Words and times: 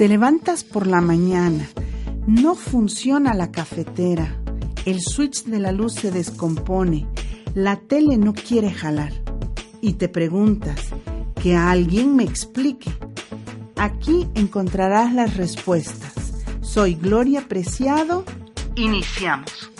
Te 0.00 0.08
levantas 0.08 0.64
por 0.64 0.86
la 0.86 1.02
mañana, 1.02 1.68
no 2.26 2.54
funciona 2.54 3.34
la 3.34 3.52
cafetera, 3.52 4.34
el 4.86 5.02
switch 5.02 5.44
de 5.44 5.58
la 5.60 5.72
luz 5.72 5.92
se 5.92 6.10
descompone, 6.10 7.06
la 7.54 7.76
tele 7.76 8.16
no 8.16 8.32
quiere 8.32 8.70
jalar 8.70 9.12
y 9.82 9.92
te 9.98 10.08
preguntas, 10.08 10.86
que 11.42 11.54
alguien 11.54 12.16
me 12.16 12.24
explique. 12.24 12.90
Aquí 13.76 14.26
encontrarás 14.34 15.12
las 15.12 15.36
respuestas. 15.36 16.14
Soy 16.62 16.94
Gloria 16.94 17.46
Preciado. 17.46 18.24
Iniciamos. 18.76 19.70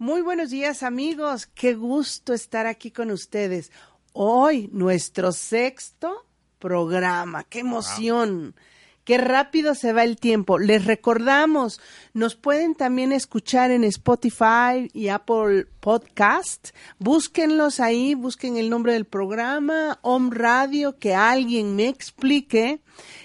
Muy 0.00 0.22
buenos 0.22 0.48
días 0.48 0.82
amigos, 0.82 1.44
qué 1.46 1.74
gusto 1.74 2.32
estar 2.32 2.66
aquí 2.66 2.90
con 2.90 3.10
ustedes. 3.10 3.70
Hoy 4.12 4.68
nuestro 4.72 5.30
sexto 5.30 6.26
programa, 6.58 7.44
qué 7.44 7.60
emoción. 7.60 8.56
Qué 9.04 9.18
rápido 9.18 9.74
se 9.74 9.92
va 9.92 10.02
el 10.04 10.16
tiempo. 10.16 10.58
Les 10.58 10.84
recordamos, 10.84 11.80
nos 12.12 12.34
pueden 12.34 12.74
también 12.74 13.12
escuchar 13.12 13.70
en 13.70 13.82
Spotify 13.84 14.90
y 14.92 15.08
Apple 15.08 15.66
Podcast. 15.80 16.70
Búsquenlos 16.98 17.80
ahí, 17.80 18.14
busquen 18.14 18.56
el 18.56 18.68
nombre 18.68 18.92
del 18.92 19.06
programa, 19.06 19.98
Home 20.02 20.30
Radio, 20.32 20.98
que 20.98 21.14
alguien 21.14 21.76
me 21.76 21.88
explique. 21.88 22.82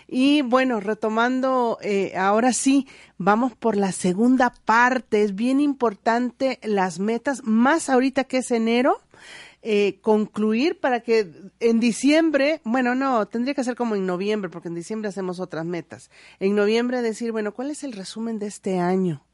Y 0.08 0.44
bueno, 0.44 0.80
retomando, 0.80 1.78
eh, 1.82 2.14
ahora 2.16 2.54
sí, 2.54 2.88
vamos 3.18 3.54
por 3.56 3.76
la 3.76 3.92
segunda 3.92 4.54
parte. 4.66 5.24
Es 5.24 5.36
bien 5.36 5.60
importante 5.60 6.60
las 6.64 7.00
metas, 7.00 7.44
más 7.44 7.90
ahorita 7.90 8.24
que 8.24 8.38
es 8.38 8.52
enero 8.52 9.02
eh, 9.68 9.98
concluir 10.02 10.80
para 10.80 11.00
que 11.00 11.28
en 11.60 11.80
diciembre, 11.80 12.62
bueno, 12.66 12.94
no, 12.94 13.26
tendría 13.26 13.56
que 13.56 13.64
ser 13.64 13.76
como 13.76 13.96
en 13.96 14.06
noviembre, 14.06 14.52
porque 14.52 14.68
en 14.68 14.76
diciembre 14.76 15.10
hacemos 15.10 15.40
otras 15.40 15.66
metas. 15.66 16.12
En 16.40 16.54
noviembre 16.54 17.02
decir, 17.02 17.32
bueno, 17.32 17.52
¿cuál 17.52 17.72
es 17.72 17.84
el 17.84 17.94
resumen 17.94 18.38
de 18.38 18.46
este 18.46 18.78
año? 18.78 19.26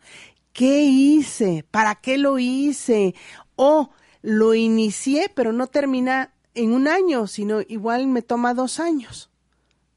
¿Qué 0.53 0.83
hice? 0.83 1.65
¿Para 1.69 1.95
qué 1.95 2.17
lo 2.17 2.39
hice? 2.39 3.13
O 3.57 3.89
lo 4.21 4.53
inicié, 4.53 5.29
pero 5.35 5.51
no 5.51 5.67
termina 5.67 6.33
en 6.53 6.71
un 6.71 6.87
año, 6.87 7.27
sino 7.27 7.59
igual 7.67 8.07
me 8.07 8.21
toma 8.21 8.53
dos 8.53 8.79
años. 8.79 9.29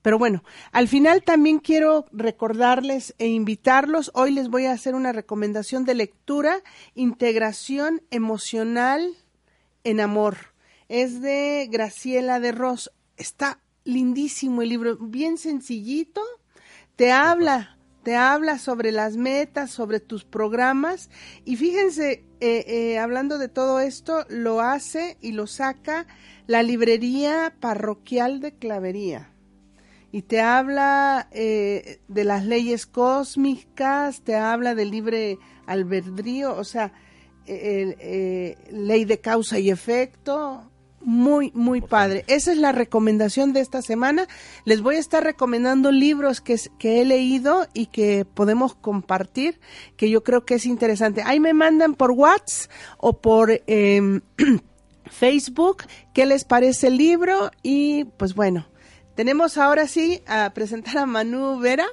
Pero 0.02 0.18
bueno, 0.18 0.42
al 0.72 0.88
final 0.88 1.22
también 1.22 1.60
quiero 1.60 2.06
recordarles 2.10 3.14
e 3.18 3.28
invitarlos. 3.28 4.10
Hoy 4.14 4.32
les 4.32 4.48
voy 4.48 4.64
a 4.64 4.72
hacer 4.72 4.96
una 4.96 5.12
recomendación 5.12 5.84
de 5.84 5.94
lectura, 5.94 6.60
integración 6.96 8.02
emocional 8.10 9.14
en 9.84 10.00
amor. 10.00 10.36
Es 10.88 11.20
de 11.20 11.68
Graciela 11.70 12.40
de 12.40 12.52
Ross. 12.52 12.90
Está 13.16 13.60
lindísimo 13.84 14.62
el 14.62 14.70
libro, 14.70 14.96
bien 14.96 15.38
sencillito. 15.38 16.22
Te 16.96 17.12
habla, 17.12 17.78
te 18.02 18.16
habla 18.16 18.58
sobre 18.58 18.92
las 18.92 19.16
metas, 19.16 19.70
sobre 19.70 20.00
tus 20.00 20.24
programas. 20.24 21.10
Y 21.44 21.56
fíjense, 21.56 22.24
eh, 22.40 22.64
eh, 22.66 22.98
hablando 22.98 23.38
de 23.38 23.48
todo 23.48 23.80
esto, 23.80 24.26
lo 24.28 24.60
hace 24.60 25.16
y 25.20 25.32
lo 25.32 25.46
saca 25.46 26.06
la 26.46 26.62
librería 26.62 27.54
parroquial 27.60 28.40
de 28.40 28.52
Clavería. 28.54 29.30
Y 30.12 30.22
te 30.22 30.40
habla 30.40 31.28
eh, 31.32 32.00
de 32.06 32.24
las 32.24 32.44
leyes 32.44 32.86
cósmicas, 32.86 34.22
te 34.22 34.36
habla 34.36 34.76
del 34.76 34.92
libre 34.92 35.38
albedrío, 35.66 36.54
o 36.54 36.62
sea, 36.62 36.92
eh, 37.46 38.56
ley 38.70 39.04
de 39.04 39.20
causa 39.20 39.58
y 39.58 39.70
efecto. 39.70 40.70
Muy, 41.00 41.50
muy 41.54 41.82
padre. 41.82 42.24
Esa 42.28 42.50
es 42.50 42.56
la 42.56 42.72
recomendación 42.72 43.52
de 43.52 43.60
esta 43.60 43.82
semana. 43.82 44.26
Les 44.64 44.80
voy 44.80 44.96
a 44.96 45.00
estar 45.00 45.22
recomendando 45.22 45.92
libros 45.92 46.40
que, 46.40 46.58
que 46.78 47.02
he 47.02 47.04
leído 47.04 47.66
y 47.74 47.86
que 47.86 48.24
podemos 48.24 48.74
compartir, 48.74 49.60
que 49.98 50.08
yo 50.08 50.24
creo 50.24 50.46
que 50.46 50.54
es 50.54 50.64
interesante. 50.64 51.22
Ahí 51.22 51.40
me 51.40 51.52
mandan 51.52 51.94
por 51.94 52.12
WhatsApp 52.12 52.70
o 52.96 53.20
por 53.20 53.62
em, 53.66 54.22
Facebook 55.10 55.84
qué 56.14 56.24
les 56.24 56.44
parece 56.44 56.86
el 56.86 56.96
libro 56.96 57.50
y 57.62 58.04
pues 58.16 58.34
bueno, 58.34 58.66
tenemos 59.14 59.58
ahora 59.58 59.86
sí 59.86 60.22
a 60.26 60.50
presentar 60.54 60.98
a 60.98 61.06
Manu 61.06 61.58
Vera, 61.60 61.86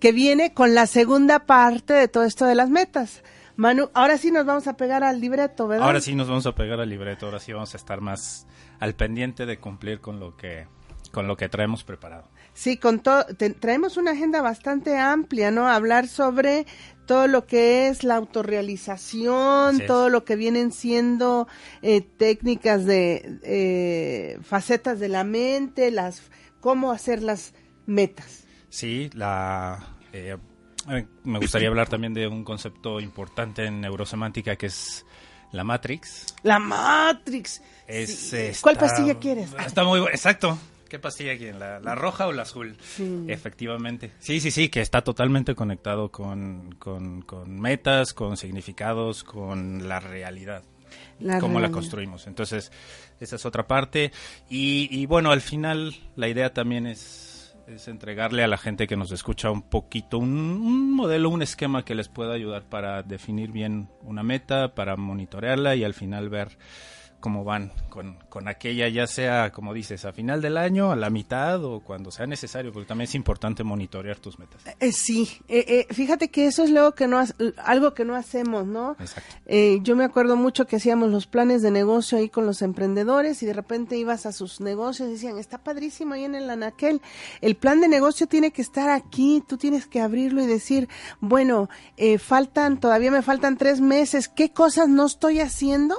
que 0.00 0.12
viene 0.12 0.52
con 0.52 0.74
la 0.74 0.86
segunda 0.86 1.46
parte 1.46 1.94
de 1.94 2.08
todo 2.08 2.24
esto 2.24 2.44
de 2.44 2.54
las 2.54 2.70
metas. 2.70 3.22
Manu, 3.58 3.90
ahora 3.92 4.16
sí 4.18 4.30
nos 4.30 4.46
vamos 4.46 4.68
a 4.68 4.76
pegar 4.76 5.02
al 5.02 5.20
libreto, 5.20 5.66
¿verdad? 5.66 5.84
Ahora 5.84 6.00
sí 6.00 6.14
nos 6.14 6.28
vamos 6.28 6.46
a 6.46 6.54
pegar 6.54 6.78
al 6.78 6.88
libreto, 6.88 7.26
ahora 7.26 7.40
sí 7.40 7.52
vamos 7.52 7.74
a 7.74 7.76
estar 7.76 8.00
más 8.00 8.46
al 8.78 8.94
pendiente 8.94 9.46
de 9.46 9.58
cumplir 9.58 10.00
con 10.00 10.20
lo 10.20 10.36
que 10.36 10.68
con 11.10 11.26
lo 11.26 11.36
que 11.36 11.48
traemos 11.48 11.82
preparado. 11.82 12.30
Sí, 12.54 12.76
con 12.76 13.00
todo 13.00 13.26
traemos 13.58 13.96
una 13.96 14.12
agenda 14.12 14.42
bastante 14.42 14.96
amplia, 14.96 15.50
¿no? 15.50 15.66
Hablar 15.66 16.06
sobre 16.06 16.66
todo 17.04 17.26
lo 17.26 17.46
que 17.46 17.88
es 17.88 18.04
la 18.04 18.14
autorrealización, 18.14 19.80
todo 19.88 20.08
lo 20.08 20.24
que 20.24 20.36
vienen 20.36 20.70
siendo 20.70 21.48
eh, 21.82 22.00
técnicas 22.00 22.84
de 22.84 23.40
eh, 23.42 24.38
facetas 24.42 25.00
de 25.00 25.08
la 25.08 25.24
mente, 25.24 25.90
las 25.90 26.22
cómo 26.60 26.92
hacer 26.92 27.24
las 27.24 27.54
metas. 27.86 28.46
Sí, 28.68 29.10
la 29.14 29.96
eh, 30.12 30.36
me 31.24 31.38
gustaría 31.38 31.68
hablar 31.68 31.88
también 31.88 32.14
de 32.14 32.26
un 32.26 32.44
concepto 32.44 33.00
importante 33.00 33.66
en 33.66 33.80
neurosemántica 33.80 34.56
que 34.56 34.66
es 34.66 35.04
la 35.52 35.64
Matrix. 35.64 36.34
La 36.42 36.58
Matrix. 36.58 37.62
¿Cuál 38.60 38.76
pastilla 38.76 39.18
quieres? 39.18 39.50
Está 39.64 39.84
muy 39.84 40.00
bueno, 40.00 40.14
exacto. 40.14 40.58
¿Qué 40.88 40.98
pastilla 40.98 41.36
quieren? 41.36 41.58
¿La, 41.58 41.94
roja 41.94 42.26
o 42.26 42.32
la 42.32 42.42
azul? 42.42 42.76
Efectivamente. 43.26 44.12
Sí, 44.20 44.40
sí, 44.40 44.50
sí, 44.50 44.70
que 44.70 44.80
está 44.80 45.02
totalmente 45.02 45.54
conectado 45.54 46.10
con, 46.10 46.74
con, 46.78 47.60
metas, 47.60 48.14
con 48.14 48.38
significados, 48.38 49.22
con 49.22 49.86
la 49.86 50.00
realidad. 50.00 50.62
cómo 51.40 51.60
la 51.60 51.70
construimos. 51.70 52.26
Entonces, 52.26 52.72
esa 53.20 53.36
es 53.36 53.44
otra 53.44 53.66
parte. 53.66 54.12
Y, 54.48 54.88
y 54.90 55.04
bueno, 55.04 55.30
al 55.30 55.42
final 55.42 55.94
la 56.16 56.28
idea 56.28 56.54
también 56.54 56.86
es 56.86 57.27
es 57.68 57.88
entregarle 57.88 58.42
a 58.42 58.48
la 58.48 58.56
gente 58.56 58.86
que 58.86 58.96
nos 58.96 59.12
escucha 59.12 59.50
un 59.50 59.62
poquito, 59.62 60.18
un, 60.18 60.92
modelo, 60.92 61.28
un 61.28 61.42
esquema 61.42 61.84
que 61.84 61.94
les 61.94 62.08
pueda 62.08 62.32
ayudar 62.32 62.62
para 62.62 63.02
definir 63.02 63.52
bien 63.52 63.88
una 64.02 64.22
meta, 64.22 64.74
para 64.74 64.96
monitorearla 64.96 65.76
y 65.76 65.84
al 65.84 65.94
final 65.94 66.30
ver 66.30 66.56
cómo 67.20 67.42
van 67.44 67.72
con, 67.88 68.16
con 68.28 68.46
aquella, 68.46 68.88
ya 68.88 69.06
sea, 69.06 69.50
como 69.50 69.74
dices, 69.74 70.04
a 70.04 70.12
final 70.12 70.40
del 70.40 70.56
año, 70.56 70.92
a 70.92 70.96
la 70.96 71.10
mitad 71.10 71.64
o 71.64 71.80
cuando 71.80 72.10
sea 72.10 72.26
necesario, 72.26 72.72
porque 72.72 72.86
también 72.86 73.08
es 73.08 73.14
importante 73.14 73.64
monitorear 73.64 74.18
tus 74.18 74.38
metas. 74.38 74.62
Eh, 74.78 74.92
sí, 74.92 75.28
eh, 75.48 75.86
eh, 75.88 75.92
fíjate 75.92 76.28
que 76.28 76.46
eso 76.46 76.62
es 76.62 76.70
luego 76.70 76.94
que 76.94 77.08
no 77.08 77.22
algo 77.64 77.94
que 77.94 78.04
no 78.04 78.14
hacemos, 78.14 78.66
¿no? 78.66 78.96
Exacto. 79.00 79.34
yo 79.82 79.96
me 79.96 80.04
acuerdo 80.04 80.36
mucho 80.36 80.66
que 80.66 80.76
hacíamos 80.76 81.10
los 81.10 81.26
planes 81.26 81.62
de 81.62 81.70
negocio 81.70 82.18
ahí 82.18 82.28
con 82.28 82.46
los 82.46 82.62
emprendedores 82.62 83.42
y 83.42 83.46
de 83.46 83.52
repente 83.52 83.96
ibas 83.96 84.26
a 84.26 84.32
sus 84.32 84.60
negocios 84.60 85.08
y 85.08 85.12
decían, 85.12 85.38
está 85.38 85.58
padrísimo 85.58 86.14
ahí 86.14 86.24
en 86.24 86.36
el 86.36 86.48
anaquel, 86.48 87.02
el 87.40 87.56
plan 87.56 87.80
de 87.80 87.88
negocio 87.88 88.28
tiene 88.28 88.52
que 88.52 88.62
estar 88.62 88.90
aquí, 88.90 89.42
tú 89.46 89.56
tienes 89.56 89.86
que 89.86 90.00
abrirlo 90.00 90.42
y 90.42 90.46
decir, 90.46 90.88
bueno, 91.20 91.68
faltan, 92.18 92.78
todavía 92.78 93.10
me 93.10 93.22
faltan 93.22 93.56
tres 93.56 93.80
meses, 93.80 94.28
¿qué 94.28 94.52
cosas 94.52 94.88
no 94.88 95.06
estoy 95.06 95.40
haciendo? 95.40 95.96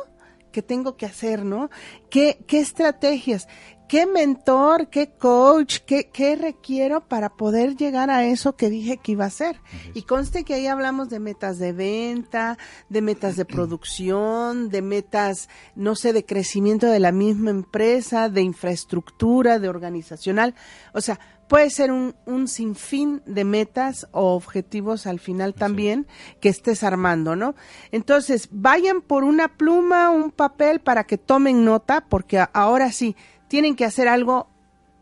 Que 0.52 0.62
tengo 0.62 0.96
que 0.98 1.06
hacer, 1.06 1.46
¿no? 1.46 1.70
¿Qué, 2.10 2.44
qué 2.48 2.60
estrategias? 2.60 3.48
¿Qué 3.90 4.06
mentor, 4.06 4.90
qué 4.90 5.10
coach, 5.18 5.80
qué, 5.80 6.12
qué 6.14 6.36
requiero 6.36 7.02
para 7.02 7.30
poder 7.30 7.76
llegar 7.76 8.12
a 8.12 8.24
eso 8.24 8.56
que 8.56 8.70
dije 8.70 8.98
que 8.98 9.14
iba 9.14 9.24
a 9.24 9.30
hacer? 9.30 9.60
Y 9.96 10.04
conste 10.04 10.44
que 10.44 10.54
ahí 10.54 10.68
hablamos 10.68 11.10
de 11.10 11.20
metas 11.20 11.58
de 11.58 11.74
venta, 11.74 12.60
de 12.90 13.02
metas 13.02 13.36
de 13.36 13.46
producción, 13.46 14.70
de 14.70 14.84
metas, 14.84 15.50
no 15.74 15.96
sé, 15.96 16.14
de 16.14 16.24
crecimiento 16.24 16.86
de 16.86 17.00
la 17.00 17.12
misma 17.12 17.50
empresa, 17.50 18.30
de 18.30 18.44
infraestructura, 18.44 19.58
de 19.58 19.70
organizacional. 19.70 20.54
O 20.94 21.02
sea, 21.02 21.20
puede 21.48 21.72
ser 21.72 21.92
un, 21.92 22.16
un 22.28 22.48
sinfín 22.48 23.24
de 23.26 23.44
metas 23.44 24.08
o 24.12 24.36
objetivos 24.36 25.08
al 25.08 25.20
final 25.20 25.56
también 25.56 26.06
que 26.40 26.50
estés 26.50 26.84
armando, 26.84 27.36
¿no? 27.36 27.56
Entonces, 27.92 28.50
vayan 28.52 29.02
por 29.02 29.24
una 29.24 29.58
pluma, 29.58 30.12
un 30.12 30.30
papel 30.30 30.80
para 30.80 31.06
que 31.06 31.18
tomen 31.18 31.66
nota, 31.66 32.06
porque 32.08 32.46
ahora 32.54 32.92
sí, 32.92 33.16
tienen 33.50 33.76
que 33.76 33.84
hacer 33.84 34.08
algo 34.08 34.48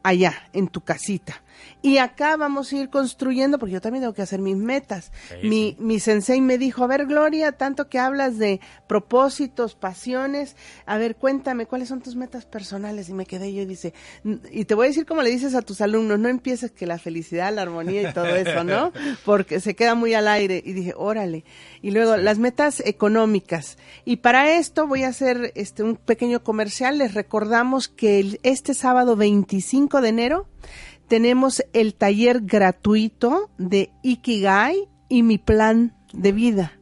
allá, 0.02 0.50
en 0.54 0.70
tu 0.70 0.82
casita. 0.82 1.44
Y 1.82 1.98
acá 1.98 2.38
vamos 2.38 2.72
a 2.72 2.78
ir 2.78 2.90
construyendo, 2.90 3.60
porque 3.60 3.74
yo 3.74 3.82
también 3.82 4.04
tengo 4.04 4.14
que 4.14 4.22
hacer 4.22 4.40
mis 4.40 4.58
metas. 4.58 5.12
mi, 5.44 5.76
mi 5.80 6.00
sensei 6.00 6.42
me 6.42 6.58
dijo, 6.58 6.84
a 6.84 6.88
ver, 6.88 7.06
Gloria, 7.06 7.52
tanto 7.52 7.90
que 7.90 8.00
hablas 8.00 8.38
de 8.38 8.60
propósitos, 8.88 9.76
pasiones, 9.76 10.56
a 10.86 10.98
ver, 10.98 11.16
cuéntame, 11.16 11.66
¿cuáles 11.66 11.90
son 11.90 12.02
tus 12.02 12.16
metas 12.16 12.46
personales? 12.46 13.10
Y 13.10 13.14
me 13.14 13.26
quedé 13.26 13.54
yo 13.54 13.62
y 13.62 13.66
dice, 13.66 13.94
y 14.52 14.66
te 14.66 14.76
voy 14.76 14.86
a 14.86 14.90
decir 14.90 15.06
como 15.06 15.22
le 15.22 15.30
dices 15.30 15.56
a 15.56 15.62
tus 15.62 15.82
alumnos, 15.82 16.20
no 16.20 16.30
empieces 16.30 16.72
que 16.72 16.86
la 16.86 16.98
felicidad, 16.98 17.54
la 17.54 17.62
armonía 17.64 18.10
y 18.10 18.14
todo 18.14 18.28
eso, 18.28 18.64
¿no? 18.64 18.92
Porque 19.26 19.60
se 19.60 19.76
queda 19.76 19.96
muy 19.96 20.14
al 20.14 20.28
aire. 20.28 20.62
Y 20.66 20.74
dije, 20.74 20.94
órale. 20.96 21.44
Y 21.82 21.92
luego, 21.92 22.18
las 22.18 22.40
metas 22.40 22.82
económicas. 22.86 23.78
Y 24.06 24.18
para 24.18 24.52
esto 24.58 24.88
voy 24.88 25.04
a 25.04 25.10
hacer 25.10 25.52
este 25.56 25.84
un 25.84 25.96
pequeño 25.96 26.44
comercial. 26.44 26.98
Les 26.98 27.14
recordamos 27.14 27.88
que 27.88 28.40
este 28.44 28.74
sábado 28.74 29.16
25 29.16 30.02
de 30.02 30.10
enero 30.10 30.48
tenemos 31.08 31.64
el 31.74 31.96
taller 31.96 32.42
gratuito 32.42 33.50
de 33.58 33.92
Ikigai 34.04 34.88
y 35.10 35.24
mi 35.24 35.38
plan 35.38 35.96
de 36.14 36.32
vida. 36.32 36.74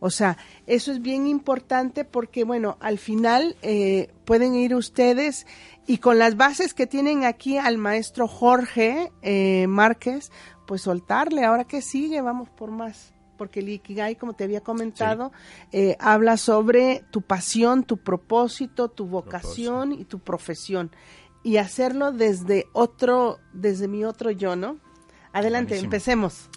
O 0.00 0.10
sea, 0.10 0.38
eso 0.66 0.92
es 0.92 1.02
bien 1.02 1.26
importante 1.26 2.04
porque, 2.04 2.44
bueno, 2.44 2.78
al 2.80 2.98
final 2.98 3.56
eh, 3.60 4.10
pueden 4.24 4.54
ir 4.54 4.74
ustedes 4.74 5.46
y 5.86 5.98
con 5.98 6.18
las 6.18 6.36
bases 6.36 6.72
que 6.72 6.86
tienen 6.86 7.24
aquí 7.24 7.58
al 7.58 7.76
maestro 7.76 8.26
Jorge 8.26 9.12
eh, 9.22 9.66
Márquez, 9.68 10.32
pues 10.66 10.82
soltarle. 10.82 11.44
Ahora 11.44 11.64
que 11.64 11.82
sigue, 11.82 12.22
vamos 12.22 12.48
por 12.48 12.70
más. 12.70 13.12
Porque 13.36 13.60
el 13.60 13.68
Ikigai, 13.68 14.16
como 14.16 14.34
te 14.34 14.44
había 14.44 14.60
comentado, 14.60 15.32
eh, 15.72 15.96
habla 15.98 16.36
sobre 16.36 17.04
tu 17.10 17.22
pasión, 17.22 17.84
tu 17.84 17.96
propósito, 17.98 18.88
tu 18.88 19.06
vocación 19.06 19.92
y 19.92 20.04
tu 20.04 20.18
profesión 20.18 20.90
y 21.42 21.56
hacerlo 21.56 22.12
desde 22.12 22.66
otro, 22.72 23.38
desde 23.52 23.88
mi 23.88 24.04
otro 24.04 24.30
yo, 24.30 24.56
¿no? 24.56 24.78
Adelante, 25.32 25.78
empecemos. 25.78 26.48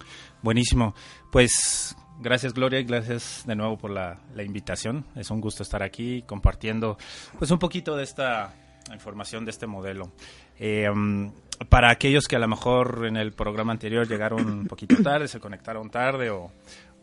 Buenísimo. 0.41 0.93
Pues 1.31 1.95
gracias 2.19 2.53
Gloria 2.53 2.79
y 2.79 2.83
gracias 2.83 3.43
de 3.45 3.55
nuevo 3.55 3.77
por 3.77 3.91
la, 3.91 4.19
invitación. 4.43 5.05
Es 5.15 5.29
un 5.31 5.41
gusto 5.41 5.63
estar 5.63 5.83
aquí 5.83 6.23
compartiendo 6.23 6.97
pues 7.37 7.51
un 7.51 7.59
poquito 7.59 7.95
de 7.95 8.03
esta 8.03 8.53
información 8.91 9.45
de 9.45 9.51
este 9.51 9.67
modelo. 9.67 10.11
Eh, 10.57 10.89
um, 10.89 11.31
para 11.69 11.91
aquellos 11.91 12.27
que 12.27 12.35
a 12.35 12.39
lo 12.39 12.47
mejor 12.47 13.05
en 13.07 13.15
el 13.15 13.31
programa 13.31 13.71
anterior 13.71 14.07
llegaron 14.07 14.45
un 14.45 14.67
poquito 14.67 15.01
tarde, 15.01 15.27
se 15.27 15.39
conectaron 15.39 15.89
tarde 15.89 16.29
o, 16.29 16.51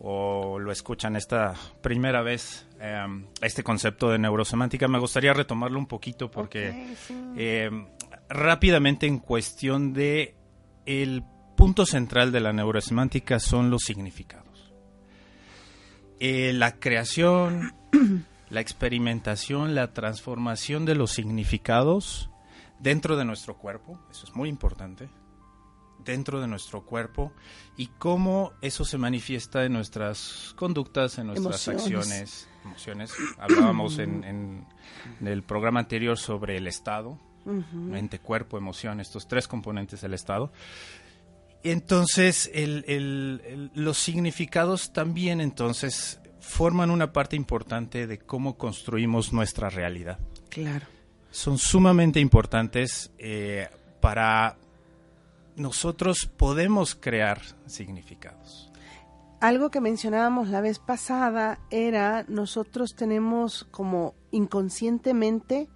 o 0.03 0.59
lo 0.59 0.73
escuchan 0.73 1.15
esta 1.15 1.55
primera 1.83 2.23
vez, 2.23 2.67
em, 2.81 3.27
este 3.43 3.63
concepto 3.63 4.09
de 4.11 4.19
neurosemántica, 4.19 4.89
me 4.89 4.99
gustaría 4.99 5.35
retomarlo 5.35 5.79
un 5.79 5.87
poquito 5.87 6.31
porque 6.31 6.95
em, 7.37 7.87
rápidamente 8.29 9.07
en 9.07 9.19
cuestión 9.19 9.93
de 9.93 10.37
el 10.87 11.23
punto 11.55 11.85
central 11.85 12.33
de 12.33 12.41
la 12.41 12.55
neurosemántica 12.55 13.39
son 13.39 13.69
los 13.69 13.83
significados. 13.83 14.73
Eh, 16.19 16.53
la 16.55 16.77
creación, 16.77 17.75
la 18.51 18.61
experimentación, 18.61 19.75
la 19.75 19.93
transformación 19.93 20.87
de 20.87 20.95
los 20.95 21.11
significados 21.11 22.31
dentro 22.79 23.19
de 23.19 23.27
nuestro 23.27 23.59
cuerpo, 23.59 24.01
eso 24.11 24.27
es 24.27 24.35
muy 24.35 24.49
importante 24.49 25.11
dentro 26.05 26.41
de 26.41 26.47
nuestro 26.47 26.83
cuerpo 26.83 27.33
y 27.77 27.87
cómo 27.99 28.53
eso 28.61 28.85
se 28.85 28.99
manifiesta 28.99 29.65
en 29.65 29.73
nuestras 29.73 30.55
conductas, 30.57 31.19
en 31.19 31.29
nuestras 31.29 31.69
acciones, 31.69 32.49
emociones. 32.65 33.13
Hablábamos 33.39 33.99
en, 33.99 34.67
el 35.25 35.43
programa 35.43 35.81
anterior 35.81 36.19
sobre 36.19 36.57
el 36.57 36.67
estado, 36.67 37.19
mente, 37.45 38.19
cuerpo, 38.19 38.59
emoción, 38.59 39.01
estos 39.01 39.27
tres 39.29 39.49
componentes 39.49 40.01
del 40.01 40.15
estado. 40.15 40.53
Entonces, 41.63 42.51
los 43.75 43.99
significados 43.99 44.93
también 44.93 45.41
entonces 45.41 46.21
forman 46.41 46.91
una 46.91 47.13
parte 47.13 47.37
importante 47.37 48.07
de 48.07 48.19
cómo 48.19 48.57
construimos 48.57 49.33
nuestra 49.33 49.69
realidad. 49.69 50.19
Claro. 50.49 50.87
Son 51.31 51.59
sumamente 51.59 52.19
importantes 52.19 53.13
eh, 53.19 53.69
para 54.01 54.57
nosotros 55.57 56.31
podemos 56.37 56.95
crear 56.95 57.41
significados. 57.67 58.71
Algo 59.41 59.71
que 59.71 59.81
mencionábamos 59.81 60.49
la 60.49 60.61
vez 60.61 60.79
pasada 60.79 61.61
era 61.71 62.25
nosotros 62.29 62.95
tenemos 62.95 63.65
como 63.71 64.15
inconscientemente 64.31 65.69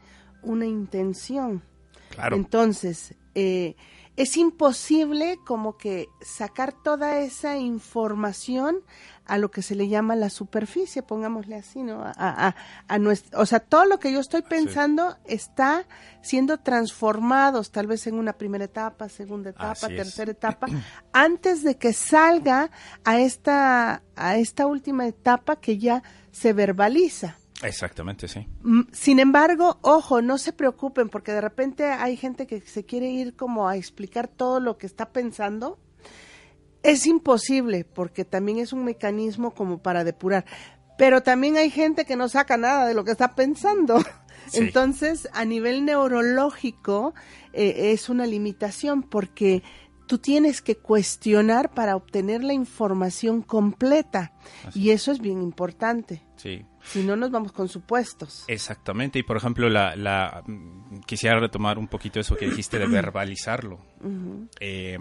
una 0.42 0.66
intención. 0.66 1.62
Claro. 2.10 2.36
Entonces, 2.36 3.14
eh, 3.34 3.76
es 4.16 4.36
imposible 4.36 5.38
como 5.44 5.76
que 5.76 6.08
sacar 6.20 6.72
toda 6.72 7.18
esa 7.18 7.56
información 7.56 8.82
a 9.26 9.38
lo 9.38 9.50
que 9.50 9.62
se 9.62 9.74
le 9.74 9.88
llama 9.88 10.16
la 10.16 10.28
superficie, 10.28 11.02
pongámosle 11.02 11.56
así, 11.56 11.82
¿no? 11.82 12.02
A, 12.04 12.54
a, 12.86 12.98
nuestra, 12.98 13.40
o 13.40 13.46
sea, 13.46 13.60
todo 13.60 13.86
lo 13.86 13.98
que 13.98 14.12
yo 14.12 14.20
estoy 14.20 14.42
pensando 14.42 15.16
está 15.24 15.86
siendo 16.20 16.58
transformados, 16.58 17.70
tal 17.70 17.86
vez 17.86 18.06
en 18.06 18.16
una 18.16 18.34
primera 18.34 18.66
etapa, 18.66 19.08
segunda 19.08 19.50
etapa, 19.50 19.88
tercera 19.88 20.30
etapa, 20.30 20.66
antes 21.12 21.64
de 21.64 21.76
que 21.76 21.92
salga 21.92 22.70
a 23.04 23.18
esta, 23.18 24.02
a 24.14 24.36
esta 24.36 24.66
última 24.66 25.06
etapa 25.06 25.56
que 25.56 25.78
ya 25.78 26.02
se 26.30 26.52
verbaliza. 26.52 27.38
Exactamente, 27.62 28.28
sí. 28.28 28.46
Mm, 28.62 28.82
sin 28.92 29.20
embargo, 29.20 29.78
ojo, 29.82 30.22
no 30.22 30.38
se 30.38 30.52
preocupen 30.52 31.08
porque 31.08 31.32
de 31.32 31.40
repente 31.40 31.84
hay 31.84 32.16
gente 32.16 32.46
que 32.46 32.60
se 32.60 32.84
quiere 32.84 33.10
ir 33.10 33.36
como 33.36 33.68
a 33.68 33.76
explicar 33.76 34.28
todo 34.28 34.60
lo 34.60 34.76
que 34.76 34.86
está 34.86 35.12
pensando. 35.12 35.78
Es 36.82 37.06
imposible 37.06 37.84
porque 37.84 38.24
también 38.24 38.58
es 38.58 38.72
un 38.72 38.84
mecanismo 38.84 39.54
como 39.54 39.78
para 39.78 40.04
depurar. 40.04 40.44
Pero 40.98 41.22
también 41.22 41.56
hay 41.56 41.70
gente 41.70 42.04
que 42.04 42.16
no 42.16 42.28
saca 42.28 42.56
nada 42.56 42.86
de 42.86 42.94
lo 42.94 43.04
que 43.04 43.12
está 43.12 43.34
pensando. 43.34 43.98
Entonces, 44.52 45.28
a 45.32 45.44
nivel 45.44 45.84
neurológico, 45.84 47.14
eh, 47.52 47.92
es 47.92 48.08
una 48.08 48.26
limitación 48.26 49.02
porque 49.02 49.62
tú 50.06 50.18
tienes 50.18 50.60
que 50.60 50.76
cuestionar 50.76 51.72
para 51.72 51.96
obtener 51.96 52.44
la 52.44 52.52
información 52.52 53.42
completa. 53.42 54.32
Y 54.74 54.90
eso 54.90 55.10
es 55.12 55.20
bien 55.20 55.42
importante. 55.42 56.22
Sí. 56.36 56.64
Si 56.84 57.02
no, 57.02 57.16
nos 57.16 57.30
vamos 57.30 57.52
con 57.52 57.68
supuestos. 57.68 58.44
Exactamente. 58.46 59.18
Y 59.18 59.22
por 59.22 59.36
ejemplo, 59.36 59.68
la, 59.68 60.42
quisiera 61.06 61.38
retomar 61.38 61.78
un 61.78 61.88
poquito 61.88 62.20
eso 62.20 62.36
que 62.36 62.46
dijiste 62.46 62.78
de 62.78 62.86
verbalizarlo. 62.88 63.80
Eh, 64.60 64.98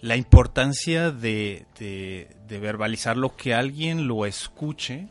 la 0.00 0.16
importancia 0.16 1.10
de, 1.10 1.66
de, 1.78 2.58
verbalizarlo, 2.58 3.36
que 3.36 3.54
alguien 3.54 4.06
lo 4.06 4.26
escuche 4.26 5.08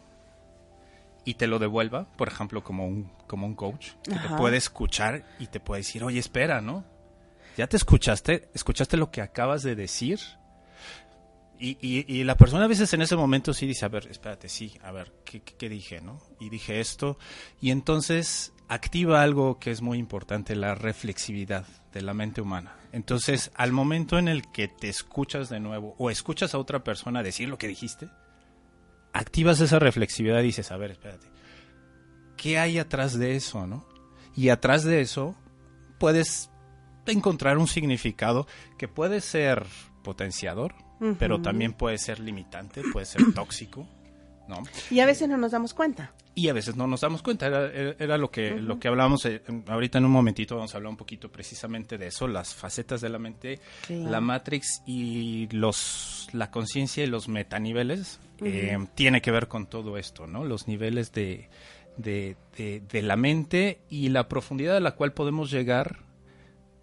y 1.23 1.35
te 1.35 1.47
lo 1.47 1.59
devuelva, 1.59 2.07
por 2.17 2.27
ejemplo, 2.27 2.63
como 2.63 2.87
un, 2.87 3.11
como 3.27 3.47
un 3.47 3.55
coach, 3.55 3.91
que 4.03 4.15
te 4.15 4.35
puede 4.37 4.57
escuchar 4.57 5.25
y 5.39 5.47
te 5.47 5.59
puede 5.59 5.81
decir, 5.81 6.03
oye, 6.03 6.19
espera, 6.19 6.61
¿no? 6.61 6.83
¿Ya 7.57 7.67
te 7.67 7.77
escuchaste? 7.77 8.49
¿Escuchaste 8.53 8.97
lo 8.97 9.11
que 9.11 9.21
acabas 9.21 9.63
de 9.63 9.75
decir? 9.75 10.19
Y, 11.59 11.77
y, 11.81 12.23
la 12.23 12.35
persona 12.35 12.65
a 12.65 12.67
veces 12.67 12.93
en 12.93 13.01
ese 13.01 13.15
momento 13.15 13.53
sí 13.53 13.65
dice, 13.65 13.85
a 13.85 13.89
ver, 13.89 14.07
espérate, 14.09 14.49
sí, 14.49 14.73
a 14.83 14.91
ver, 14.91 15.13
¿qué, 15.23 15.41
¿qué, 15.41 15.69
dije, 15.69 16.01
no? 16.01 16.21
Y 16.39 16.49
dije 16.49 16.79
esto, 16.79 17.17
y 17.61 17.71
entonces 17.71 18.53
activa 18.67 19.21
algo 19.21 19.59
que 19.59 19.71
es 19.71 19.81
muy 19.81 19.97
importante, 19.97 20.55
la 20.55 20.75
reflexividad 20.75 21.65
de 21.93 22.01
la 22.01 22.13
mente 22.13 22.41
humana. 22.41 22.75
Entonces, 22.91 23.51
al 23.55 23.71
momento 23.71 24.17
en 24.17 24.27
el 24.27 24.51
que 24.51 24.67
te 24.67 24.89
escuchas 24.89 25.49
de 25.49 25.59
nuevo 25.59 25.95
o 25.97 26.09
escuchas 26.09 26.53
a 26.53 26.57
otra 26.57 26.83
persona 26.83 27.23
decir 27.23 27.47
lo 27.47 27.57
que 27.57 27.67
dijiste, 27.67 28.09
activas 29.13 29.61
esa 29.61 29.79
reflexividad 29.79 30.41
y 30.41 30.47
dices, 30.47 30.71
a 30.71 30.77
ver, 30.77 30.91
espérate, 30.91 31.27
¿qué 32.37 32.59
hay 32.59 32.79
atrás 32.79 33.17
de 33.17 33.35
eso, 33.35 33.65
no? 33.65 33.87
Y 34.35 34.49
atrás 34.49 34.83
de 34.83 35.01
eso 35.01 35.35
puedes 35.99 36.49
encontrar 37.05 37.57
un 37.57 37.67
significado 37.67 38.47
que 38.77 38.87
puede 38.87 39.21
ser 39.21 39.65
potenciador, 40.03 40.75
pero 41.19 41.41
también 41.41 41.73
puede 41.73 41.97
ser 41.97 42.19
limitante, 42.19 42.81
puede 42.91 43.05
ser 43.05 43.21
tóxico, 43.35 43.87
¿no? 44.47 44.63
Y 44.89 44.99
a 44.99 45.05
veces 45.05 45.27
no 45.27 45.37
nos 45.37 45.51
damos 45.51 45.73
cuenta. 45.73 46.11
Y 46.37 46.49
a 46.49 46.53
veces 46.53 46.75
no 46.75 46.85
nos 46.85 47.01
damos 47.01 47.21
cuenta, 47.21 47.47
era, 47.47 48.17
lo 48.17 48.29
que 48.29 48.51
lo 48.51 48.77
que 48.77 48.89
hablábamos 48.89 49.25
eh, 49.25 49.41
ahorita 49.67 49.99
en 49.99 50.05
un 50.05 50.11
momentito, 50.11 50.55
vamos 50.55 50.73
a 50.73 50.77
hablar 50.77 50.89
un 50.89 50.97
poquito 50.97 51.31
precisamente 51.31 51.97
de 51.97 52.07
eso, 52.07 52.27
las 52.27 52.53
facetas 52.53 52.99
de 52.99 53.07
la 53.07 53.19
mente, 53.19 53.61
la 53.87 54.19
matrix 54.19 54.81
y 54.85 55.47
los 55.51 56.27
la 56.33 56.51
conciencia 56.51 57.05
y 57.05 57.07
los 57.07 57.29
metaniveles, 57.29 58.19
eh, 58.43 58.77
tiene 58.95 59.21
que 59.21 59.31
ver 59.31 59.47
con 59.47 59.67
todo 59.67 59.97
esto, 59.97 60.27
¿no? 60.27 60.43
Los 60.43 60.67
niveles 60.67 61.13
de, 61.13 61.47
de, 61.97 62.35
de 62.57 63.01
la 63.01 63.15
mente 63.15 63.79
y 63.89 64.09
la 64.09 64.27
profundidad 64.27 64.75
a 64.75 64.81
la 64.81 64.95
cual 64.95 65.13
podemos 65.13 65.49
llegar 65.49 66.04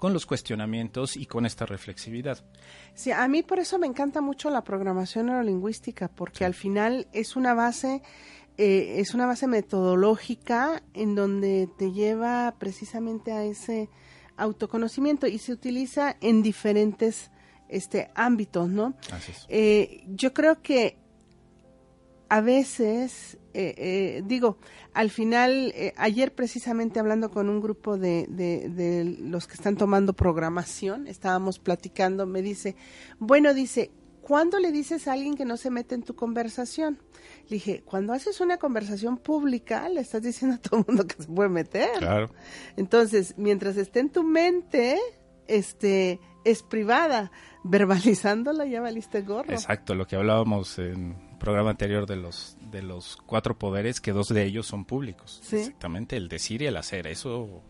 con 0.02 0.12
los 0.12 0.26
cuestionamientos 0.26 1.16
y 1.16 1.26
con 1.26 1.46
esta 1.46 1.64
reflexividad. 1.64 2.44
Sí, 2.92 3.12
a 3.12 3.28
mí 3.28 3.44
por 3.44 3.60
eso 3.60 3.78
me 3.78 3.86
encanta 3.86 4.20
mucho 4.20 4.50
la 4.50 4.64
programación 4.64 5.26
neurolingüística, 5.26 6.08
porque 6.08 6.44
al 6.44 6.54
final 6.54 7.06
es 7.12 7.36
una 7.36 7.54
base, 7.54 8.02
eh, 8.58 8.96
es 8.98 9.14
una 9.14 9.26
base 9.26 9.46
metodológica 9.46 10.82
en 10.92 11.14
donde 11.14 11.68
te 11.78 11.92
lleva 11.92 12.56
precisamente 12.58 13.30
a 13.30 13.44
ese 13.44 13.90
autoconocimiento 14.36 15.28
y 15.28 15.38
se 15.38 15.52
utiliza 15.52 16.16
en 16.20 16.42
diferentes 16.42 17.30
este 17.68 18.10
ámbitos, 18.16 18.68
¿no? 18.68 18.94
Así 19.12 19.30
es. 19.30 19.46
Eh, 19.48 20.02
yo 20.08 20.34
creo 20.34 20.62
que 20.62 20.98
a 22.32 22.40
veces, 22.40 23.36
eh, 23.52 23.74
eh, 23.76 24.22
digo, 24.24 24.56
al 24.94 25.10
final, 25.10 25.70
eh, 25.76 25.92
ayer 25.98 26.34
precisamente 26.34 26.98
hablando 26.98 27.30
con 27.30 27.50
un 27.50 27.60
grupo 27.60 27.98
de, 27.98 28.24
de, 28.26 28.70
de 28.70 29.04
los 29.04 29.46
que 29.46 29.52
están 29.52 29.76
tomando 29.76 30.14
programación, 30.14 31.08
estábamos 31.08 31.58
platicando, 31.58 32.24
me 32.24 32.40
dice, 32.40 32.74
bueno, 33.18 33.52
dice, 33.52 33.90
¿cuándo 34.22 34.58
le 34.60 34.72
dices 34.72 35.08
a 35.08 35.12
alguien 35.12 35.34
que 35.36 35.44
no 35.44 35.58
se 35.58 35.68
mete 35.68 35.94
en 35.94 36.04
tu 36.04 36.14
conversación? 36.14 37.02
Le 37.50 37.56
dije, 37.56 37.82
cuando 37.84 38.14
haces 38.14 38.40
una 38.40 38.56
conversación 38.56 39.18
pública, 39.18 39.86
le 39.90 40.00
estás 40.00 40.22
diciendo 40.22 40.56
a 40.56 40.58
todo 40.58 40.80
el 40.80 40.86
mundo 40.88 41.06
que 41.06 41.22
se 41.22 41.28
puede 41.28 41.50
meter. 41.50 41.90
Claro. 41.98 42.30
Entonces, 42.78 43.34
mientras 43.36 43.76
esté 43.76 44.00
en 44.00 44.08
tu 44.08 44.22
mente, 44.22 44.98
este, 45.48 46.18
es 46.44 46.62
privada. 46.62 47.30
Verbalizándola 47.62 48.64
ya 48.64 48.80
valiste 48.80 49.20
gorro. 49.20 49.52
Exacto, 49.52 49.94
lo 49.94 50.06
que 50.06 50.16
hablábamos 50.16 50.78
en 50.78 51.31
programa 51.42 51.70
anterior 51.70 52.06
de 52.06 52.16
los 52.16 52.56
de 52.70 52.82
los 52.82 53.16
cuatro 53.26 53.58
poderes, 53.58 54.00
que 54.00 54.12
dos 54.12 54.28
de 54.28 54.44
ellos 54.44 54.66
son 54.66 54.84
públicos. 54.84 55.40
Sí. 55.42 55.56
Exactamente, 55.56 56.16
el 56.16 56.28
decir 56.28 56.62
y 56.62 56.66
el 56.66 56.76
hacer. 56.76 57.06
Eso 57.06 57.62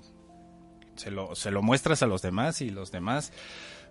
se 0.95 1.11
lo, 1.11 1.35
se 1.35 1.51
lo 1.51 1.63
muestras 1.63 2.03
a 2.03 2.07
los 2.07 2.21
demás 2.23 2.61
y 2.61 2.71
los 2.71 2.93
demás 2.93 3.33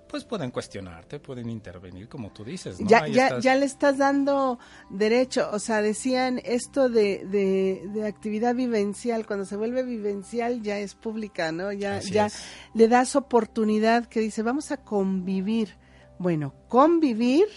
pues 0.07 0.25
pueden 0.25 0.51
cuestionarte, 0.51 1.19
pueden 1.21 1.49
intervenir, 1.49 2.09
como 2.09 2.31
tú 2.31 2.43
dices. 2.43 2.81
¿no? 2.81 2.87
Ya, 2.87 3.07
ya, 3.07 3.27
estás. 3.27 3.43
ya 3.45 3.55
le 3.55 3.65
estás 3.65 3.97
dando 3.97 4.59
derecho, 4.89 5.49
o 5.53 5.57
sea, 5.57 5.81
decían 5.81 6.41
esto 6.43 6.89
de, 6.89 7.25
de, 7.25 7.81
de 7.93 8.05
actividad 8.05 8.53
vivencial, 8.53 9.25
cuando 9.25 9.45
se 9.45 9.55
vuelve 9.55 9.83
vivencial 9.83 10.61
ya 10.61 10.79
es 10.79 10.95
pública, 10.95 11.53
¿no? 11.53 11.71
Ya, 11.71 11.95
Así 11.95 12.11
ya 12.11 12.25
es. 12.25 12.43
le 12.73 12.89
das 12.89 13.15
oportunidad 13.15 14.05
que 14.05 14.19
dice, 14.19 14.43
vamos 14.43 14.71
a 14.71 14.77
convivir. 14.83 15.77
Bueno, 16.19 16.53
convivir 16.67 17.47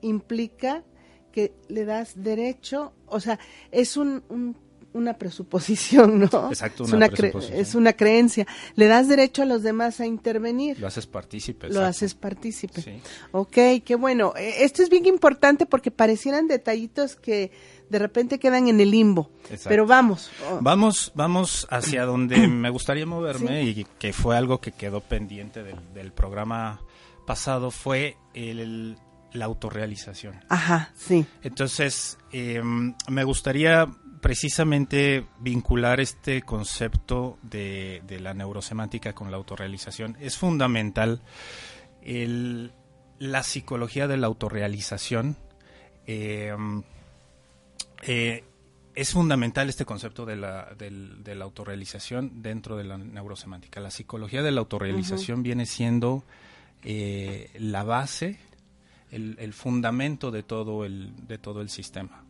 implica 0.00 0.84
que 1.32 1.52
le 1.68 1.84
das 1.84 2.12
derecho, 2.22 2.92
o 3.06 3.20
sea, 3.20 3.38
es 3.70 3.96
un, 3.96 4.22
un- 4.28 4.56
una 4.94 5.18
presuposición, 5.18 6.18
¿no? 6.20 6.48
Exacto, 6.48 6.84
es 6.84 6.92
una 6.92 7.08
presuposición. 7.08 7.60
es 7.60 7.74
una 7.74 7.92
creencia. 7.92 8.46
Le 8.74 8.86
das 8.86 9.06
derecho 9.06 9.42
a 9.42 9.44
los 9.44 9.62
demás 9.62 10.00
a 10.00 10.06
intervenir. 10.06 10.80
Lo 10.80 10.86
haces 10.86 11.06
partícipe. 11.06 11.66
Lo 11.66 11.72
exacto. 11.74 11.88
haces 11.88 12.14
partícipe. 12.14 12.80
Sí. 12.80 13.00
Ok, 13.32 13.56
qué 13.84 13.96
bueno. 13.98 14.32
Eh, 14.36 14.64
Esto 14.64 14.82
es 14.82 14.88
bien 14.88 15.04
importante 15.06 15.66
porque 15.66 15.90
parecieran 15.90 16.48
detallitos 16.48 17.16
que 17.16 17.52
de 17.90 17.98
repente 17.98 18.38
quedan 18.38 18.66
en 18.68 18.80
el 18.80 18.90
limbo. 18.90 19.30
Exacto. 19.44 19.68
Pero 19.68 19.86
vamos. 19.86 20.30
Oh, 20.50 20.58
Vamos, 20.62 21.12
vamos 21.14 21.66
hacia 21.70 22.04
donde 22.04 22.38
me 22.48 22.70
gustaría 22.70 23.04
moverme 23.06 23.62
y 23.64 23.86
que 23.98 24.12
fue 24.14 24.36
algo 24.38 24.60
que 24.60 24.72
quedó 24.72 25.00
pendiente 25.02 25.62
del, 25.62 25.76
del 25.92 26.12
programa 26.12 26.80
pasado, 27.26 27.70
fue 27.70 28.16
el, 28.32 28.96
la 29.32 29.44
autorrealización. 29.46 30.40
Ajá, 30.48 30.90
sí. 30.96 31.26
Entonces, 31.42 32.18
eh, 32.32 32.62
me 33.08 33.24
gustaría 33.24 33.86
precisamente 34.20 35.26
vincular 35.40 36.00
este 36.00 36.42
concepto 36.42 37.38
de, 37.42 38.02
de 38.06 38.18
la 38.20 38.34
neurosemántica 38.34 39.12
con 39.14 39.30
la 39.30 39.36
autorrealización. 39.36 40.16
Es 40.20 40.36
fundamental 40.36 41.22
el- 42.02 42.72
la 43.18 43.42
psicología 43.42 44.06
de 44.08 44.16
la 44.16 44.26
autorrealización. 44.28 45.36
eh, 46.06 46.54
eh, 48.02 48.44
es 48.94 49.12
fundamental 49.12 49.68
este 49.68 49.84
concepto 49.84 50.26
de 50.26 50.34
la, 50.36 50.74
de 50.76 51.34
la 51.36 51.44
autorrealización 51.44 52.42
dentro 52.42 52.76
de 52.76 52.82
la 52.84 52.98
neurosemántica. 52.98 53.78
La 53.80 53.90
psicología 53.92 54.42
de 54.42 54.50
la 54.50 54.60
autorrealización 54.60 55.42
viene 55.44 55.66
siendo 55.66 56.24
eh, 56.82 57.50
la 57.58 57.84
base, 57.84 58.40
el, 59.10 59.36
el 59.38 59.52
fundamento 59.52 60.30
de 60.30 60.42
todo 60.42 60.84
el, 60.84 61.14
de 61.26 61.38
todo 61.38 61.60
el 61.60 61.68
sistema. 61.70 62.24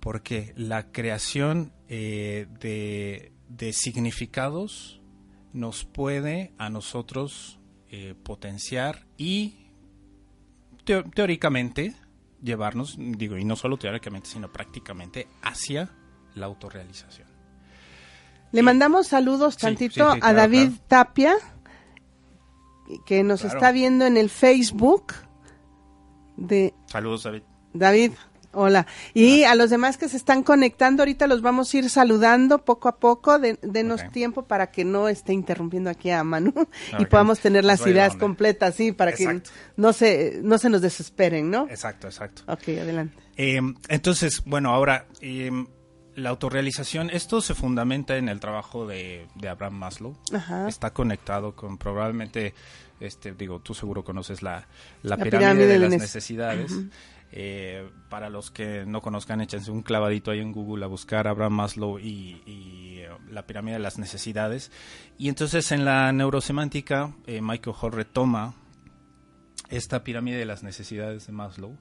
Porque 0.00 0.52
la 0.56 0.92
creación 0.92 1.72
eh, 1.88 2.46
de, 2.60 3.32
de 3.48 3.72
significados 3.72 5.00
nos 5.52 5.84
puede 5.84 6.52
a 6.58 6.68
nosotros 6.70 7.58
eh, 7.90 8.14
potenciar 8.22 9.06
y 9.16 9.54
teóricamente 10.84 11.94
llevarnos, 12.42 12.96
digo, 12.98 13.36
y 13.38 13.44
no 13.44 13.56
solo 13.56 13.76
teóricamente, 13.76 14.28
sino 14.28 14.52
prácticamente 14.52 15.26
hacia 15.42 15.90
la 16.34 16.46
autorrealización. 16.46 17.26
Le 18.52 18.62
mandamos 18.62 19.08
saludos 19.08 19.56
tantito 19.56 19.94
sí, 19.94 20.00
sí, 20.12 20.18
a 20.18 20.20
claro, 20.20 20.36
David 20.36 20.68
claro. 20.68 20.84
Tapia, 20.86 21.34
que 23.04 23.24
nos 23.24 23.40
Claro. 23.40 23.56
está 23.56 23.72
viendo 23.72 24.06
en 24.06 24.16
el 24.16 24.30
Facebook 24.30 25.14
de 26.36 26.74
Saludos, 26.86 27.24
David. 27.24 27.42
David. 27.72 28.12
Hola. 28.58 28.86
Y 29.12 29.44
a 29.44 29.54
los 29.54 29.68
demás 29.68 29.98
que 29.98 30.08
se 30.08 30.16
están 30.16 30.42
conectando, 30.42 31.02
ahorita 31.02 31.26
los 31.26 31.42
vamos 31.42 31.74
a 31.74 31.76
ir 31.76 31.90
saludando 31.90 32.64
poco 32.64 32.88
a 32.88 32.96
poco. 32.96 33.38
De, 33.38 33.58
denos 33.60 34.00
Ok. 34.02 34.12
tiempo 34.12 34.46
para 34.46 34.70
que 34.70 34.82
no 34.82 35.08
esté 35.08 35.34
interrumpiendo 35.34 35.90
aquí 35.90 36.10
a 36.10 36.24
Manu 36.24 36.54
y 36.98 37.04
podamos 37.04 37.38
tener 37.40 37.66
las 37.66 37.86
ideas 37.86 38.16
completas, 38.16 38.74
sí, 38.74 38.92
para 38.92 39.10
Exacto. 39.10 39.50
que 39.50 39.56
no 39.76 39.92
se, 39.92 40.40
no 40.42 40.56
se 40.56 40.70
nos 40.70 40.80
desesperen, 40.80 41.50
¿no? 41.50 41.68
Exacto, 41.68 42.06
exacto. 42.06 42.42
Ok, 42.50 42.62
adelante. 42.80 43.14
Eh, 43.36 43.60
entonces, 43.88 44.42
bueno, 44.46 44.70
ahora, 44.70 45.06
eh, 45.20 45.50
la 46.14 46.30
autorrealización, 46.30 47.10
esto 47.10 47.42
se 47.42 47.54
fundamenta 47.54 48.16
en 48.16 48.30
el 48.30 48.40
trabajo 48.40 48.86
de, 48.86 49.26
de 49.34 49.48
Abraham 49.50 49.74
Maslow. 49.74 50.16
Ajá. 50.32 50.66
Está 50.66 50.94
conectado 50.94 51.54
con 51.54 51.76
probablemente, 51.76 52.54
este, 53.00 53.32
digo, 53.32 53.60
tú 53.60 53.74
seguro 53.74 54.04
conoces 54.04 54.42
la, 54.42 54.66
la, 55.02 55.16
La 55.16 55.22
pirámide, 55.22 55.38
pirámide 55.38 55.66
de 55.66 55.78
las 55.78 55.90
nece- 55.90 55.98
necesidades. 56.00 56.72
Eh, 57.32 57.90
para 58.08 58.30
los 58.30 58.50
que 58.52 58.86
no 58.86 59.02
conozcan, 59.02 59.40
échense 59.40 59.70
un 59.72 59.82
clavadito 59.82 60.30
ahí 60.30 60.38
en 60.40 60.52
Google 60.52 60.84
a 60.84 60.88
buscar 60.88 61.26
Abraham 61.26 61.54
Maslow 61.54 61.98
y, 61.98 62.40
y, 62.46 62.98
eh, 63.00 63.08
la 63.30 63.46
pirámide 63.46 63.74
de 63.74 63.80
las 63.80 63.98
necesidades. 63.98 64.70
Y 65.18 65.28
entonces 65.28 65.72
en 65.72 65.84
la 65.84 66.12
neurosemántica, 66.12 67.14
eh, 67.26 67.40
Michael 67.42 67.76
Hall 67.80 67.92
retoma 67.92 68.54
esta 69.68 70.04
pirámide 70.04 70.38
de 70.38 70.46
las 70.46 70.62
necesidades 70.62 71.26
de 71.26 71.32
Maslow 71.32 71.76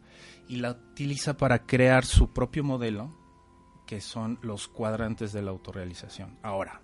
y 0.47 0.57
la 0.57 0.71
utiliza 0.71 1.37
para 1.37 1.59
crear 1.67 2.05
su 2.05 2.33
propio 2.33 2.63
modelo, 2.63 3.15
que 3.85 4.01
son 4.01 4.39
los 4.41 4.67
cuadrantes 4.67 5.31
de 5.31 5.43
la 5.43 5.51
autorrealización. 5.51 6.39
Ahora, 6.41 6.81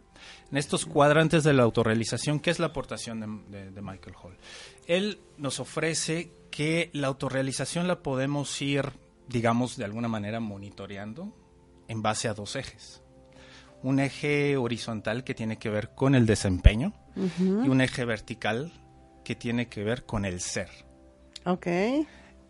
en 0.52 0.58
estos 0.58 0.86
cuadrantes 0.86 1.44
de 1.44 1.54
la 1.54 1.64
autorrealización, 1.64 2.40
¿qué 2.40 2.50
es 2.52 2.60
la 2.60 2.68
aportación 2.68 3.20
de, 3.50 3.58
de- 3.60 3.72
de 3.72 3.82
Michael 3.82 4.16
Hall? 4.22 4.38
Él 4.88 5.20
nos 5.38 5.60
ofrece 5.60 6.32
que 6.50 6.90
la 6.94 7.08
autorrealización 7.08 7.88
la 7.88 8.02
podemos 8.04 8.62
ir, 8.62 8.84
digamos, 9.28 9.78
de 9.78 9.86
alguna 9.86 10.08
manera 10.08 10.40
monitoreando 10.40 11.34
en 11.88 12.02
base 12.02 12.28
a 12.28 12.34
dos 12.34 12.56
ejes. 12.56 13.02
Un 13.84 14.00
eje 14.00 14.58
horizontal 14.58 15.24
que 15.24 15.34
tiene 15.34 15.58
que 15.58 15.70
ver 15.70 15.96
con 15.96 16.14
el 16.16 16.26
desempeño 16.26 16.94
y 17.66 17.70
un 17.70 17.82
eje 17.82 18.06
vertical 18.06 18.72
que 19.24 19.36
tiene 19.36 19.68
que 19.70 19.84
ver 19.84 20.06
con 20.06 20.26
el 20.26 20.40
ser. 20.42 20.70
Ok. 21.46 21.68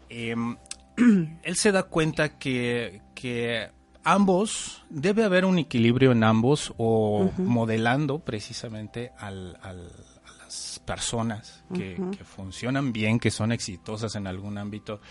Em, 0.10 0.58
él 1.44 1.56
se 1.56 1.72
da 1.72 1.84
cuenta 1.84 2.38
que, 2.38 3.02
que 3.16 3.70
ambos, 4.04 4.84
debe 4.90 5.24
haber 5.24 5.46
un 5.46 5.60
equilibrio 5.60 6.12
en 6.12 6.24
ambos 6.24 6.74
o 6.78 7.30
modelando 7.38 8.20
precisamente 8.20 9.12
al- 9.20 9.58
al- 9.62 9.92
a 10.26 10.44
las 10.44 10.82
personas 10.86 11.64
que, 11.74 11.98
que 12.18 12.24
funcionan 12.24 12.92
bien, 12.94 13.20
que 13.20 13.32
son 13.32 13.52
exitosas 13.52 14.16
en 14.16 14.28
algún 14.28 14.58
ámbito, 14.58 15.02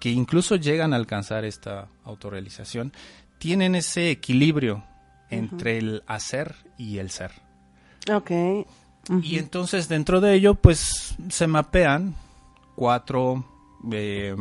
que 0.00 0.10
incluso 0.10 0.56
llegan 0.56 0.92
a 0.92 0.96
alcanzar 0.96 1.44
esta 1.44 1.88
autorrealización, 2.04 2.92
tienen 3.38 3.74
ese 3.74 4.10
equilibrio 4.10 4.84
entre 5.30 5.78
el 5.78 6.02
hacer 6.06 6.54
y 6.78 6.98
el 6.98 7.10
ser. 7.10 7.32
Ok. 8.12 8.30
Y 9.22 9.38
entonces 9.38 9.88
dentro 9.88 10.20
de 10.20 10.34
ello, 10.34 10.54
pues 10.54 11.14
se 11.28 11.46
mapean 11.46 12.14
cuatro, 12.76 13.44
eh, 13.90 14.34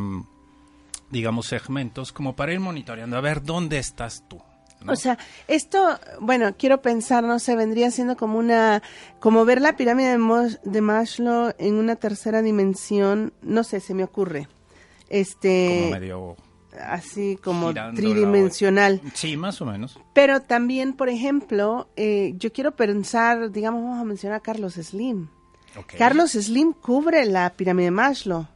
digamos, 1.10 1.48
segmentos 1.48 2.12
como 2.12 2.36
para 2.36 2.54
ir 2.54 2.60
monitoreando, 2.60 3.18
a 3.18 3.22
ver 3.22 3.42
dónde 3.44 3.78
estás 3.80 4.24
tú. 4.28 4.42
¿no? 4.84 4.94
O 4.94 4.96
sea, 4.96 5.18
esto, 5.48 6.00
bueno, 6.22 6.56
quiero 6.58 6.82
pensar, 6.82 7.24
no 7.24 7.40
sé, 7.40 7.56
vendría 7.56 7.90
siendo 7.92 8.16
como 8.16 8.38
una, 8.38 8.84
como 9.20 9.44
ver 9.44 9.60
la 9.62 9.76
pirámide 9.76 10.10
de, 10.10 10.18
Mos- 10.20 10.60
de 10.64 10.82
Maslow 10.82 11.54
en 11.58 11.76
una 11.76 11.96
tercera 11.96 12.42
dimensión, 12.42 13.34
no 13.42 13.64
sé, 13.64 13.80
se 13.80 13.94
me 13.96 14.04
ocurre. 14.04 14.48
Este, 15.10 15.80
como 15.80 15.92
medio... 15.92 16.36
así 16.80 17.40
como 17.44 17.74
tridimensional. 17.74 19.02
Sí, 19.14 19.38
más 19.38 19.62
o 19.62 19.66
menos. 19.66 20.00
Pero 20.14 20.42
también, 20.42 20.94
por 20.94 21.10
ejemplo, 21.10 21.90
eh, 21.96 22.34
yo 22.38 22.52
quiero 22.52 22.76
pensar, 22.76 23.52
digamos, 23.52 23.82
vamos 23.84 24.00
a 24.00 24.04
mencionar 24.04 24.38
a 24.38 24.42
Carlos 24.42 24.74
Slim. 24.76 25.28
Carlos 25.98 26.32
Slim 26.32 26.74
cubre 26.74 27.26
la 27.26 27.52
pirámide 27.54 27.86
de 27.86 27.92
Maslow. 27.92 28.48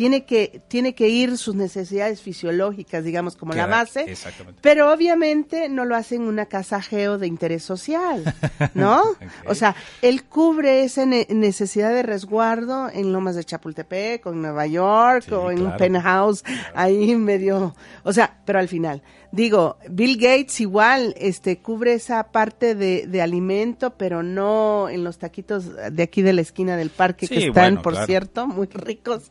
Tiene 0.00 0.24
que, 0.24 0.62
tiene 0.68 0.94
que 0.94 1.10
ir 1.10 1.36
sus 1.36 1.54
necesidades 1.54 2.22
fisiológicas, 2.22 3.04
digamos, 3.04 3.36
como 3.36 3.52
la 3.52 3.66
base. 3.66 4.14
Pero 4.62 4.90
obviamente 4.90 5.68
no 5.68 5.84
lo 5.84 5.94
hace 5.94 6.14
en 6.14 6.22
una 6.22 6.46
casa 6.46 6.80
geo 6.80 7.18
de 7.18 7.26
interés 7.26 7.64
social, 7.64 8.24
¿no? 8.72 9.02
O 9.46 9.54
sea, 9.54 9.76
él 10.00 10.24
cubre 10.24 10.84
esa 10.84 11.04
necesidad 11.04 11.90
de 11.92 12.02
resguardo 12.02 12.88
en 12.88 13.12
Lomas 13.12 13.36
de 13.36 13.44
Chapultepec, 13.44 14.24
o 14.24 14.32
en 14.32 14.40
Nueva 14.40 14.66
York, 14.66 15.30
o 15.32 15.50
en 15.50 15.66
un 15.66 15.76
penthouse 15.76 16.44
ahí 16.74 17.14
medio, 17.16 17.74
o 18.02 18.12
sea, 18.14 18.38
pero 18.46 18.58
al 18.58 18.68
final. 18.68 19.02
Digo, 19.32 19.76
Bill 19.88 20.16
Gates 20.16 20.60
igual, 20.60 21.14
este, 21.16 21.58
cubre 21.58 21.94
esa 21.94 22.32
parte 22.32 22.74
de, 22.74 23.06
de 23.06 23.22
alimento, 23.22 23.94
pero 23.96 24.24
no 24.24 24.88
en 24.88 25.04
los 25.04 25.18
taquitos 25.18 25.70
de 25.92 26.02
aquí 26.02 26.22
de 26.22 26.32
la 26.32 26.40
esquina 26.40 26.76
del 26.76 26.90
parque 26.90 27.28
que 27.28 27.46
están, 27.46 27.80
por 27.80 27.96
cierto, 28.06 28.48
muy 28.48 28.66
ricos, 28.66 29.30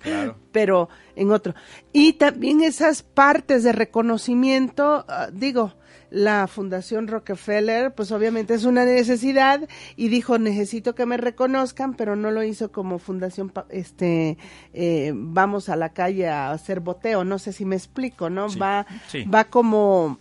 pero 0.53 0.87
en 1.17 1.31
otro. 1.31 1.53
Y 1.91 2.13
también 2.13 2.61
esas 2.61 3.03
partes 3.03 3.63
de 3.63 3.73
reconocimiento, 3.73 5.05
ah, 5.09 5.29
digo, 5.33 5.73
la 6.11 6.47
Fundación 6.47 7.07
Rockefeller, 7.07 7.93
pues 7.93 8.11
obviamente 8.11 8.53
es 8.53 8.65
una 8.65 8.85
necesidad 8.85 9.67
y 9.95 10.09
dijo 10.09 10.37
necesito 10.37 10.95
que 10.95 11.05
me 11.05 11.17
reconozcan, 11.17 11.93
pero 11.93 12.15
no 12.15 12.31
lo 12.31 12.43
hizo 12.43 12.71
como 12.71 12.99
fundación, 12.99 13.51
este, 13.69 14.37
eh, 14.73 15.11
vamos 15.15 15.69
a 15.69 15.75
la 15.75 15.89
calle 15.89 16.27
a 16.27 16.51
hacer 16.51 16.79
boteo, 16.79 17.23
no 17.23 17.39
sé 17.39 17.53
si 17.53 17.65
me 17.65 17.75
explico, 17.75 18.29
¿no? 18.29 18.47
va, 18.57 18.85
va 19.33 19.43
como 19.45 20.19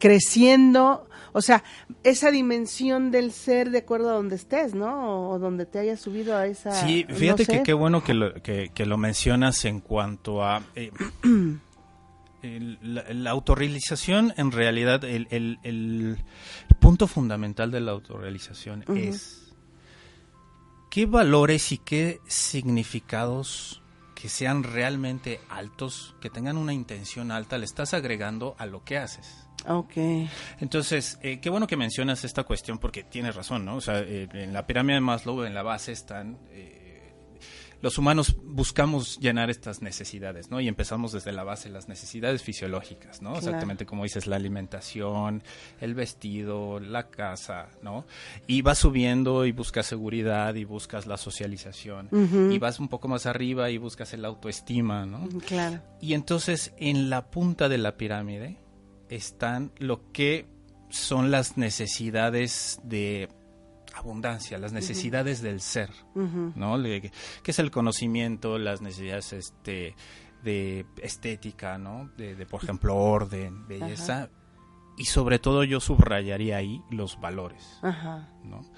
creciendo, 0.00 1.06
o 1.32 1.42
sea, 1.42 1.62
esa 2.02 2.32
dimensión 2.32 3.12
del 3.12 3.30
ser 3.30 3.70
de 3.70 3.78
acuerdo 3.78 4.10
a 4.10 4.14
donde 4.14 4.34
estés, 4.34 4.74
¿no? 4.74 5.30
O, 5.30 5.38
donde 5.38 5.66
te 5.66 5.78
hayas 5.78 6.00
subido 6.00 6.36
a 6.36 6.46
esa. 6.46 6.72
Sí, 6.72 7.06
fíjate 7.08 7.46
que 7.46 7.62
qué 7.62 7.72
bueno 7.74 8.02
que 8.02 8.14
lo, 8.14 8.34
que, 8.34 8.70
lo 8.86 8.96
mencionas 8.96 9.64
en 9.66 9.80
cuanto 9.80 10.42
a. 10.42 10.62
Eh, 10.74 10.90
la, 12.42 13.30
autorrealización, 13.30 14.34
en 14.36 14.52
realidad, 14.52 15.04
el, 15.04 15.26
el, 15.30 16.18
punto 16.78 17.06
fundamental 17.06 17.70
de 17.70 17.80
la 17.80 17.92
autorrealización 17.92 18.84
es 18.96 19.52
qué 20.90 21.06
valores 21.06 21.72
y 21.72 21.78
qué 21.78 22.20
significados 22.26 23.82
que 24.14 24.28
sean 24.28 24.62
realmente 24.64 25.40
altos, 25.48 26.14
que 26.20 26.28
tengan 26.28 26.58
una 26.58 26.74
intención 26.74 27.30
alta, 27.30 27.56
le 27.56 27.64
estás 27.64 27.94
agregando 27.94 28.54
a 28.58 28.66
lo 28.66 28.84
que 28.84 28.98
haces. 28.98 29.46
Ok. 29.66 29.92
Entonces, 30.60 31.18
eh, 31.22 31.40
qué 31.40 31.50
bueno 31.50 31.66
que 31.66 31.76
mencionas 31.76 32.24
esta 32.24 32.44
cuestión 32.44 32.78
porque 32.78 33.02
tienes 33.02 33.34
razón, 33.34 33.64
¿no? 33.64 33.76
O 33.76 33.80
sea, 33.80 34.00
eh, 34.00 34.28
en 34.32 34.52
la 34.52 34.66
pirámide 34.66 34.94
de 34.94 35.00
Maslow, 35.00 35.44
en 35.44 35.54
la 35.54 35.62
base 35.62 35.92
están 35.92 36.38
eh, 36.50 36.69
los 37.82 37.98
humanos 37.98 38.36
buscamos 38.44 39.18
llenar 39.18 39.50
estas 39.50 39.82
necesidades, 39.82 40.50
¿no? 40.50 40.60
Y 40.60 40.68
empezamos 40.68 41.12
desde 41.12 41.32
la 41.32 41.44
base, 41.44 41.68
las 41.68 41.88
necesidades 41.88 42.42
fisiológicas, 42.42 43.22
¿no? 43.22 43.36
Exactamente 43.36 43.86
como 43.86 44.04
dices, 44.04 44.26
la 44.26 44.36
alimentación, 44.36 45.42
el 45.80 45.94
vestido, 45.94 46.80
la 46.80 47.08
casa, 47.08 47.68
¿no? 47.82 48.06
Y 48.46 48.62
vas 48.62 48.78
subiendo 48.78 49.46
y 49.46 49.52
buscas 49.52 49.86
seguridad 49.86 50.54
y 50.54 50.64
buscas 50.64 51.06
la 51.06 51.16
socialización. 51.16 52.08
Y 52.52 52.58
vas 52.58 52.80
un 52.80 52.88
poco 52.88 53.08
más 53.08 53.26
arriba 53.26 53.70
y 53.70 53.78
buscas 53.78 54.12
el 54.12 54.24
autoestima, 54.24 55.06
¿no? 55.06 55.28
Claro. 55.46 55.80
Y 56.00 56.14
entonces 56.14 56.72
en 56.78 57.10
la 57.10 57.30
punta 57.30 57.68
de 57.68 57.78
la 57.78 57.96
pirámide 57.96 58.58
están 59.08 59.72
lo 59.78 60.12
que 60.12 60.46
son 60.90 61.30
las 61.30 61.56
necesidades 61.56 62.80
de 62.82 63.28
abundancia, 63.94 64.58
las 64.58 64.72
necesidades 64.72 65.42
del 65.42 65.60
ser, 65.60 65.90
¿no? 66.14 66.82
que 66.82 67.10
es 67.44 67.58
el 67.58 67.70
conocimiento, 67.70 68.58
las 68.58 68.80
necesidades 68.80 69.32
este, 69.32 69.94
de 70.42 70.86
estética, 71.02 71.78
¿no? 71.78 72.10
De, 72.16 72.46
por 72.46 72.62
ejemplo, 72.62 72.96
orden, 72.96 73.66
belleza. 73.66 74.30
Y 74.96 75.06
sobre 75.06 75.38
todo 75.38 75.64
yo 75.64 75.80
subrayaría 75.80 76.58
ahí 76.58 76.82
los 76.90 77.18
valores, 77.20 77.80
¿no? 78.44 78.70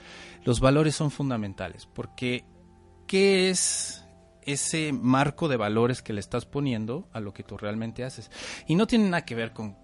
Los 0.45 0.61
valores 0.61 0.95
son 0.95 1.11
fundamentales 1.11 1.87
porque 1.87 2.45
¿qué 3.07 3.51
es 3.51 4.05
ese 4.43 4.93
marco 4.93 5.49
de 5.49 5.57
valores 5.57 6.03
que 6.03 6.13
le 6.13 6.21
estás 6.21 6.47
poniendo 6.47 7.09
a 7.13 7.21
lo 7.21 7.33
que 7.33 7.43
tú 7.43 7.57
realmente 7.57 8.05
haces? 8.05 8.31
Y 8.67 8.75
no 8.75 8.87
tiene 8.87 9.09
nada 9.09 9.25
que 9.25 9.35
ver 9.35 9.53
con 9.53 9.77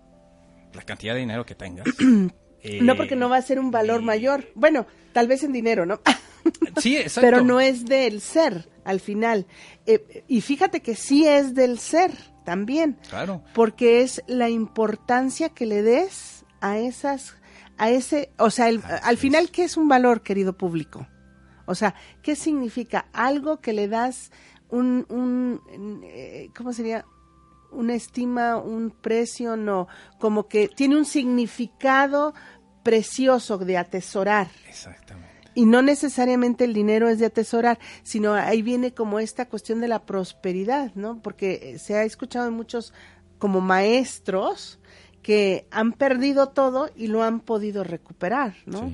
la 0.72 0.82
cantidad 0.82 1.14
de 1.14 1.20
dinero 1.20 1.44
que 1.44 1.54
tengas. 1.54 1.86
no 2.80 2.96
porque 2.96 3.16
no 3.16 3.28
va 3.28 3.36
a 3.36 3.42
ser 3.42 3.58
un 3.58 3.70
valor 3.70 4.02
mayor. 4.02 4.48
Bueno, 4.54 4.86
tal 5.12 5.26
vez 5.28 5.42
en 5.44 5.52
dinero, 5.52 5.86
¿no? 5.86 6.00
sí, 6.78 6.96
exacto. 6.96 7.26
Pero 7.26 7.42
no 7.42 7.60
es 7.60 7.84
del 7.84 8.20
ser 8.20 8.68
al 8.84 9.00
final. 9.00 9.46
Eh, 9.86 10.24
y 10.28 10.40
fíjate 10.40 10.80
que 10.80 10.94
sí 10.94 11.26
es 11.26 11.54
del 11.54 11.78
ser 11.78 12.12
también. 12.44 12.98
Claro. 13.08 13.42
Porque 13.54 14.00
es 14.00 14.22
la 14.26 14.48
importancia 14.48 15.50
que 15.50 15.66
le 15.66 15.82
des 15.82 16.44
a 16.60 16.78
esas, 16.78 17.36
a 17.76 17.90
ese, 17.90 18.30
o 18.38 18.50
sea, 18.50 18.70
al 19.02 19.16
final, 19.18 19.50
¿qué 19.50 19.64
es 19.64 19.76
un 19.76 19.88
valor, 19.88 20.22
querido 20.22 20.56
público? 20.56 21.06
O 21.66 21.74
sea, 21.74 21.94
¿qué 22.22 22.34
significa? 22.34 23.08
Algo 23.12 23.60
que 23.60 23.74
le 23.74 23.88
das 23.88 24.30
un, 24.70 25.04
un 25.10 25.60
eh, 26.04 26.48
¿cómo 26.56 26.72
sería? 26.72 27.04
Una 27.70 27.94
estima, 27.94 28.56
un 28.56 28.90
precio, 28.90 29.56
no, 29.56 29.88
como 30.18 30.48
que 30.48 30.68
tiene 30.68 30.96
un 30.96 31.04
significado 31.04 32.34
precioso 32.82 33.58
de 33.58 33.76
atesorar. 33.76 34.48
Exactamente. 34.68 35.28
Y 35.54 35.66
no 35.66 35.82
necesariamente 35.82 36.64
el 36.64 36.72
dinero 36.72 37.08
es 37.08 37.18
de 37.18 37.26
atesorar, 37.26 37.78
sino 38.04 38.34
ahí 38.34 38.62
viene 38.62 38.94
como 38.94 39.18
esta 39.18 39.48
cuestión 39.48 39.80
de 39.80 39.88
la 39.88 40.06
prosperidad, 40.06 40.92
¿no? 40.94 41.20
Porque 41.20 41.78
se 41.78 41.96
ha 41.96 42.04
escuchado 42.04 42.46
en 42.46 42.54
muchos 42.54 42.92
como 43.38 43.60
maestros 43.60 44.78
que 45.22 45.66
han 45.70 45.92
perdido 45.92 46.50
todo 46.50 46.90
y 46.94 47.08
lo 47.08 47.22
han 47.22 47.40
podido 47.40 47.82
recuperar, 47.82 48.54
¿no? 48.66 48.92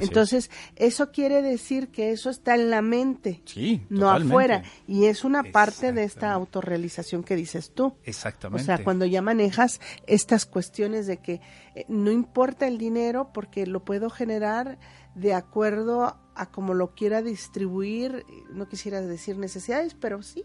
Entonces, 0.00 0.50
eso 0.76 1.10
quiere 1.10 1.42
decir 1.42 1.88
que 1.88 2.10
eso 2.10 2.30
está 2.30 2.54
en 2.54 2.70
la 2.70 2.82
mente, 2.82 3.42
no 3.88 4.10
afuera. 4.10 4.62
Y 4.86 5.06
es 5.06 5.24
una 5.24 5.42
parte 5.44 5.92
de 5.92 6.04
esta 6.04 6.32
autorrealización 6.32 7.22
que 7.22 7.36
dices 7.36 7.72
tú. 7.74 7.96
Exactamente. 8.04 8.62
O 8.62 8.64
sea, 8.64 8.82
cuando 8.82 9.04
ya 9.06 9.22
manejas 9.22 9.80
estas 10.06 10.46
cuestiones 10.46 11.06
de 11.06 11.18
que 11.18 11.40
eh, 11.74 11.84
no 11.88 12.10
importa 12.10 12.66
el 12.66 12.78
dinero 12.78 13.30
porque 13.32 13.66
lo 13.66 13.84
puedo 13.84 14.10
generar 14.10 14.78
de 15.14 15.34
acuerdo 15.34 16.18
a 16.34 16.50
como 16.50 16.74
lo 16.74 16.94
quiera 16.94 17.22
distribuir, 17.22 18.24
no 18.50 18.68
quisiera 18.68 19.00
decir 19.00 19.38
necesidades, 19.38 19.94
pero 19.94 20.22
sí, 20.22 20.44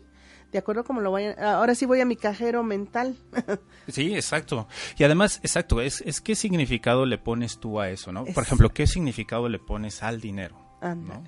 de 0.51 0.57
acuerdo 0.57 0.83
como 0.83 1.01
lo 1.01 1.11
vayan. 1.11 1.39
Ahora 1.39 1.75
sí 1.75 1.85
voy 1.85 2.01
a 2.01 2.05
mi 2.05 2.15
cajero 2.15 2.63
mental. 2.63 3.15
sí, 3.87 4.15
exacto. 4.15 4.67
Y 4.97 5.03
además, 5.03 5.39
exacto, 5.43 5.81
es, 5.81 6.01
es 6.01 6.21
qué 6.21 6.35
significado 6.35 7.05
le 7.05 7.17
pones 7.17 7.59
tú 7.59 7.79
a 7.79 7.89
eso, 7.89 8.11
¿no? 8.11 8.25
Por 8.25 8.43
ejemplo, 8.43 8.69
qué 8.69 8.87
significado 8.87 9.49
le 9.49 9.59
pones 9.59 10.03
al 10.03 10.21
dinero. 10.21 10.57
¿no? 10.81 11.23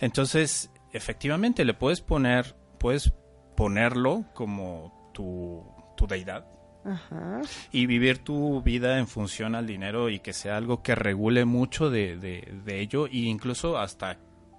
Entonces, 0.00 0.70
efectivamente, 0.92 1.64
le 1.64 1.74
puedes 1.74 2.00
poner, 2.00 2.56
puedes 2.78 3.12
ponerlo 3.56 4.24
como 4.34 5.10
tu, 5.12 5.64
tu 5.96 6.06
deidad. 6.06 6.46
Ajá. 6.84 7.40
Y 7.72 7.86
vivir 7.86 8.18
tu 8.18 8.62
vida 8.62 8.98
en 8.98 9.06
función 9.06 9.54
al 9.54 9.66
dinero 9.66 10.10
y 10.10 10.20
que 10.20 10.34
sea 10.34 10.58
algo 10.58 10.82
que 10.82 10.94
regule 10.94 11.46
mucho 11.46 11.88
de, 11.88 12.18
de, 12.18 12.60
de 12.64 12.80
ello 12.80 13.06
e 13.06 13.16
incluso 13.16 13.78
hasta 13.78 14.18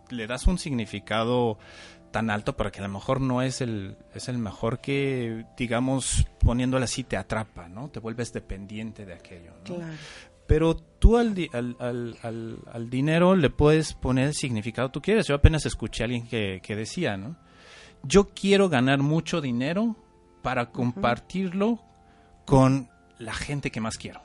le 0.09 0.27
das 0.27 0.47
un 0.47 0.57
significado 0.57 1.57
tan 2.15 2.29
alto, 2.29 2.55
pero 2.55 2.71
que 2.71 2.79
a 2.79 2.83
lo 2.83 2.93
mejor 2.93 3.19
no 3.19 3.41
es 3.41 3.59
el, 3.59 3.97
es 4.13 4.29
el 4.29 4.37
mejor 4.37 4.79
que, 4.79 5.45
digamos, 5.57 6.25
poniéndolo 6.39 6.85
así, 6.85 7.03
te 7.03 7.17
atrapa, 7.17 7.67
¿no? 7.67 7.89
Te 7.89 7.99
vuelves 7.99 8.31
dependiente 8.31 9.05
de 9.05 9.15
aquello, 9.15 9.51
¿no? 9.67 9.79
Pero 10.47 10.77
tú 10.77 11.17
al, 11.17 11.35
al, 11.51 12.57
al, 12.71 12.89
dinero 12.89 13.35
le 13.35 13.49
puedes 13.49 13.93
poner 13.95 14.27
el 14.27 14.33
significado 14.33 14.91
tú 14.91 15.01
quieres. 15.01 15.27
Yo 15.27 15.35
apenas 15.35 15.65
escuché 15.65 16.03
a 16.03 16.05
alguien 16.05 16.25
que, 16.25 16.61
decía, 16.69 17.17
¿no? 17.17 17.35
Yo 18.01 18.29
quiero 18.29 18.69
ganar 18.69 18.99
mucho 18.99 19.41
dinero 19.41 19.97
para 20.41 20.71
compartirlo 20.71 21.81
con 22.45 22.87
la 23.19 23.33
gente 23.33 23.71
que 23.71 23.81
más 23.81 23.97
quiero. 23.97 24.21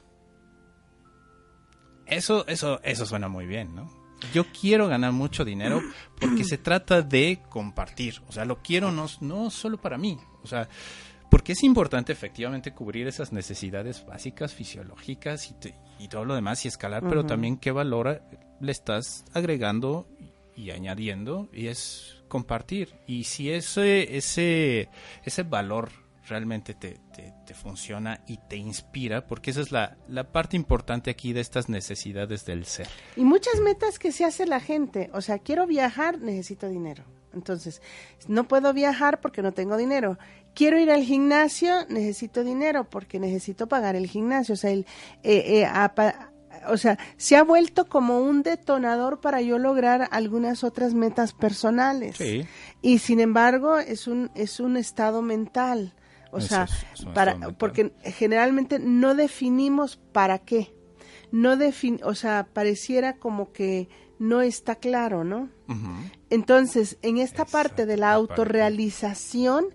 Eso, 2.07 2.47
eso, 2.47 2.81
eso 2.85 3.05
suena 3.05 3.27
muy 3.27 3.47
bien, 3.47 3.75
¿no? 3.75 4.00
Yo 4.33 4.47
quiero 4.53 4.89
ganar 4.89 5.13
mucho 5.13 5.45
dinero 5.45 5.81
porque 6.21 6.45
se 6.45 6.59
trata 6.59 7.03
de 7.03 7.41
compartir. 7.49 8.21
O 8.29 8.33
sea, 8.33 8.45
lo 8.45 8.63
quiero 8.63 8.93
no, 8.93 9.07
no 9.21 9.51
solo 9.51 9.81
para 9.81 9.99
mí. 9.99 10.19
O 10.43 10.47
sea, 10.47 10.69
porque 11.31 11.53
es 11.53 11.63
importante 11.63 12.13
efectivamente 12.13 12.73
cubrir 12.73 13.07
esas 13.07 13.33
necesidades 13.33 14.05
básicas, 14.05 14.53
fisiológicas 14.53 15.55
y, 15.99 16.09
todo 16.09 16.25
lo 16.25 16.35
demás 16.35 16.65
y 16.65 16.69
escalar, 16.69 17.05
pero 17.09 17.25
también 17.25 17.57
qué 17.57 17.71
valor 17.71 18.21
le 18.61 18.73
estás 18.73 19.25
agregando 19.33 20.09
y 20.57 20.73
añadiendo 20.73 21.49
y 21.53 21.69
es 21.69 22.17
compartir. 22.27 22.97
Y 23.07 23.25
si 23.25 23.51
ese, 23.51 24.17
ese, 24.17 24.89
ese 25.25 25.43
valor 25.45 25.91
realmente 26.31 26.75
te, 26.75 26.99
te, 27.15 27.55
funciona 27.55 28.23
y 28.27 28.39
te 28.39 28.57
inspira, 28.57 29.27
porque 29.27 29.51
esa 29.51 29.61
es 29.61 29.73
la, 29.73 29.99
la, 30.09 30.33
parte 30.33 30.57
importante 30.57 31.11
aquí 31.11 31.33
de 31.33 31.41
estas 31.41 31.69
necesidades 31.69 32.47
del 32.47 32.65
ser. 32.65 32.89
Y 33.17 33.25
muchas 33.25 33.61
metas 33.61 33.99
que 33.99 34.13
se 34.13 34.25
hace 34.25 34.47
la 34.47 34.61
gente, 34.61 35.11
o 35.13 35.21
sea, 35.21 35.39
quiero 35.39 35.67
viajar, 35.67 36.21
necesito 36.21 36.69
dinero. 36.69 37.05
Entonces, 37.33 37.83
no 38.29 38.45
puedo 38.45 38.73
viajar 38.73 39.21
porque 39.21 39.43
no 39.43 39.53
tengo 39.53 39.77
dinero. 39.77 40.19
Quiero 40.55 40.79
ir 40.79 40.91
al 40.91 41.03
gimnasio, 41.03 41.87
necesito 41.89 42.43
dinero 42.43 42.89
porque 42.89 43.21
necesito 43.21 43.69
pagar 43.69 43.95
el 43.95 44.07
gimnasio. 44.07 44.55
O 44.55 44.57
sea, 44.57 44.71
el, 44.71 44.87
eh, 45.23 45.63
eh, 45.63 45.69
o 46.69 46.77
sea, 46.77 46.99
se 47.17 47.37
ha 47.37 47.45
vuelto 47.45 47.87
como 47.87 48.21
un 48.21 48.43
detonador 48.43 49.21
para 49.21 49.41
yo 49.41 49.59
lograr 49.59 50.09
algunas 50.11 50.65
otras 50.65 50.95
metas 50.95 51.33
personales. 51.33 52.17
Sí. 52.17 52.47
Y 52.83 52.99
sin 52.99 53.21
embargo, 53.21 53.79
es 53.79 54.07
un, 54.07 54.31
es 54.35 54.61
un 54.61 54.77
estado 54.77 55.23
mental. 55.23 55.95
O 56.33 56.41
sea, 56.41 56.69
para, 57.15 57.37
porque 57.59 57.93
generalmente 58.03 58.79
no 58.79 59.15
definimos 59.15 59.97
para 59.97 60.39
qué. 60.39 60.75
No 61.33 61.57
defin, 61.57 62.01
o 62.05 62.15
sea, 62.15 62.49
pareciera 62.53 63.17
como 63.17 63.53
que 63.53 63.89
no 64.19 64.43
está 64.43 64.75
claro, 64.77 65.25
¿no? 65.25 65.49
Entonces, 66.29 66.99
en 67.03 67.17
esta 67.19 67.45
parte 67.45 67.87
de 67.87 67.97
la 67.97 68.13
autorrealización, 68.13 69.67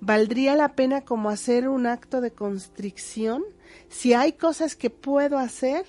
valdría 0.00 0.56
la 0.56 0.74
pena 0.74 1.02
como 1.02 1.30
hacer 1.30 1.68
un 1.68 1.86
acto 1.86 2.20
de 2.20 2.32
constricción. 2.32 3.42
Si 3.88 4.12
hay 4.12 4.32
cosas 4.32 4.76
que 4.76 4.90
puedo 4.90 5.38
hacer, 5.38 5.86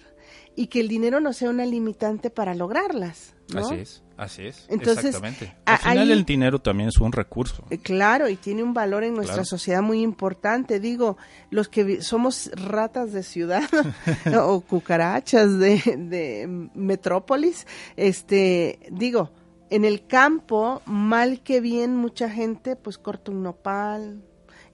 y 0.55 0.67
que 0.67 0.79
el 0.79 0.87
dinero 0.87 1.19
no 1.19 1.33
sea 1.33 1.49
una 1.49 1.65
limitante 1.65 2.29
para 2.29 2.55
lograrlas. 2.55 3.35
Así 3.53 3.75
es, 3.75 4.03
así 4.17 4.47
es. 4.47 4.65
Entonces, 4.69 5.05
Exactamente. 5.05 5.55
Al 5.65 5.77
final 5.77 6.11
el 6.11 6.25
dinero 6.25 6.59
también 6.59 6.89
es 6.89 6.97
un 6.97 7.11
recurso. 7.11 7.63
Eh, 7.69 7.77
claro, 7.77 8.27
y 8.27 8.35
tiene 8.35 8.63
un 8.63 8.73
valor 8.73 9.03
en 9.03 9.13
nuestra 9.13 9.45
sociedad 9.45 9.81
muy 9.81 10.01
importante. 10.01 10.79
Digo, 10.79 11.17
los 11.51 11.67
que 11.67 12.01
somos 12.01 12.49
ratas 12.55 13.13
de 13.13 13.23
ciudad 13.23 13.69
o 14.41 14.61
cucarachas 14.61 15.59
de, 15.59 15.79
de 15.97 16.69
metrópolis, 16.73 17.67
este, 17.95 18.79
digo, 18.89 19.31
en 19.69 19.85
el 19.85 20.07
campo, 20.07 20.81
mal 20.85 21.41
que 21.41 21.61
bien, 21.61 21.95
mucha 21.95 22.29
gente 22.29 22.75
pues 22.75 22.97
corta 22.97 23.31
un 23.31 23.43
nopal, 23.43 24.23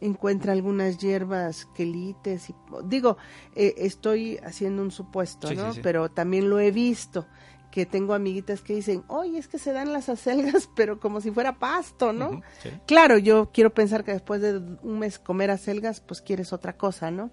encuentra 0.02 0.52
algunas 0.52 0.98
hierbas 0.98 1.68
quelites. 1.74 2.50
Y, 2.50 2.56
digo, 2.86 3.18
eh, 3.56 3.76
estoy 3.78 4.38
haciendo 4.44 4.82
un 4.82 4.92
supuesto, 4.92 5.54
¿no? 5.54 5.72
Pero 5.82 6.10
también 6.10 6.50
lo 6.50 6.60
he 6.60 6.72
visto 6.72 7.28
que 7.72 7.86
tengo 7.86 8.14
amiguitas 8.14 8.62
que 8.62 8.76
dicen, 8.76 9.04
oye, 9.08 9.38
es 9.38 9.48
que 9.48 9.58
se 9.58 9.72
dan 9.72 9.94
las 9.94 10.10
acelgas, 10.10 10.70
pero 10.76 11.00
como 11.00 11.22
si 11.22 11.32
fuera 11.32 11.58
pasto, 11.58 12.12
¿no? 12.12 12.42
Claro, 12.86 13.18
yo 13.18 13.52
quiero 13.54 13.74
pensar 13.74 14.04
que 14.04 14.12
después 14.12 14.42
de 14.42 14.58
un 14.58 15.00
mes 15.00 15.18
comer 15.18 15.50
acelgas, 15.52 16.02
pues 16.02 16.22
quieres 16.22 16.52
otra 16.54 16.78
cosa, 16.78 17.10
¿no? 17.10 17.32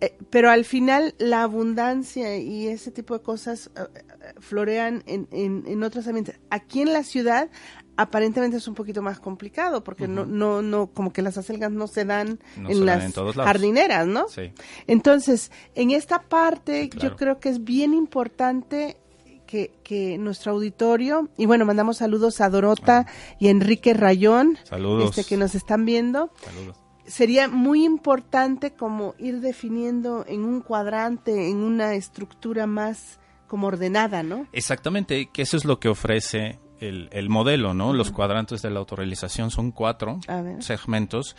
Eh, 0.00 0.16
pero 0.28 0.50
al 0.50 0.64
final 0.66 1.14
la 1.18 1.42
abundancia 1.42 2.36
y 2.36 2.68
ese 2.68 2.90
tipo 2.90 3.14
de 3.14 3.22
cosas 3.22 3.70
eh, 3.76 4.34
florean 4.40 5.02
en, 5.06 5.26
en, 5.32 5.64
en 5.66 5.82
otros 5.82 6.06
ambientes. 6.06 6.38
Aquí 6.50 6.82
en 6.82 6.92
la 6.92 7.02
ciudad 7.02 7.48
aparentemente 7.96 8.58
es 8.58 8.68
un 8.68 8.74
poquito 8.74 9.02
más 9.02 9.18
complicado 9.18 9.82
porque 9.82 10.06
no, 10.06 10.26
no, 10.26 10.62
no, 10.62 10.88
como 10.88 11.12
que 11.12 11.22
las 11.22 11.38
acelgas 11.38 11.72
no 11.72 11.86
se 11.86 12.04
dan 12.04 12.38
en 12.56 12.86
las 12.86 13.14
jardineras, 13.34 14.06
¿no? 14.06 14.28
Sí. 14.28 14.52
Entonces, 14.86 15.50
en 15.74 15.90
esta 15.90 16.22
parte 16.22 16.90
yo 16.96 17.16
creo 17.16 17.38
que 17.38 17.48
es 17.48 17.64
bien 17.64 17.94
importante 17.94 18.98
que, 19.46 19.72
que, 19.82 20.18
nuestro 20.18 20.52
auditorio, 20.52 21.28
y 21.36 21.46
bueno, 21.46 21.64
mandamos 21.64 21.98
saludos 21.98 22.40
a 22.40 22.50
Dorota 22.50 23.06
y 23.38 23.48
Enrique 23.48 23.94
Rayón, 23.94 24.58
saludos. 24.64 25.10
Este, 25.10 25.28
que 25.28 25.36
nos 25.36 25.54
están 25.54 25.84
viendo. 25.84 26.30
Saludos. 26.42 26.76
Sería 27.06 27.46
muy 27.46 27.84
importante 27.84 28.72
como 28.72 29.14
ir 29.18 29.40
definiendo 29.40 30.24
en 30.26 30.42
un 30.42 30.60
cuadrante, 30.60 31.48
en 31.48 31.58
una 31.58 31.94
estructura 31.94 32.66
más 32.66 33.20
como 33.46 33.68
ordenada, 33.68 34.24
¿no? 34.24 34.48
Exactamente, 34.52 35.28
que 35.32 35.42
eso 35.42 35.56
es 35.56 35.64
lo 35.64 35.78
que 35.78 35.88
ofrece 35.88 36.58
el, 36.80 37.28
modelo, 37.28 37.74
¿no? 37.74 37.92
Los 37.92 38.10
cuadrantes 38.10 38.62
de 38.62 38.70
la 38.70 38.80
autorrealización 38.80 39.50
son 39.50 39.72
cuatro 39.72 40.20
segmentos 40.60 41.36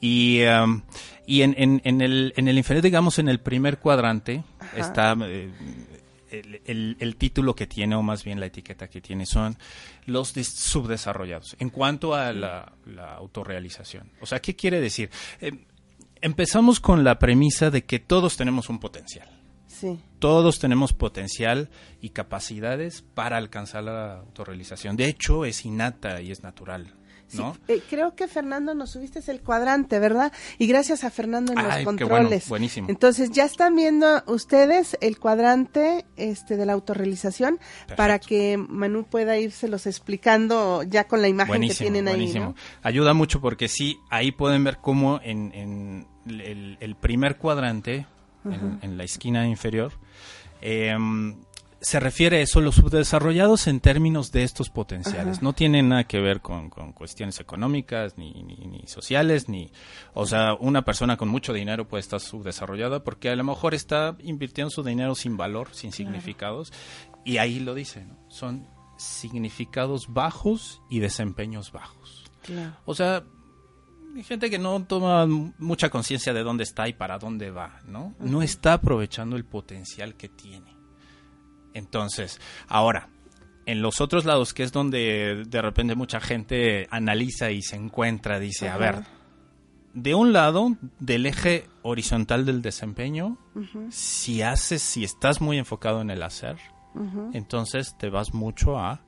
y, 0.00 0.42
um, 0.44 0.82
y 1.26 1.42
en, 1.42 1.54
en, 1.56 2.00
el, 2.00 2.32
en 2.36 2.48
el 2.48 2.58
inferior, 2.58 2.82
digamos, 2.82 3.18
en 3.18 3.28
el 3.28 3.40
primer 3.40 3.78
cuadrante 3.78 4.42
está 4.76 5.16
eh, 5.22 5.50
el, 6.30 6.96
el, 6.98 7.16
título 7.16 7.54
que 7.54 7.66
tiene, 7.66 7.94
o 7.94 8.02
más 8.02 8.24
bien 8.24 8.40
la 8.40 8.46
etiqueta 8.46 8.88
que 8.88 9.00
tiene, 9.00 9.26
son 9.26 9.56
los 10.06 10.28
subdesarrollados 10.28 11.56
en 11.58 11.70
cuanto 11.70 12.14
a 12.14 12.32
la, 12.32 12.72
la 12.86 13.14
autorrealización. 13.14 14.10
O 14.20 14.26
sea, 14.26 14.40
¿qué 14.40 14.54
quiere 14.54 14.80
decir? 14.80 15.10
Eh, 15.40 15.52
empezamos 16.20 16.80
con 16.80 17.04
la 17.04 17.18
premisa 17.18 17.70
de 17.70 17.84
que 17.84 17.98
todos 17.98 18.36
tenemos 18.36 18.68
un 18.68 18.78
potencial. 18.78 19.39
Todos 20.18 20.58
tenemos 20.58 20.92
potencial 20.92 21.70
y 22.00 22.10
capacidades 22.10 23.02
para 23.14 23.36
alcanzar 23.36 23.84
la 23.84 24.18
autorrealización. 24.18 24.96
De 24.96 25.06
hecho, 25.06 25.44
es 25.44 25.64
innata 25.64 26.20
y 26.20 26.30
es 26.30 26.42
natural. 26.42 26.94
¿no? 27.34 27.56
Eh, 27.68 27.80
creo 27.88 28.14
que 28.14 28.28
Fernando 28.28 28.74
nos 28.74 28.90
subiste 28.90 29.20
el 29.30 29.40
cuadrante, 29.40 29.98
¿verdad? 29.98 30.32
Y 30.58 30.66
gracias 30.66 31.04
a 31.04 31.10
Fernando 31.10 31.52
en 31.52 31.62
los 31.62 31.84
controles. 31.84 32.48
buenísimo. 32.48 32.88
Entonces 32.88 33.30
ya 33.30 33.44
están 33.44 33.76
viendo 33.76 34.22
ustedes 34.26 34.96
el 35.00 35.18
cuadrante 35.18 36.04
este 36.16 36.56
de 36.56 36.66
la 36.66 36.72
autorrealización 36.72 37.58
para 37.96 38.18
que 38.18 38.56
Manu 38.56 39.04
pueda 39.04 39.34
los 39.68 39.86
explicando 39.86 40.82
ya 40.82 41.06
con 41.06 41.22
la 41.22 41.28
imagen 41.28 41.62
que 41.62 41.74
tienen 41.74 42.08
ahí. 42.08 42.14
Buenísimo. 42.14 42.54
Ayuda 42.82 43.14
mucho 43.14 43.40
porque 43.40 43.68
sí, 43.68 43.98
ahí 44.10 44.32
pueden 44.32 44.64
ver 44.64 44.78
cómo 44.78 45.20
en, 45.22 46.06
el, 46.26 46.96
primer 47.00 47.36
cuadrante 47.36 48.06
en, 48.44 48.96
la 48.96 49.04
esquina 49.04 49.46
inferior, 49.46 49.92
em, 50.60 51.36
se 51.80 51.98
refiere 51.98 52.38
a 52.38 52.40
eso, 52.40 52.60
los 52.60 52.74
subdesarrollados 52.74 53.66
en 53.66 53.80
términos 53.80 54.32
de 54.32 54.42
estos 54.42 54.68
potenciales. 54.68 55.40
No 55.40 55.54
tiene 55.54 55.82
nada 55.82 56.04
que 56.04 56.20
ver 56.20 56.40
con, 56.40 56.68
cuestiones 56.92 57.40
económicas, 57.40 58.18
ni, 58.18 58.32
ni, 58.42 58.82
sociales, 58.86 59.48
ni... 59.48 59.72
O 60.12 60.26
sea, 60.26 60.54
una 60.54 60.82
persona 60.82 61.16
con 61.16 61.28
mucho 61.28 61.54
dinero 61.54 61.88
puede 61.88 62.02
estar 62.02 62.20
subdesarrollada 62.20 63.02
porque 63.02 63.30
a 63.30 63.36
lo 63.36 63.44
mejor 63.44 63.74
está 63.74 64.16
invirtiendo 64.20 64.70
su 64.70 64.82
dinero 64.82 65.14
sin 65.14 65.38
valor, 65.38 65.68
sin 65.72 65.92
significados. 65.92 66.72
Y 67.24 67.38
ahí 67.38 67.60
lo 67.60 67.74
dice, 67.74 68.06
son 68.28 68.68
significados 68.98 70.12
bajos 70.12 70.82
y 70.90 70.98
desempeños 70.98 71.72
bajos. 71.72 72.30
O 72.84 72.94
sea, 72.94 73.24
hay 74.14 74.22
gente 74.24 74.50
que 74.50 74.58
no 74.58 74.82
toma 74.84 75.26
mucha 75.26 75.88
conciencia 75.88 76.32
de 76.32 76.42
dónde 76.42 76.64
está 76.64 76.88
y 76.88 76.92
para 76.92 77.18
dónde 77.18 77.50
va, 77.50 77.80
¿no? 77.86 78.14
No 78.18 78.42
está 78.42 78.74
aprovechando 78.74 79.36
el 79.36 79.44
potencial 79.44 80.14
que 80.14 80.28
tiene. 80.28 80.76
Entonces, 81.74 82.40
ahora, 82.68 83.08
en 83.66 83.82
los 83.82 84.00
otros 84.00 84.24
lados, 84.24 84.52
que 84.52 84.62
es 84.62 84.72
donde 84.72 85.44
de 85.46 85.62
repente 85.62 85.94
mucha 85.94 86.20
gente 86.20 86.88
analiza 86.90 87.50
y 87.50 87.62
se 87.62 87.76
encuentra, 87.76 88.40
dice, 88.40 88.68
a 88.68 88.76
ver, 88.76 89.04
de 89.94 90.14
un 90.14 90.32
lado, 90.32 90.76
del 90.98 91.26
eje 91.26 91.68
horizontal 91.82 92.44
del 92.44 92.62
desempeño, 92.62 93.38
si 93.90 94.42
haces, 94.42 94.82
si 94.82 95.04
estás 95.04 95.40
muy 95.40 95.58
enfocado 95.58 96.00
en 96.00 96.10
el 96.10 96.22
hacer, 96.22 96.56
entonces 97.32 97.96
te 97.96 98.10
vas 98.10 98.34
mucho 98.34 98.78
a 98.78 99.02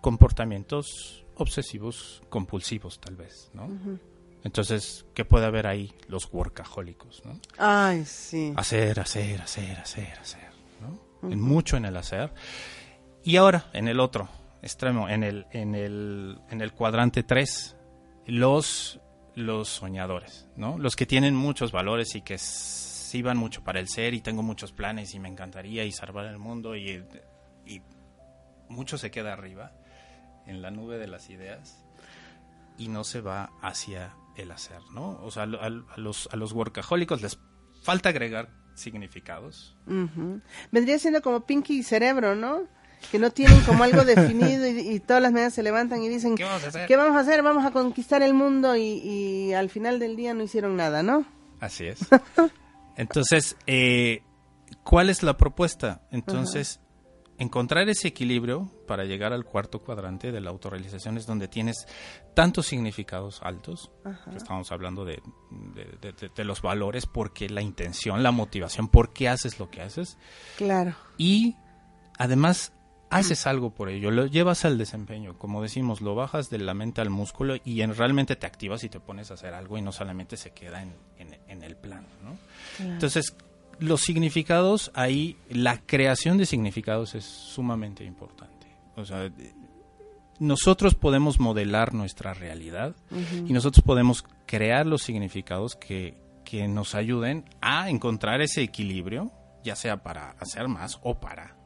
comportamientos 0.00 1.25
obsesivos 1.36 2.22
compulsivos 2.28 3.00
tal 3.00 3.16
vez, 3.16 3.50
¿no? 3.54 3.68
Entonces, 4.44 5.06
¿qué 5.14 5.24
puede 5.24 5.46
haber 5.46 5.66
ahí? 5.66 5.92
Los 6.08 6.32
workahólicos, 6.32 7.24
¿no? 7.24 7.40
Ay, 7.58 8.04
sí. 8.04 8.52
Hacer, 8.56 9.00
hacer, 9.00 9.40
hacer, 9.42 9.78
hacer, 9.78 10.18
hacer, 10.18 10.50
¿no? 10.80 11.30
en 11.30 11.40
mucho 11.40 11.76
en 11.76 11.84
el 11.84 11.96
hacer. 11.96 12.32
Y 13.24 13.36
ahora, 13.36 13.70
en 13.72 13.88
el 13.88 14.00
otro 14.00 14.28
extremo, 14.62 15.08
en 15.08 15.24
el, 15.24 15.46
en 15.50 15.74
el, 15.74 16.38
en 16.50 16.60
el 16.60 16.72
cuadrante 16.72 17.22
3, 17.22 17.76
los, 18.26 19.00
los 19.34 19.68
soñadores, 19.68 20.48
¿no? 20.56 20.78
Los 20.78 20.96
que 20.96 21.06
tienen 21.06 21.34
muchos 21.34 21.72
valores 21.72 22.14
y 22.14 22.22
que 22.22 22.38
van 23.22 23.36
mucho 23.36 23.62
para 23.64 23.80
el 23.80 23.88
ser 23.88 24.14
y 24.14 24.20
tengo 24.20 24.42
muchos 24.42 24.72
planes 24.72 25.14
y 25.14 25.18
me 25.18 25.28
encantaría 25.28 25.84
y 25.84 25.92
salvar 25.92 26.26
el 26.26 26.38
mundo 26.38 26.76
y, 26.76 27.02
y 27.64 27.80
mucho 28.68 28.98
se 28.98 29.10
queda 29.10 29.32
arriba 29.32 29.72
en 30.46 30.62
la 30.62 30.70
nube 30.70 30.98
de 30.98 31.06
las 31.06 31.30
ideas 31.30 31.84
y 32.78 32.88
no 32.88 33.04
se 33.04 33.20
va 33.20 33.50
hacia 33.62 34.14
el 34.36 34.50
hacer, 34.50 34.80
¿no? 34.92 35.18
O 35.22 35.30
sea, 35.30 35.44
a, 35.44 35.46
los, 35.46 36.28
a 36.30 36.36
los 36.36 36.52
workahólicos 36.52 37.22
les 37.22 37.38
falta 37.82 38.10
agregar 38.10 38.50
significados. 38.74 39.76
Vendría 40.70 40.98
siendo 40.98 41.22
como 41.22 41.46
Pinky 41.46 41.78
y 41.78 41.82
Cerebro, 41.82 42.34
¿no? 42.34 42.64
Que 43.10 43.18
no 43.18 43.30
tienen 43.30 43.60
como 43.62 43.84
algo 43.84 44.04
definido 44.04 44.66
y, 44.66 45.00
todas 45.00 45.22
las 45.22 45.32
medidas 45.32 45.54
se 45.54 45.62
levantan 45.62 46.02
y 46.02 46.08
dicen, 46.08 46.34
¿qué 46.36 46.44
vamos 46.44 46.64
a 46.64 46.68
hacer? 46.68 46.86
¿Qué 46.86 46.96
vamos 46.96 47.16
a, 47.16 47.20
hacer? 47.20 47.42
Vamos 47.42 47.64
a 47.64 47.70
conquistar 47.70 48.22
el 48.22 48.34
mundo 48.34 48.76
y, 48.76 49.52
al 49.54 49.70
final 49.70 49.98
del 49.98 50.16
día 50.16 50.34
no 50.34 50.42
hicieron 50.42 50.76
nada, 50.76 51.02
¿no? 51.02 51.24
Así 51.60 51.86
es. 51.86 52.00
Entonces, 52.96 53.56
eh, 53.66 54.22
¿cuál 54.82 55.10
es 55.10 55.22
la 55.22 55.36
propuesta? 55.36 56.02
Entonces, 56.10 56.80
encontrar 57.38 57.88
ese 57.88 58.08
equilibrio 58.08 58.70
para 58.86 59.04
llegar 59.04 59.32
al 59.32 59.44
cuarto 59.44 59.80
cuadrante 59.80 60.32
de 60.32 60.40
la 60.40 60.50
autorrealización 60.50 61.16
es 61.18 61.26
donde 61.26 61.48
tienes 61.48 61.86
tantos 62.34 62.66
significados 62.66 63.40
altos, 63.42 63.90
estamos 64.34 64.72
hablando 64.72 65.04
de, 65.04 65.22
de, 66.34 66.44
los 66.44 66.62
valores, 66.62 67.06
porque 67.06 67.48
la 67.48 67.62
intención, 67.62 68.22
la 68.22 68.30
motivación, 68.30 68.88
por 68.88 69.12
qué 69.12 69.28
haces 69.28 69.58
lo 69.58 69.70
que 69.70 69.82
haces. 69.82 70.18
Claro. 70.56 70.94
Y 71.18 71.56
además 72.18 72.72
haces 73.10 73.46
algo 73.46 73.70
por 73.70 73.88
ello, 73.88 74.10
lo 74.10 74.26
llevas 74.26 74.64
al 74.64 74.78
desempeño, 74.78 75.38
como 75.38 75.62
decimos, 75.62 76.00
lo 76.00 76.14
bajas 76.14 76.50
de 76.50 76.58
la 76.58 76.74
mente 76.74 77.00
al 77.00 77.10
músculo 77.10 77.56
y 77.64 77.80
en, 77.82 77.94
realmente 77.94 78.36
te 78.36 78.46
activas 78.46 78.82
y 78.84 78.88
te 78.88 79.00
pones 79.00 79.30
a 79.30 79.34
hacer 79.34 79.54
algo 79.54 79.78
y 79.78 79.82
no 79.82 79.92
solamente 79.92 80.36
se 80.36 80.50
queda 80.50 80.82
en, 80.82 81.62
el 81.62 81.76
plan, 81.76 82.06
¿no? 82.22 82.36
Entonces, 82.84 83.34
los 83.78 84.02
significados 84.02 84.90
ahí, 84.94 85.36
la 85.48 85.78
creación 85.78 86.38
de 86.38 86.46
significados 86.46 87.14
es 87.14 87.24
sumamente 87.24 88.04
importante. 88.04 88.66
O 88.96 89.04
sea, 89.04 89.30
nosotros 90.38 90.94
podemos 90.94 91.40
modelar 91.40 91.94
nuestra 91.94 92.34
realidad 92.34 92.94
y 93.46 93.52
nosotros 93.52 93.84
podemos 93.84 94.24
crear 94.46 94.86
los 94.86 95.02
significados 95.02 95.76
que, 95.76 96.16
que 96.44 96.68
nos 96.68 96.94
ayuden 96.94 97.44
a 97.60 97.90
encontrar 97.90 98.40
ese 98.40 98.62
equilibrio, 98.62 99.32
ya 99.64 99.76
sea 99.76 100.02
para 100.02 100.30
hacer 100.40 100.68
más 100.68 100.98
o 101.02 101.18
para, 101.18 101.56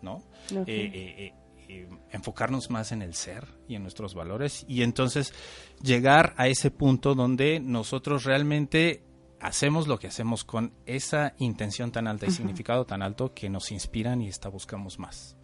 ¿no? 0.00 0.22
Eh, 0.50 0.64
eh, 0.66 1.34
eh, 1.68 1.88
enfocarnos 2.10 2.70
más 2.70 2.92
en 2.92 3.02
el 3.02 3.14
ser 3.14 3.46
y 3.68 3.76
en 3.76 3.82
nuestros 3.82 4.14
valores 4.14 4.64
y 4.68 4.82
entonces 4.82 5.32
llegar 5.80 6.34
a 6.36 6.48
ese 6.48 6.70
punto 6.70 7.14
donde 7.14 7.60
nosotros 7.60 8.24
realmente 8.24 9.02
hacemos 9.42 9.88
lo 9.88 9.98
que 9.98 10.06
hacemos 10.06 10.44
con 10.44 10.72
esa 10.86 11.34
intención 11.38 11.90
tan 11.90 12.06
alta 12.06 12.26
y 12.26 12.30
significado 12.30 12.86
tan 12.86 13.02
alto 13.02 13.34
que 13.34 13.50
nos 13.50 13.72
inspiran 13.72 14.22
y 14.22 14.28
está 14.28 14.48
buscamos 14.48 14.98
más. 14.98 15.36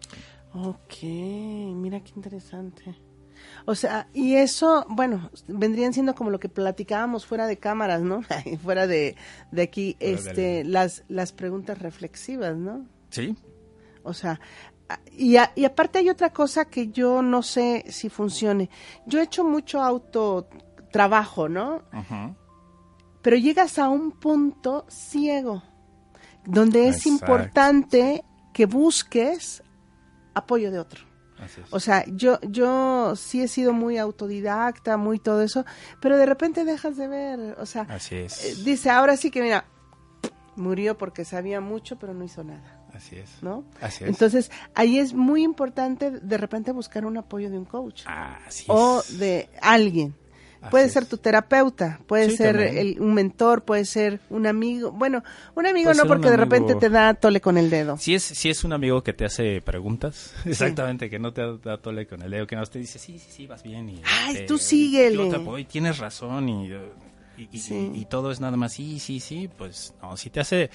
Ok, 0.53 1.03
mira 1.03 1.99
qué 1.99 2.13
interesante. 2.15 2.95
O 3.65 3.75
sea, 3.75 4.07
y 4.13 4.35
eso, 4.35 4.85
bueno, 4.89 5.29
vendrían 5.47 5.93
siendo 5.93 6.15
como 6.15 6.29
lo 6.29 6.39
que 6.39 6.49
platicábamos 6.49 7.25
fuera 7.25 7.45
de 7.45 7.57
cámaras, 7.57 8.01
¿no? 8.01 8.21
fuera 8.63 8.87
de, 8.87 9.15
de 9.51 9.61
aquí, 9.61 9.95
este, 9.99 10.63
las, 10.63 11.03
las 11.07 11.31
preguntas 11.31 11.79
reflexivas, 11.79 12.57
¿no? 12.57 12.85
Sí. 13.09 13.35
O 14.03 14.13
sea, 14.13 14.39
y, 15.11 15.35
y 15.55 15.65
aparte 15.65 15.99
hay 15.99 16.09
otra 16.09 16.31
cosa 16.31 16.65
que 16.65 16.89
yo 16.89 17.21
no 17.21 17.43
sé 17.43 17.85
si 17.89 18.09
funcione. 18.09 18.69
Yo 19.05 19.19
he 19.19 19.23
hecho 19.23 19.43
mucho 19.43 19.81
autotrabajo, 19.81 21.49
¿no? 21.49 21.83
Ajá 21.91 22.35
pero 23.29 23.37
llegas 23.39 23.77
a 23.77 23.89
un 23.89 24.09
punto 24.09 24.87
ciego, 24.89 25.61
donde 26.45 26.87
es 26.87 27.05
importante 27.05 28.23
que 28.51 28.65
busques 28.65 29.61
apoyo 30.33 30.71
de 30.71 30.79
otro. 30.79 31.05
O 31.69 31.79
sea, 31.79 32.03
yo, 32.07 32.39
yo 32.41 33.15
sí 33.15 33.43
he 33.43 33.47
sido 33.47 33.71
muy 33.71 33.99
autodidacta, 33.99 34.97
muy 34.97 35.19
todo 35.19 35.43
eso, 35.43 35.63
pero 36.01 36.17
de 36.17 36.25
repente 36.25 36.65
dejas 36.65 36.97
de 36.97 37.07
ver, 37.07 37.55
o 37.59 37.67
sea, 37.67 37.85
eh, 38.09 38.27
dice, 38.63 38.89
ahora 38.89 39.15
sí 39.15 39.29
que 39.29 39.43
mira, 39.43 39.65
murió 40.55 40.97
porque 40.97 41.23
sabía 41.23 41.61
mucho, 41.61 41.99
pero 41.99 42.15
no 42.15 42.23
hizo 42.23 42.43
nada. 42.43 42.83
Así 42.95 43.15
es. 43.15 43.43
¿No? 43.43 43.63
Así 43.79 44.05
es. 44.05 44.09
Entonces, 44.09 44.49
ahí 44.73 44.97
es 44.97 45.13
muy 45.13 45.43
importante 45.43 46.09
de 46.09 46.37
repente 46.39 46.71
buscar 46.71 47.05
un 47.05 47.17
apoyo 47.17 47.51
de 47.51 47.59
un 47.59 47.65
coach. 47.65 48.05
Así 48.07 48.65
o 48.69 49.03
de 49.19 49.51
alguien 49.61 50.15
puede 50.69 50.89
ser 50.89 51.05
tu 51.05 51.17
terapeuta, 51.17 51.99
puede 52.07 52.31
ser 52.31 52.99
un 52.99 53.13
mentor, 53.13 53.63
puede 53.63 53.85
ser 53.85 54.19
un 54.29 54.45
amigo. 54.45 54.91
Bueno, 54.91 55.23
un 55.55 55.65
amigo 55.65 55.93
no 55.93 56.05
porque 56.05 56.29
de 56.29 56.37
repente 56.37 56.75
te 56.75 56.89
da 56.89 57.13
tole 57.13 57.41
con 57.41 57.57
el 57.57 57.69
dedo. 57.69 57.97
Si 57.97 58.15
es, 58.15 58.23
si 58.23 58.49
es 58.49 58.63
un 58.63 58.73
amigo 58.73 59.01
que 59.03 59.13
te 59.13 59.25
hace 59.25 59.61
preguntas, 59.61 60.33
exactamente, 60.45 61.09
que 61.09 61.19
no 61.19 61.33
te 61.33 61.41
da 61.63 61.77
tole 61.77 62.07
con 62.07 62.21
el 62.21 62.31
dedo, 62.31 62.47
que 62.47 62.55
no 62.55 62.65
te 62.65 62.79
dice, 62.79 62.99
sí, 62.99 63.19
sí, 63.19 63.29
sí, 63.31 63.47
vas 63.47 63.63
bien. 63.63 63.89
Y, 63.89 64.01
Ay, 64.03 64.45
tú 64.45 64.57
síguele. 64.57 65.31
y 65.57 65.65
tienes 65.65 65.97
razón 65.97 66.49
y, 66.49 66.71
y, 67.37 68.05
todo 68.05 68.31
es 68.31 68.39
nada 68.39 68.57
más, 68.57 68.73
sí, 68.73 68.99
sí, 68.99 69.19
sí, 69.19 69.49
pues 69.57 69.93
no, 70.01 70.17
si 70.17 70.29
te 70.29 70.41
hace, 70.41 70.69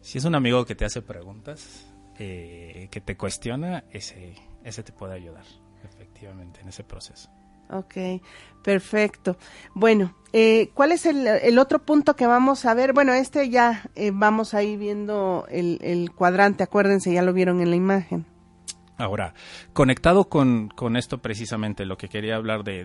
si 0.00 0.18
es 0.18 0.24
un 0.24 0.34
amigo 0.34 0.64
que 0.64 0.74
te 0.74 0.84
hace 0.84 1.02
preguntas, 1.02 1.86
eh, 2.18 2.88
que 2.90 3.00
te 3.00 3.16
cuestiona, 3.16 3.84
ese, 3.90 4.34
ese 4.62 4.82
te 4.82 4.92
puede 4.92 5.14
ayudar, 5.14 5.44
efectivamente, 5.84 6.60
en 6.60 6.68
ese 6.68 6.84
proceso. 6.84 7.28
Ok, 7.70 8.22
perfecto. 8.62 9.36
Bueno, 9.74 10.14
eh, 10.32 10.70
¿cuál 10.74 10.92
es 10.92 11.06
el, 11.06 11.58
otro 11.58 11.80
punto 11.80 12.14
que 12.16 12.26
vamos 12.26 12.64
a 12.64 12.74
ver? 12.74 12.92
Bueno, 12.92 13.12
este 13.12 13.48
ya 13.48 13.82
eh, 13.94 14.10
vamos 14.12 14.54
ahí 14.54 14.76
viendo 14.76 15.46
el, 15.50 16.10
cuadrante, 16.14 16.62
acuérdense, 16.62 17.12
ya 17.12 17.22
lo 17.22 17.32
vieron 17.32 17.60
en 17.60 17.70
la 17.70 17.76
imagen. 17.76 18.26
Ahora, 18.96 19.34
conectado 19.72 20.28
con, 20.28 20.68
con 20.68 20.96
esto 20.96 21.18
precisamente, 21.18 21.86
lo 21.86 21.96
que 21.96 22.08
quería 22.08 22.36
hablar 22.36 22.64
de... 22.64 22.84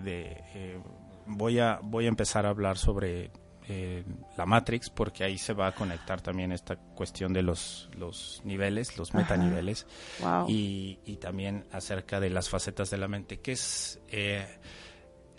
Eh, 0.54 0.78
voy, 1.26 1.58
a, 1.58 1.78
voy 1.82 2.06
a 2.06 2.08
empezar 2.08 2.46
a 2.46 2.50
hablar 2.50 2.78
sobre 2.78 3.30
la 4.36 4.46
Matrix, 4.46 4.90
porque 4.90 5.24
ahí 5.24 5.38
se 5.38 5.52
va 5.52 5.68
a 5.68 5.72
conectar 5.74 6.20
también 6.20 6.52
esta 6.52 6.76
cuestión 6.76 7.32
de 7.32 7.42
los, 7.42 7.90
los 7.98 8.40
niveles, 8.44 8.96
los 8.96 9.12
metaniveles, 9.12 9.86
y, 10.46 10.98
y, 11.04 11.16
también 11.16 11.64
acerca 11.72 12.20
de 12.20 12.30
las 12.30 12.48
facetas 12.48 12.90
de 12.90 12.98
la 12.98 13.08
mente, 13.08 13.40
que 13.40 13.52
es 13.52 13.98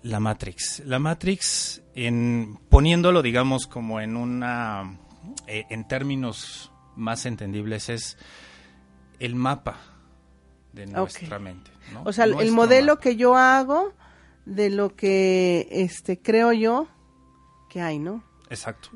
la 0.03 0.19
Matrix. 0.19 0.81
La 0.85 0.99
Matrix, 0.99 1.81
en, 1.93 2.57
poniéndolo, 2.69 3.21
digamos, 3.21 3.67
como 3.67 3.99
en 3.99 4.15
una. 4.15 4.99
Eh, 5.47 5.65
en 5.69 5.87
términos 5.87 6.71
más 6.95 7.25
entendibles, 7.25 7.89
es 7.89 8.17
el 9.19 9.35
mapa 9.35 9.77
de 10.73 10.87
nuestra 10.87 11.39
mente. 11.39 11.71
O 12.03 12.13
sea, 12.13 12.25
el 12.25 12.51
modelo 12.51 12.99
que 12.99 13.15
yo 13.15 13.35
hago 13.35 13.93
de 14.45 14.69
lo 14.69 14.95
que 14.95 15.67
este 15.71 16.21
creo 16.21 16.53
yo 16.53 16.87
que 17.67 17.82
hay, 17.82 17.99
¿no? 17.99 18.23
Exacto. 18.49 18.89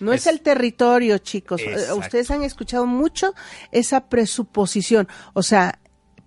No 0.00 0.12
es, 0.12 0.26
el 0.26 0.40
territorio, 0.40 1.18
chicos. 1.18 1.60
Eh, 1.60 1.92
ustedes 1.92 2.30
han 2.30 2.42
escuchado 2.42 2.86
mucho 2.86 3.34
esa 3.70 4.08
presuposición. 4.08 5.06
O 5.32 5.42
sea, 5.42 5.78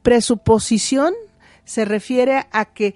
presuposición 0.01 1.13
se 1.65 1.83
refiere 1.83 2.47
a 2.51 2.65
que 2.65 2.95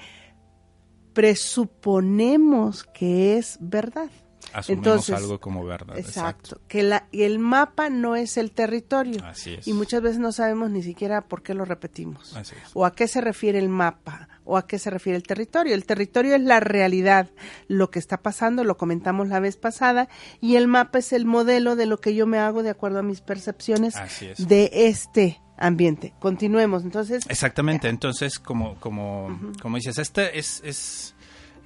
presuponemos 1.13 2.85
que 2.85 3.37
es 3.37 3.57
verdad. 3.59 4.09
Asumimos 4.53 5.09
algo 5.09 5.39
como 5.39 5.65
verdad. 5.65 5.97
Exacto. 5.97 6.61
Que 6.67 6.81
la, 6.81 7.07
el 7.11 7.39
mapa 7.39 7.89
no 7.89 8.15
es 8.15 8.37
el 8.37 8.51
territorio. 8.51 9.23
Así 9.25 9.55
es. 9.55 9.67
Y 9.67 9.73
muchas 9.73 10.01
veces 10.01 10.19
no 10.19 10.31
sabemos 10.31 10.71
ni 10.71 10.81
siquiera 10.81 11.21
por 11.27 11.43
qué 11.43 11.53
lo 11.53 11.65
repetimos. 11.65 12.35
O 12.73 12.85
a 12.85 12.95
qué 12.95 13.07
se 13.07 13.21
refiere 13.21 13.59
el 13.59 13.69
mapa. 13.69 14.29
O 14.49 14.57
a 14.57 14.65
qué 14.65 14.79
se 14.79 14.89
refiere 14.89 15.15
el 15.15 15.23
territorio. 15.23 15.75
El 15.75 15.85
territorio 15.85 16.35
es 16.35 16.41
la 16.41 16.59
realidad. 16.59 17.29
Lo 17.67 17.91
que 17.91 17.99
está 17.99 18.17
pasando, 18.17 18.63
lo 18.63 18.77
comentamos 18.77 19.27
la 19.27 19.39
vez 19.39 19.57
pasada. 19.57 20.09
Y 20.41 20.55
el 20.55 20.67
mapa 20.67 20.97
es 20.99 21.13
el 21.13 21.25
modelo 21.25 21.75
de 21.75 21.85
lo 21.85 21.99
que 21.99 22.15
yo 22.15 22.25
me 22.25 22.39
hago 22.39 22.63
de 22.63 22.71
acuerdo 22.71 22.99
a 22.99 23.03
mis 23.03 23.21
percepciones 23.21 23.93
de 24.39 24.71
este 24.73 25.39
ambiente. 25.55 26.13
Continuemos, 26.19 26.83
entonces. 26.83 27.25
Exactamente, 27.29 27.89
entonces, 27.89 28.39
como, 28.39 28.75
como, 28.79 29.39
como 29.61 29.75
dices, 29.75 29.99
esta 29.99 30.25
es, 30.25 30.61
es 30.63 31.13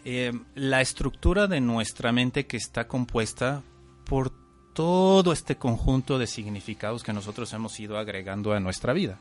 eh, 0.04 0.34
la 0.56 0.82
estructura 0.82 1.48
de 1.48 1.62
nuestra 1.62 2.12
mente 2.12 2.46
que 2.46 2.58
está 2.58 2.88
compuesta 2.88 3.62
por 4.06 4.32
todo 4.74 5.32
este 5.32 5.56
conjunto 5.56 6.18
de 6.18 6.28
significados 6.28 7.04
que 7.04 7.14
nosotros 7.14 7.54
hemos 7.54 7.80
ido 7.80 7.98
agregando 7.98 8.54
a 8.54 8.60
nuestra 8.60 8.92
vida. 8.92 9.20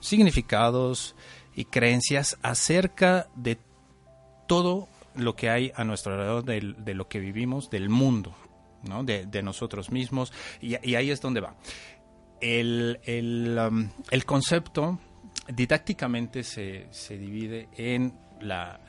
Significados 0.00 1.14
y 1.54 1.66
creencias 1.66 2.38
acerca 2.42 3.28
de 3.36 3.58
todo 4.46 4.88
lo 5.14 5.36
que 5.36 5.50
hay 5.50 5.72
a 5.76 5.84
nuestro 5.84 6.14
alrededor, 6.14 6.44
de, 6.44 6.94
lo 6.94 7.08
que 7.08 7.20
vivimos, 7.20 7.70
del 7.70 7.88
mundo, 7.88 8.34
¿no? 8.82 9.04
de, 9.04 9.42
nosotros 9.42 9.90
mismos, 9.90 10.32
y, 10.60 10.76
y, 10.88 10.96
ahí 10.96 11.10
es 11.10 11.20
donde 11.20 11.40
va 11.40 11.54
el, 12.44 13.58
um, 13.58 13.88
el, 14.10 14.24
concepto 14.24 14.98
didácticamente 15.48 16.42
se, 16.42 16.86
se 16.90 17.16
divide 17.16 17.68
en 17.76 18.14
la, 18.40 18.80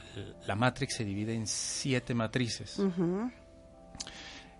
la, 0.45 0.55
Matrix 0.55 0.95
se 0.95 1.05
divide 1.05 1.33
en 1.33 1.47
siete 1.47 2.13
matrices. 2.13 2.81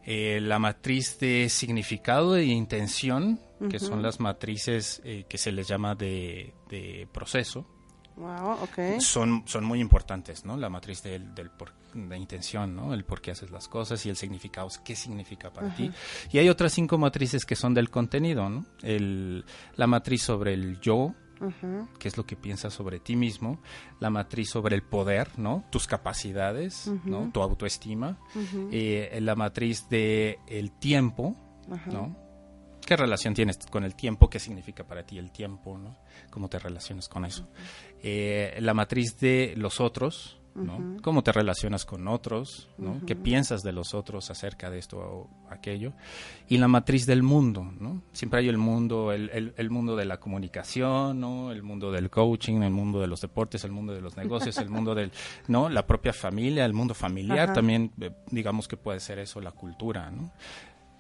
Eh, 0.08 0.40
la 0.40 0.60
matriz 0.60 1.18
de 1.20 1.50
significado 1.50 2.36
e 2.38 2.46
intención, 2.46 3.40
que 3.70 3.80
son 3.80 4.04
las 4.04 4.20
matrices 4.20 5.02
eh, 5.04 5.26
que 5.28 5.38
se 5.38 5.52
les 5.52 5.68
llama 5.68 5.96
de, 5.96 6.54
de 6.70 7.08
proceso. 7.12 7.68
Wow, 8.18 8.64
okay. 8.64 9.02
son, 9.02 9.44
son 9.46 9.66
muy 9.66 9.82
importantes, 9.82 10.46
¿no? 10.46 10.56
La 10.56 10.70
matriz 10.70 11.04
del, 11.04 11.36
del 11.36 11.50
por, 11.50 11.74
de 11.94 12.18
intención, 12.18 12.74
¿no? 12.74 12.94
El 12.94 13.04
por 13.04 13.22
qué 13.22 13.32
haces 13.32 13.52
las 13.52 13.68
cosas 13.68 14.06
y 14.06 14.10
el 14.10 14.16
significado, 14.16 14.70
qué 14.86 14.96
significa 14.96 15.52
para 15.52 15.76
ti. 15.76 15.92
Y 16.32 16.38
hay 16.38 16.48
otras 16.48 16.72
cinco 16.72 16.98
matrices 16.98 17.46
que 17.46 17.58
son 17.58 17.74
del 17.74 17.90
contenido, 17.90 18.50
¿no? 18.50 18.66
El, 18.82 19.44
la 19.76 19.88
matriz 19.88 20.24
sobre 20.24 20.54
el 20.54 20.80
yo, 20.80 21.14
qué 22.00 22.08
es 22.08 22.16
lo 22.16 22.26
que 22.26 22.38
piensas 22.38 22.74
sobre 22.74 23.02
ti 23.02 23.18
mismo, 23.18 23.62
la 24.00 24.10
matriz 24.10 24.50
sobre 24.50 24.76
el 24.76 24.84
poder, 24.84 25.38
¿no? 25.38 25.66
Tus 25.70 25.86
capacidades, 25.86 26.90
¿no? 27.04 27.30
Tu 27.34 27.42
autoestima, 27.42 28.18
eh, 28.72 29.20
la 29.22 29.36
matriz 29.36 29.90
de 29.90 30.40
el 30.48 30.72
tiempo, 30.72 31.36
¿no? 31.88 32.26
¿Qué 32.86 32.96
relación 32.96 33.34
tienes 33.34 33.58
con 33.72 33.84
el 33.84 33.96
tiempo? 33.96 34.30
¿Qué 34.30 34.40
significa 34.40 34.84
para 34.86 35.04
ti 35.04 35.18
el 35.18 35.32
tiempo? 35.32 35.78
¿no? 35.78 35.98
¿Cómo 36.30 36.48
te 36.50 36.60
relacionas 36.60 37.10
con 37.10 37.26
eso? 37.26 37.50
Eh, 38.08 38.60
la 38.60 38.76
matriz 38.76 39.20
de 39.20 39.56
los 39.58 39.82
otros, 39.82 40.38
¿no? 40.54 41.02
Cómo 41.02 41.24
te 41.24 41.32
relacionas 41.32 41.86
con 41.86 42.08
otros, 42.08 42.70
¿no? 42.78 43.02
¿Qué 43.08 43.16
piensas 43.16 43.64
de 43.64 43.72
los 43.72 43.96
otros 43.96 44.30
acerca 44.30 44.70
de 44.70 44.78
esto 44.78 45.00
o 45.00 45.30
aquello? 45.50 45.92
Y 46.48 46.60
la 46.60 46.68
matriz 46.68 47.08
del 47.08 47.24
mundo, 47.24 47.64
¿no? 47.80 48.04
Siempre 48.14 48.42
hay 48.42 48.48
el 48.48 48.60
mundo, 48.60 49.12
el, 49.12 49.54
el, 49.58 49.70
mundo 49.72 49.96
de 49.96 50.06
la 50.06 50.20
comunicación, 50.20 51.20
¿no? 51.20 51.52
El 51.52 51.64
mundo 51.64 51.92
del 51.92 52.12
coaching, 52.12 52.62
el 52.62 52.70
mundo 52.70 53.02
de 53.02 53.08
los 53.08 53.22
deportes, 53.22 53.64
el 53.64 53.72
mundo 53.72 53.92
de 53.92 54.02
los 54.02 54.16
negocios, 54.16 54.56
el 54.60 54.70
mundo 54.70 54.94
del, 54.94 55.12
¿no? 55.48 55.68
La 55.68 55.88
propia 55.88 56.14
familia, 56.14 56.64
el 56.64 56.74
mundo 56.74 56.94
familiar 56.94 57.54
también, 57.54 57.92
eh, 58.00 58.12
digamos 58.30 58.68
que 58.68 58.78
puede 58.78 59.00
ser 59.00 59.18
eso, 59.18 59.42
la 59.42 59.52
cultura, 59.52 60.12
¿no? 60.12 60.32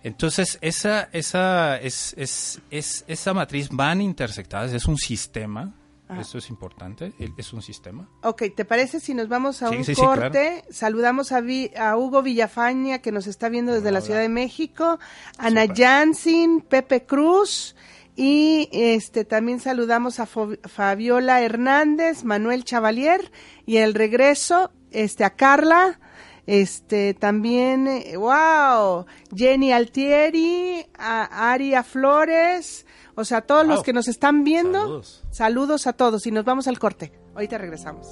Entonces, 0.01 0.57
esa, 0.59 1.07
esa, 1.11 1.77
es, 1.77 2.15
es, 2.17 2.59
es, 2.71 3.05
esa 3.07 3.33
matriz 3.35 3.69
van 3.71 4.01
intersectadas, 4.01 4.73
es 4.73 4.85
un 4.87 4.97
sistema, 4.97 5.71
eso 6.19 6.37
es 6.37 6.49
importante, 6.49 7.13
es 7.37 7.53
un 7.53 7.61
sistema. 7.61 8.07
Ok, 8.21 8.43
¿te 8.55 8.65
parece 8.65 8.99
si 8.99 9.13
nos 9.13 9.27
vamos 9.27 9.61
a 9.63 9.69
un 9.69 9.83
corte? 9.95 10.63
Saludamos 10.69 11.31
a, 11.31 11.41
a, 11.77 11.97
Hugo 11.97 12.21
Villafaña, 12.21 12.99
que 12.99 13.11
nos 13.11 13.27
está 13.27 13.49
viendo 13.49 13.73
desde 13.73 13.91
la 13.91 14.01
Ciudad 14.01 14.19
de 14.19 14.29
México, 14.29 14.99
Ana 15.37 15.65
Jansin, 15.73 16.61
Pepe 16.61 17.05
Cruz, 17.05 17.75
y 18.15 18.69
este 18.71 19.25
también 19.25 19.59
saludamos 19.59 20.19
a 20.19 20.25
Fabiola 20.25 21.41
Hernández, 21.41 22.23
Manuel 22.23 22.63
Chavalier, 22.63 23.31
y 23.65 23.77
el 23.77 23.93
regreso, 23.93 24.71
este, 24.91 25.23
a 25.25 25.31
Carla, 25.31 25.99
este 26.45 27.13
también, 27.15 27.89
wow, 28.15 29.05
Jenny 29.35 29.73
Altieri, 29.73 30.85
a 30.97 31.51
Aria 31.51 31.83
Flores, 31.83 32.85
o 33.15 33.23
sea, 33.23 33.41
todos 33.41 33.65
los 33.65 33.81
que 33.81 33.93
nos 33.93 34.07
están 34.07 34.43
viendo, 34.43 34.79
saludos. 34.79 35.23
saludos 35.31 35.87
a 35.87 35.93
todos 35.93 36.27
y 36.27 36.31
nos 36.31 36.45
vamos 36.45 36.67
al 36.67 36.79
corte. 36.79 37.11
Ahorita 37.33 37.57
regresamos. 37.57 38.07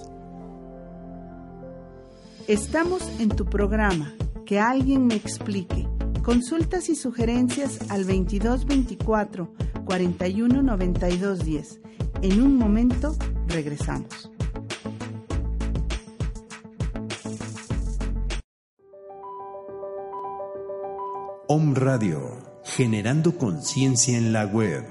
Estamos 2.48 3.04
en 3.20 3.30
tu 3.30 3.46
programa, 3.46 4.14
que 4.46 4.60
alguien 4.60 5.08
me 5.08 5.16
explique. 5.16 5.88
Consultas 6.24 6.90
y 6.90 6.96
sugerencias 6.96 7.80
al 7.90 8.06
2224 8.06 9.54
41 9.86 10.62
92 10.62 11.40
10. 11.40 11.82
En 12.22 12.42
un 12.42 12.58
momento 12.58 13.16
regresamos. 13.48 14.30
Om 21.48 21.76
Radio, 21.76 22.53
generando 22.64 23.38
conciencia 23.38 24.18
en 24.18 24.34
la 24.34 24.46
web. 24.46 24.86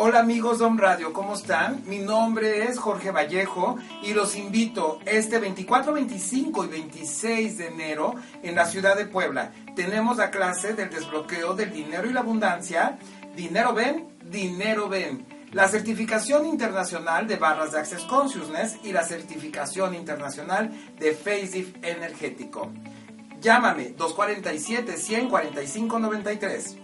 Hola 0.00 0.20
amigos 0.20 0.60
de 0.60 0.64
Om 0.64 0.78
Radio, 0.78 1.12
¿cómo 1.12 1.34
están? 1.34 1.82
Mi 1.86 1.98
nombre 1.98 2.64
es 2.64 2.78
Jorge 2.78 3.10
Vallejo 3.10 3.78
y 4.02 4.14
los 4.14 4.36
invito 4.36 5.00
este 5.04 5.38
24, 5.38 5.92
25 5.92 6.64
y 6.64 6.68
26 6.68 7.58
de 7.58 7.66
enero 7.66 8.14
en 8.42 8.54
la 8.54 8.64
ciudad 8.64 8.96
de 8.96 9.06
Puebla. 9.06 9.52
Tenemos 9.74 10.16
la 10.16 10.30
clase 10.30 10.74
del 10.74 10.90
desbloqueo 10.90 11.54
del 11.54 11.72
dinero 11.72 12.08
y 12.08 12.12
la 12.12 12.20
abundancia. 12.20 12.98
Dinero 13.34 13.74
ven, 13.74 14.08
dinero 14.30 14.88
ven 14.88 15.26
la 15.52 15.68
certificación 15.68 16.46
internacional 16.46 17.26
de 17.26 17.36
barras 17.36 17.72
de 17.72 17.78
Access 17.78 18.04
Consciousness 18.04 18.78
y 18.84 18.92
la 18.92 19.02
certificación 19.02 19.94
internacional 19.94 20.70
de 20.98 21.12
Faceit 21.12 21.82
Energético. 21.84 22.70
Llámame 23.40 23.96
247-145-93. 23.96 26.76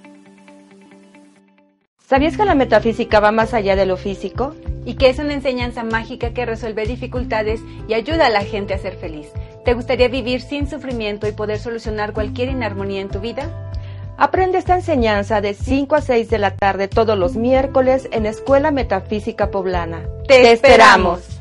¿Sabías 2.07 2.37
que 2.37 2.45
la 2.45 2.55
metafísica 2.55 3.19
va 3.19 3.33
más 3.33 3.55
allá 3.55 3.77
de 3.77 3.87
lo 3.87 3.97
físico? 3.97 4.55
Y 4.85 4.97
que 4.97 5.09
es 5.09 5.19
una 5.19 5.33
enseñanza 5.33 5.83
mágica 5.83 6.35
que 6.35 6.45
resuelve 6.45 6.85
dificultades 6.87 7.63
y 7.89 7.95
ayuda 7.95 8.27
a 8.27 8.31
la 8.31 8.45
gente 8.45 8.75
a 8.75 8.79
ser 8.79 8.97
feliz. 8.97 9.29
¿Te 9.65 9.73
gustaría 9.73 10.09
vivir 10.09 10.43
sin 10.43 10.69
sufrimiento 10.69 11.27
y 11.27 11.33
poder 11.33 11.59
solucionar 11.59 12.13
cualquier 12.13 12.51
inarmonía 12.51 13.01
en 13.01 13.09
tu 13.09 13.21
vida? 13.21 13.73
Aprende 14.17 14.59
esta 14.59 14.75
enseñanza 14.75 15.41
de 15.41 15.55
5 15.55 15.97
a 15.97 16.01
6 16.01 16.31
de 16.31 16.39
la 16.39 16.55
tarde 16.57 16.87
todos 16.89 17.19
los 17.19 17.37
miércoles 17.37 18.09
en 18.13 18.27
Escuela 18.27 18.71
Metafísica 18.71 19.51
Poblana. 19.51 20.03
¡Te, 20.29 20.53
esperamos! 20.53 21.41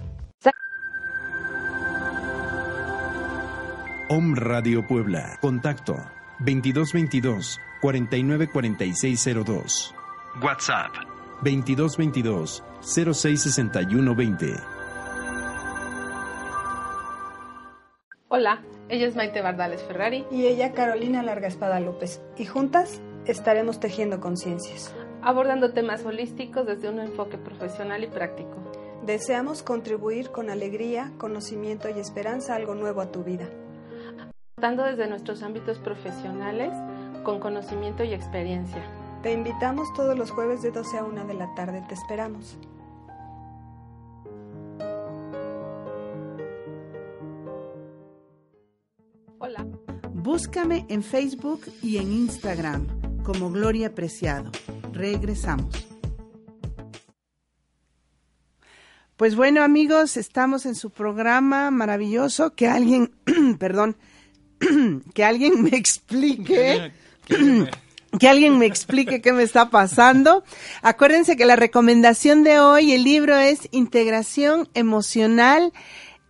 Om 4.09 4.35
Radio 4.35 4.85
Puebla. 4.85 5.37
Contacto 5.39 5.95
2222 6.39 7.57
494602. 7.81 9.95
WhatsApp 10.41 10.91
2222 11.41 12.63
066120. 12.81 14.55
Hola. 18.29 18.61
Ella 18.93 19.07
es 19.07 19.15
Maite 19.15 19.41
Bardales 19.41 19.81
Ferrari. 19.81 20.23
Y 20.29 20.45
ella 20.45 20.71
Carolina 20.73 21.23
Larga 21.23 21.47
Espada 21.47 21.79
López. 21.79 22.21
Y 22.37 22.45
juntas 22.45 23.01
estaremos 23.25 23.79
tejiendo 23.79 24.19
conciencias. 24.19 24.93
Abordando 25.23 25.73
temas 25.73 26.05
holísticos 26.05 26.67
desde 26.67 26.89
un 26.89 26.99
enfoque 26.99 27.39
profesional 27.39 28.03
y 28.03 28.07
práctico. 28.07 28.55
Deseamos 29.03 29.63
contribuir 29.63 30.29
con 30.29 30.51
alegría, 30.51 31.11
conocimiento 31.17 31.89
y 31.89 31.99
esperanza 31.99 32.53
algo 32.53 32.75
nuevo 32.75 33.01
a 33.01 33.11
tu 33.11 33.23
vida. 33.23 33.49
Aportando 34.53 34.83
desde 34.83 35.07
nuestros 35.07 35.41
ámbitos 35.41 35.79
profesionales 35.79 36.71
con 37.23 37.39
conocimiento 37.39 38.03
y 38.03 38.13
experiencia. 38.13 38.83
Te 39.23 39.31
invitamos 39.31 39.91
todos 39.95 40.15
los 40.15 40.29
jueves 40.29 40.61
de 40.61 40.69
12 40.69 40.99
a 40.99 41.03
1 41.03 41.25
de 41.25 41.33
la 41.33 41.55
tarde. 41.55 41.83
Te 41.87 41.95
esperamos. 41.95 42.59
Búscame 50.33 50.87
en 50.89 51.03
Facebook 51.03 51.61
y 51.83 51.97
en 51.97 52.11
Instagram 52.11 52.87
como 53.21 53.51
Gloria 53.51 53.93
Preciado. 53.93 54.51
Regresamos. 54.91 55.85
Pues 59.15 59.35
bueno 59.35 59.61
amigos, 59.61 60.17
estamos 60.17 60.65
en 60.65 60.73
su 60.73 60.89
programa 60.89 61.69
maravilloso. 61.69 62.55
Que 62.55 62.67
alguien, 62.67 63.13
perdón, 63.59 63.95
que 65.13 65.23
alguien 65.23 65.61
me 65.61 65.77
explique. 65.77 66.91
que 68.19 68.27
alguien 68.27 68.57
me 68.57 68.65
explique 68.65 69.21
qué 69.21 69.33
me 69.33 69.43
está 69.43 69.69
pasando. 69.69 70.43
Acuérdense 70.81 71.37
que 71.37 71.45
la 71.45 71.57
recomendación 71.57 72.43
de 72.43 72.59
hoy, 72.59 72.93
el 72.93 73.03
libro 73.03 73.37
es 73.37 73.69
Integración 73.69 74.67
Emocional 74.73 75.73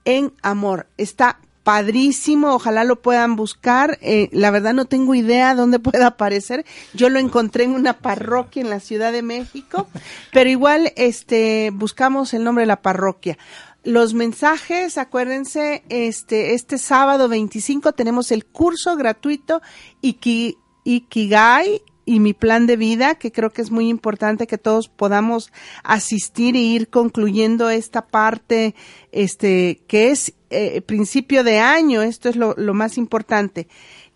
en 0.03 0.33
Amor. 0.41 0.87
Está 0.97 1.39
padrísimo, 1.63 2.53
ojalá 2.53 2.83
lo 2.83 3.01
puedan 3.01 3.35
buscar. 3.35 3.97
Eh, 4.01 4.29
la 4.31 4.51
verdad 4.51 4.73
no 4.73 4.85
tengo 4.85 5.15
idea 5.15 5.55
dónde 5.55 5.79
pueda 5.79 6.07
aparecer. 6.07 6.65
Yo 6.93 7.09
lo 7.09 7.19
encontré 7.19 7.63
en 7.63 7.71
una 7.71 7.93
parroquia 7.99 8.61
en 8.61 8.69
la 8.69 8.79
Ciudad 8.79 9.11
de 9.11 9.21
México, 9.21 9.87
pero 10.31 10.49
igual 10.49 10.91
este 10.95 11.71
buscamos 11.73 12.33
el 12.33 12.43
nombre 12.43 12.63
de 12.63 12.67
la 12.67 12.81
parroquia. 12.81 13.37
Los 13.83 14.13
mensajes, 14.13 14.97
acuérdense, 14.97 15.83
este 15.89 16.53
este 16.53 16.77
sábado 16.77 17.27
25 17.27 17.91
tenemos 17.93 18.31
el 18.31 18.45
curso 18.45 18.95
gratuito 18.95 19.61
Iki, 20.01 20.57
Ikigai 20.85 21.81
y 22.05 22.19
mi 22.19 22.33
plan 22.33 22.67
de 22.67 22.77
vida, 22.77 23.15
que 23.15 23.31
creo 23.31 23.51
que 23.51 23.61
es 23.61 23.71
muy 23.71 23.89
importante 23.89 24.47
que 24.47 24.57
todos 24.57 24.87
podamos 24.89 25.51
asistir 25.83 26.55
e 26.55 26.59
ir 26.59 26.89
concluyendo 26.89 27.69
esta 27.69 28.05
parte, 28.07 28.75
este, 29.11 29.81
que 29.87 30.11
es 30.11 30.33
eh, 30.49 30.81
principio 30.81 31.43
de 31.43 31.59
año, 31.59 32.01
esto 32.01 32.29
es 32.29 32.35
lo, 32.35 32.55
más 32.73 32.97
importante. 32.97 33.67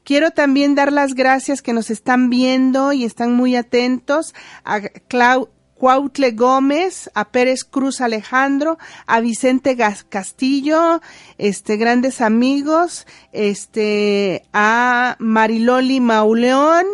Quiero 0.04 0.32
también 0.32 0.76
dar 0.76 0.93
las 0.93 1.15
gracias 1.15 1.62
que 1.62 1.73
nos 1.73 1.89
están 1.89 2.30
viendo 2.30 2.93
y 2.93 3.04
están 3.04 3.34
muy 3.34 3.56
atentos 3.56 4.34
a 4.63 4.82
Clau, 5.08 5.50
Cuautle 5.78 6.32
Gómez, 6.32 7.10
a 7.13 7.30
Pérez 7.30 7.63
Cruz 7.63 8.02
Alejandro, 8.02 8.78
a 9.06 9.19
Vicente 9.19 9.78
Castillo, 10.10 11.02
este, 11.38 11.78
grandes 11.78 12.21
amigos, 12.21 13.06
este, 13.32 14.43
a 14.54 15.15
Mariloli 15.19 16.00
Mauleón, 16.00 16.86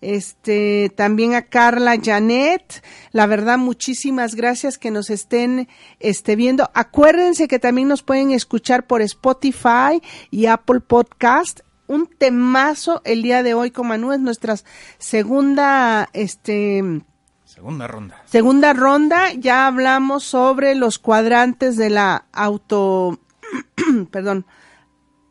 este, 0.00 0.92
también 0.96 1.34
a 1.34 1.42
Carla 1.42 1.96
Janet, 2.02 2.82
la 3.12 3.26
verdad, 3.26 3.58
muchísimas 3.58 4.34
gracias 4.34 4.78
que 4.78 4.90
nos 4.90 5.10
estén, 5.10 5.68
este, 5.98 6.36
viendo. 6.36 6.70
Acuérdense 6.74 7.48
que 7.48 7.58
también 7.58 7.88
nos 7.88 8.02
pueden 8.02 8.30
escuchar 8.30 8.86
por 8.86 9.02
Spotify 9.02 10.00
y 10.30 10.46
Apple 10.46 10.80
Podcast 10.80 11.60
un 11.86 12.06
temazo 12.06 13.02
el 13.04 13.22
día 13.22 13.42
de 13.42 13.54
hoy 13.54 13.72
con 13.72 13.88
Manu, 13.88 14.12
es 14.12 14.20
nuestra 14.20 14.54
segunda, 14.98 16.08
este, 16.12 17.02
Segunda 17.44 17.88
ronda. 17.88 18.22
Segunda 18.26 18.72
ronda, 18.72 19.32
ya 19.32 19.66
hablamos 19.66 20.22
sobre 20.22 20.76
los 20.76 21.00
cuadrantes 21.00 21.76
de 21.76 21.90
la 21.90 22.26
auto, 22.32 23.18
perdón, 24.12 24.46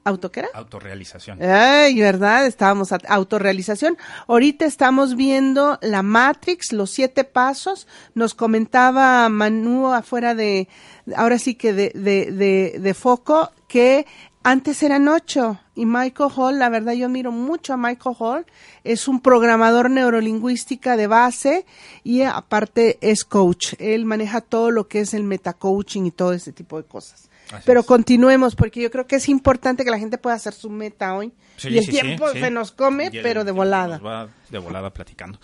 ¿Auto 0.10 0.32
qué 0.32 0.42
era? 0.42 0.50
Autorrealización. 0.56 1.42
Ay, 1.42 2.00
¿verdad? 2.00 2.48
Estábamos 2.48 2.92
a 2.92 2.98
autorrealización. 3.08 3.96
Ahorita 4.28 4.66
estamos 4.66 5.16
viendo 5.16 5.78
la 5.82 6.02
Matrix, 6.02 6.74
los 6.74 6.90
siete 6.90 7.24
pasos. 7.24 7.88
Nos 8.16 8.34
comentaba 8.34 9.30
Manu 9.30 9.94
afuera 9.94 10.34
de, 10.34 10.68
ahora 11.16 11.38
sí 11.38 11.54
que 11.54 11.74
de, 11.74 11.92
de, 11.94 12.32
de, 12.32 12.80
de 12.80 12.94
foco, 12.96 13.52
que 13.68 14.08
antes 14.42 14.82
eran 14.82 15.08
ocho 15.08 15.60
y 15.76 15.86
Michael 15.86 16.32
Hall, 16.36 16.58
la 16.58 16.70
verdad 16.70 16.94
yo 16.94 17.08
miro 17.08 17.32
mucho 17.32 17.74
a 17.74 17.78
Michael 17.78 18.16
Hall, 18.18 18.46
es 18.84 19.08
un 19.08 19.22
programador 19.22 19.92
neurolingüística 19.92 20.98
de 20.98 21.08
base 21.08 21.66
y 22.04 22.24
aparte 22.24 22.98
es 23.02 23.26
coach. 23.26 23.76
Él 23.78 24.06
maneja 24.06 24.42
todo 24.42 24.72
lo 24.72 24.88
que 24.88 25.02
es 25.02 25.14
el 25.14 25.24
metacoaching 25.24 26.08
y 26.08 26.12
todo 26.12 26.34
ese 26.34 26.52
tipo 26.52 26.78
de 26.78 26.88
cosas. 26.88 27.29
Así 27.52 27.64
Pero 27.66 27.80
es. 27.80 27.86
continuemos 27.86 28.56
porque 28.56 28.82
yo 28.82 28.92
creo 28.92 29.08
que 29.08 29.16
es 29.16 29.28
importante 29.28 29.84
que 29.84 29.90
la 29.92 29.98
gente 30.00 30.18
pueda 30.18 30.36
hacer 30.36 30.54
su 30.54 30.70
meta 30.70 31.16
hoy. 31.16 31.34
Sí, 31.58 31.70
y 31.70 31.78
el 31.80 31.86
sí, 31.86 31.92
tiempo 31.92 32.30
sí. 32.32 32.40
se 32.40 32.52
nos 32.52 32.72
come, 32.72 33.08
el 33.08 33.22
pero 33.24 33.44
de 33.44 33.52
volada. 33.52 33.98
nos 33.98 34.06
va 34.06 34.30
de 34.50 34.58
volada 34.60 34.94
platicando. 34.94 35.40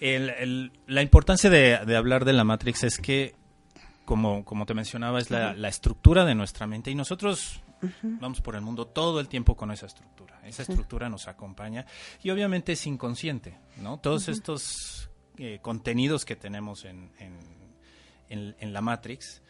El- 0.00 0.30
el- 0.30 0.72
la 0.86 1.02
importancia 1.02 1.50
de, 1.50 1.78
de 1.84 1.96
hablar 1.96 2.24
de 2.24 2.32
la 2.32 2.44
Matrix 2.44 2.84
es 2.84 2.98
que, 2.98 3.34
como, 4.06 4.44
como 4.44 4.64
te 4.66 4.74
mencionaba, 4.74 5.18
es 5.18 5.30
la, 5.30 5.52
la 5.54 5.68
estructura 5.68 6.24
de 6.24 6.34
nuestra 6.34 6.66
mente 6.66 6.90
y 6.90 6.94
nosotros 6.94 7.60
vamos 8.02 8.40
por 8.40 8.56
el 8.56 8.60
mundo 8.62 8.86
todo 8.86 9.20
el 9.20 9.28
tiempo 9.28 9.56
con 9.56 9.70
esa 9.70 9.86
estructura. 9.86 10.40
Esa 10.44 10.62
estructura 10.62 11.08
nos 11.08 11.28
acompaña 11.28 11.84
y 12.22 12.30
obviamente 12.30 12.72
es 12.72 12.86
inconsciente, 12.86 13.56
¿no? 13.82 13.98
Todos 13.98 14.28
estos 14.28 15.08
eh, 15.36 15.58
contenidos 15.62 16.24
que 16.24 16.36
tenemos 16.36 16.84
en, 16.86 17.10
en, 17.18 17.36
en- 18.30 18.56
en 18.58 18.72
la 18.72 18.80
Matrix. 18.80 19.42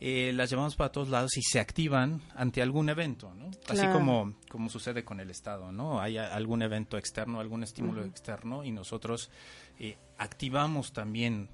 Eh, 0.00 0.32
las 0.34 0.50
llevamos 0.50 0.76
para 0.76 0.92
todos 0.92 1.08
lados 1.08 1.36
y 1.36 1.42
se 1.42 1.58
activan 1.58 2.20
ante 2.34 2.60
algún 2.62 2.88
evento, 2.88 3.32
¿no? 3.34 3.50
Así 3.68 3.86
como, 3.88 4.34
como 4.50 4.68
sucede 4.68 5.04
con 5.04 5.20
el 5.20 5.30
Estado, 5.30 5.72
¿no? 5.72 6.00
Hay 6.00 6.18
a- 6.18 6.34
algún 6.34 6.62
evento 6.62 6.98
externo, 6.98 7.40
algún 7.40 7.62
estímulo 7.62 8.04
externo 8.04 8.62
y 8.64 8.72
nosotros 8.72 9.30
eh, 9.78 9.96
activamos 10.18 10.92
también 10.92 11.48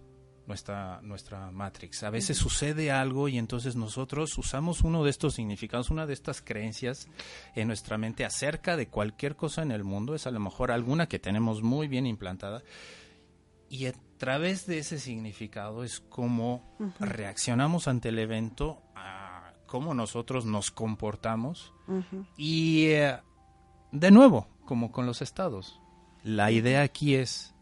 nuestra, 0.49 1.01
nuestra 1.03 1.53
Matrix. 1.53 2.03
A 2.03 2.11
veces 2.11 2.37
sucede 2.37 2.91
algo 2.91 3.29
y 3.29 3.39
entonces 3.39 3.77
nosotros 3.77 4.37
usamos 4.37 4.81
uno 4.83 5.05
de 5.05 5.11
estos 5.11 5.35
significados, 5.35 5.91
una 5.91 6.05
de 6.05 6.15
estas 6.15 6.43
creencias 6.43 7.07
en 7.55 7.69
nuestra 7.69 7.97
mente 7.97 8.25
acerca 8.25 8.77
de 8.77 8.89
cualquier 8.89 9.37
cosa 9.37 9.63
en 9.63 9.71
el 9.71 9.85
mundo, 9.85 10.17
es 10.17 10.27
a 10.27 10.33
lo 10.33 10.41
mejor 10.41 10.73
alguna 10.73 11.07
que 11.07 11.21
tenemos 11.21 11.63
muy 11.63 11.87
bien 11.87 12.07
implantada, 12.07 12.65
y 13.69 13.87
través 14.23 14.67
de 14.67 14.79
ese 14.79 15.01
significado 15.01 15.83
es 15.83 15.99
como 15.99 16.77
reaccionamos 17.01 17.89
ante 17.89 18.11
el 18.11 18.19
evento, 18.21 18.81
a 18.95 19.53
cómo 19.67 19.95
nosotros 19.95 20.45
nos 20.47 20.71
comportamos 20.71 21.73
y 22.37 22.85
eh, 22.91 23.19
de 23.91 24.11
nuevo, 24.13 24.47
como 24.65 24.93
con 24.93 25.07
los 25.07 25.23
estados, 25.23 25.81
la 26.23 26.53
idea 26.53 26.83
aquí 26.83 27.17
es, 27.17 27.53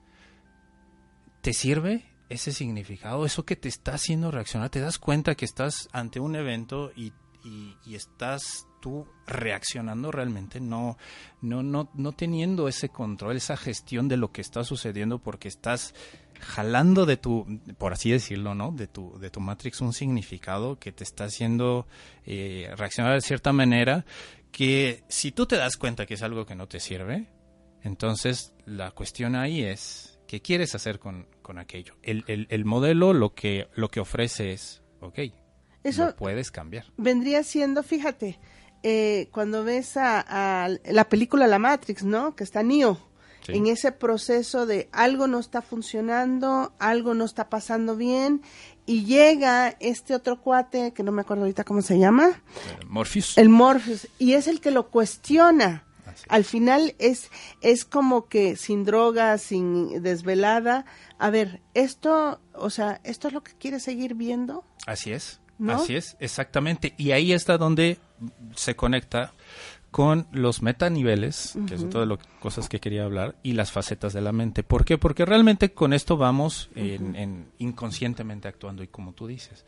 ¿te 1.41 1.53
sirve 1.55 2.05
ese 2.29 2.53
significado? 2.53 3.25
Eso 3.25 3.45
que 3.45 3.57
te 3.57 3.69
está 3.69 3.95
haciendo 3.95 4.31
reaccionar, 4.31 4.69
¿te 4.71 4.81
das 4.81 4.99
cuenta 4.99 5.35
que 5.35 5.47
estás 5.47 5.89
ante 5.93 6.21
un 6.21 6.37
evento 6.37 6.93
y, 6.95 7.13
y- 7.43 7.75
y 7.87 7.95
estás 7.95 8.67
tú 8.83 9.07
reaccionando 9.27 10.11
realmente, 10.13 10.61
no, 10.61 10.97
no, 11.43 11.63
no, 11.63 11.91
no 11.95 12.13
teniendo 12.13 12.69
ese 12.69 12.89
control, 12.91 13.37
esa 13.37 13.57
gestión 13.57 14.09
de 14.09 14.17
lo 14.17 14.31
que 14.33 14.41
está 14.43 14.63
sucediendo 14.65 15.19
porque 15.19 15.49
estás 15.49 15.95
jalando 16.41 17.07
de 17.07 17.17
tu, 17.17 17.61
por 17.79 17.93
así 17.93 18.11
decirlo, 18.11 18.55
¿no? 18.55 18.73
De 18.73 18.87
tu, 18.87 19.19
de 19.19 19.31
tu 19.31 19.41
Matrix 19.41 19.81
un 19.81 19.93
significado 19.93 20.79
que 20.79 20.93
te 20.93 21.05
está 21.05 21.25
haciendo 21.25 21.87
eh, 22.27 22.71
reaccionar 22.77 23.15
de 23.15 23.21
cierta 23.21 23.53
manera 23.53 24.05
que 24.53 25.05
si 25.09 25.31
tú 25.33 25.47
te 25.47 25.57
das 25.57 25.77
cuenta 25.77 26.07
que 26.07 26.15
es 26.15 26.23
algo 26.23 26.45
que 26.47 26.55
no 26.57 26.67
te 26.67 26.81
sirve, 26.81 27.27
entonces 27.83 28.53
la 28.67 28.91
cuestión 28.91 29.35
ahí 29.37 29.63
es, 29.63 30.19
¿qué 30.27 30.41
quieres 30.43 30.75
hacer 30.75 30.99
con, 30.99 31.27
con 31.43 31.59
aquello? 31.59 31.95
El, 32.03 32.25
el, 32.27 32.47
el 32.51 32.65
modelo 32.65 33.13
lo 33.13 33.35
que, 33.35 33.69
lo 33.75 33.89
que 33.91 34.01
ofrece 34.01 34.53
es, 34.53 34.83
ok, 35.01 35.19
Eso- 35.85 36.07
lo 36.07 36.17
puedes 36.17 36.51
cambiar. 36.51 36.87
vendría 36.97 37.43
siendo, 37.43 37.83
fíjate, 37.83 38.39
eh, 38.83 39.29
cuando 39.33 39.63
ves 39.65 39.97
a, 39.97 40.65
a 40.65 40.69
la 40.85 41.09
película 41.09 41.47
La 41.47 41.59
Matrix, 41.59 42.03
¿no? 42.05 42.35
Que 42.35 42.45
está 42.45 42.63
Neo. 42.63 42.99
Sí. 43.53 43.59
En 43.59 43.67
ese 43.67 43.93
proceso 43.93 44.67
de 44.67 44.89
algo 44.93 45.27
no 45.27 45.39
está 45.39 45.63
funcionando, 45.63 46.73
algo 46.79 47.15
no 47.15 47.25
está 47.25 47.49
pasando 47.49 47.97
bien, 47.97 48.43
y 48.87 49.05
llega 49.05 49.77
este 49.81 50.15
otro 50.15 50.41
cuate, 50.41 50.93
que 50.93 51.03
no 51.03 51.13
me 51.13 51.23
acuerdo 51.23 51.43
ahorita 51.45 51.65
cómo 51.65 51.83
se 51.83 51.99
llama, 51.99 52.29
Eh, 52.31 52.85
Morpheus. 52.89 53.39
el 53.39 53.49
Morpheus, 53.49 54.09
y 54.19 54.33
es 54.35 54.49
el 54.49 54.61
que 54.61 54.71
lo 54.71 54.89
cuestiona. 54.91 55.85
Así. 56.07 56.25
Al 56.29 56.45
final 56.45 56.95
es, 56.99 57.31
es 57.61 57.85
como 57.85 58.27
que 58.27 58.57
sin 58.57 58.85
droga, 58.85 59.39
sin 59.39 60.03
desvelada. 60.03 60.85
A 61.19 61.31
ver, 61.31 61.61
esto, 61.75 62.41
o 62.55 62.69
sea, 62.71 63.01
¿esto 63.05 63.29
es 63.29 63.35
lo 63.35 63.43
que 63.45 63.53
quieres 63.53 63.85
seguir 63.85 64.15
viendo? 64.15 64.65
Así 64.87 65.13
es, 65.13 65.41
¿No? 65.59 65.75
así 65.75 65.95
es, 65.95 66.17
exactamente. 66.19 66.95
Y 66.97 67.13
ahí 67.13 67.33
está 67.33 67.59
donde 67.59 67.99
se 68.57 68.75
conecta 68.75 69.33
con 69.91 70.29
los 70.33 70.63
metaniveles, 70.63 71.59
que 71.67 71.75
es 71.75 71.83
otra 71.83 72.01
de 72.01 72.07
las 72.07 72.19
cosas 72.41 72.69
que 72.69 72.81
quería 72.81 73.05
hablar, 73.05 73.37
y 73.43 73.53
las 73.53 73.73
facetas 73.73 74.13
de 74.13 74.21
la 74.21 74.33
mente. 74.33 74.63
¿Por 74.63 74.85
qué? 74.85 74.99
Porque 74.99 75.25
realmente 75.25 75.73
con 75.73 75.93
esto 75.93 76.17
vamos 76.17 76.71
en, 76.75 77.17
en 77.17 77.51
inconscientemente 77.59 78.49
actuando, 78.49 78.83
y 78.83 78.89
como 78.89 79.13
tú 79.13 79.27
dices, 79.27 79.65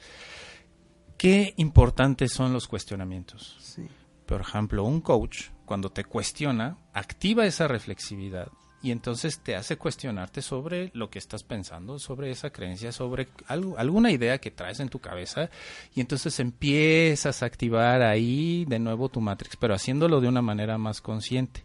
qué 1.16 1.54
importantes 1.56 2.32
son 2.32 2.52
los 2.52 2.68
cuestionamientos. 2.68 3.56
Sí. 3.60 3.88
Por 4.26 4.40
ejemplo, 4.40 4.84
un 4.84 5.00
coach, 5.00 5.48
cuando 5.64 5.90
te 5.90 6.04
cuestiona, 6.04 6.78
activa 6.92 7.44
esa 7.44 7.66
reflexividad 7.66 8.48
y 8.82 8.90
entonces 8.90 9.38
te 9.38 9.54
hace 9.54 9.76
cuestionarte 9.76 10.42
sobre 10.42 10.90
lo 10.94 11.08
que 11.08 11.18
estás 11.18 11.42
pensando, 11.44 11.98
sobre 11.98 12.30
esa 12.30 12.50
creencia, 12.50 12.90
sobre 12.92 13.28
algo, 13.46 13.78
alguna 13.78 14.10
idea 14.10 14.38
que 14.38 14.50
traes 14.50 14.80
en 14.80 14.88
tu 14.88 14.98
cabeza 14.98 15.50
y 15.94 16.00
entonces 16.00 16.40
empiezas 16.40 17.42
a 17.42 17.46
activar 17.46 18.02
ahí 18.02 18.64
de 18.66 18.78
nuevo 18.78 19.08
tu 19.08 19.20
matrix, 19.20 19.56
pero 19.56 19.74
haciéndolo 19.74 20.20
de 20.20 20.28
una 20.28 20.42
manera 20.42 20.78
más 20.78 21.00
consciente. 21.00 21.64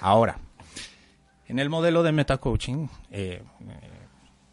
Ahora, 0.00 0.38
en 1.48 1.58
el 1.58 1.68
modelo 1.70 2.02
de 2.02 2.12
metacoaching, 2.12 2.88
eh, 3.10 3.42
eh, 3.42 3.90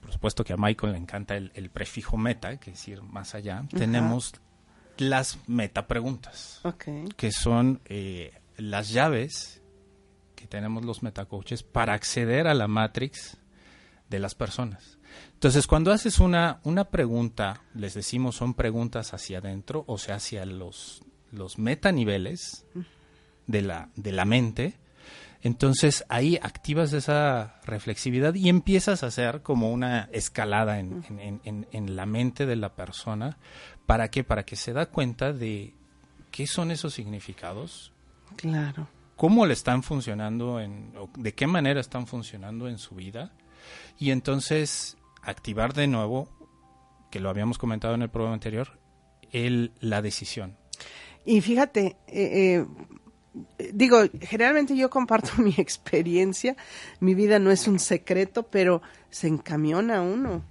por 0.01 0.11
supuesto 0.13 0.43
que 0.43 0.53
a 0.53 0.57
Michael 0.57 0.93
le 0.93 0.99
encanta 0.99 1.35
el, 1.35 1.51
el 1.55 1.69
prefijo 1.69 2.15
meta, 2.17 2.57
que 2.57 2.71
es 2.71 2.87
ir 2.87 3.01
más 3.01 3.35
allá, 3.35 3.65
tenemos 3.69 4.33
las 4.97 5.37
metapreguntas 5.47 6.59
Ok. 6.63 6.85
que 7.15 7.31
son 7.31 7.81
eh, 7.85 8.33
las 8.57 8.89
llaves 8.89 9.61
que 10.37 10.47
tenemos 10.47 10.85
los 10.85 11.03
metacoaches 11.03 11.63
para 11.63 11.91
acceder 11.93 12.47
a 12.47 12.53
la 12.53 12.69
matrix 12.69 13.35
de 14.09 14.19
las 14.19 14.35
personas. 14.35 14.97
Entonces, 15.33 15.67
cuando 15.67 15.91
haces 15.91 16.19
una, 16.19 16.61
una 16.63 16.85
pregunta, 16.85 17.61
les 17.73 17.93
decimos 17.93 18.35
son 18.37 18.53
preguntas 18.53 19.13
hacia 19.13 19.39
adentro, 19.39 19.83
o 19.87 19.97
sea, 19.97 20.15
hacia 20.15 20.45
los, 20.45 21.01
los 21.31 21.57
metaniveles 21.57 22.65
de 23.47 23.61
la, 23.63 23.89
de 23.95 24.11
la 24.13 24.25
mente, 24.25 24.75
entonces 25.41 26.03
ahí 26.09 26.37
activas 26.41 26.93
esa 26.93 27.59
reflexividad 27.65 28.33
y 28.35 28.49
empiezas 28.49 29.03
a 29.03 29.07
hacer 29.07 29.41
como 29.41 29.71
una 29.71 30.09
escalada 30.11 30.79
en, 30.79 31.03
en- 31.43 31.67
en- 31.71 31.95
la 31.95 32.05
mente 32.05 32.45
de 32.45 32.55
la 32.55 32.75
persona. 32.75 33.37
¿Para 33.85 34.09
qué? 34.09 34.23
Para 34.23 34.43
que 34.43 34.55
se 34.55 34.73
da 34.73 34.87
cuenta 34.87 35.33
de 35.33 35.73
qué 36.31 36.45
son 36.47 36.71
esos 36.71 36.93
significados, 36.93 37.91
Claro. 38.35 38.87
Cómo 39.17 39.45
le 39.45 39.53
están 39.53 39.83
funcionando, 39.83 40.61
en, 40.61 40.93
o 40.97 41.09
de 41.17 41.33
qué 41.33 41.47
manera 41.47 41.81
están 41.81 42.07
funcionando 42.07 42.69
en 42.69 42.77
su 42.77 42.95
vida. 42.95 43.33
Y 43.99 44.11
entonces 44.11 44.97
activar 45.21 45.73
de 45.73 45.87
nuevo, 45.87 46.29
que 47.11 47.19
lo 47.19 47.29
habíamos 47.29 47.57
comentado 47.57 47.95
en 47.95 48.03
el 48.03 48.09
programa 48.09 48.35
anterior, 48.35 48.79
el, 49.31 49.73
la 49.81 50.01
decisión. 50.01 50.55
Y 51.25 51.41
fíjate, 51.41 51.97
eh, 52.07 52.65
eh, 53.57 53.69
digo, 53.73 54.03
generalmente 54.21 54.77
yo 54.77 54.89
comparto 54.89 55.31
mi 55.41 55.53
experiencia, 55.57 56.55
mi 56.99 57.13
vida 57.13 57.39
no 57.39 57.51
es 57.51 57.67
un 57.67 57.79
secreto, 57.79 58.43
pero 58.43 58.81
se 59.09 59.27
encamiona 59.27 60.01
uno. 60.01 60.45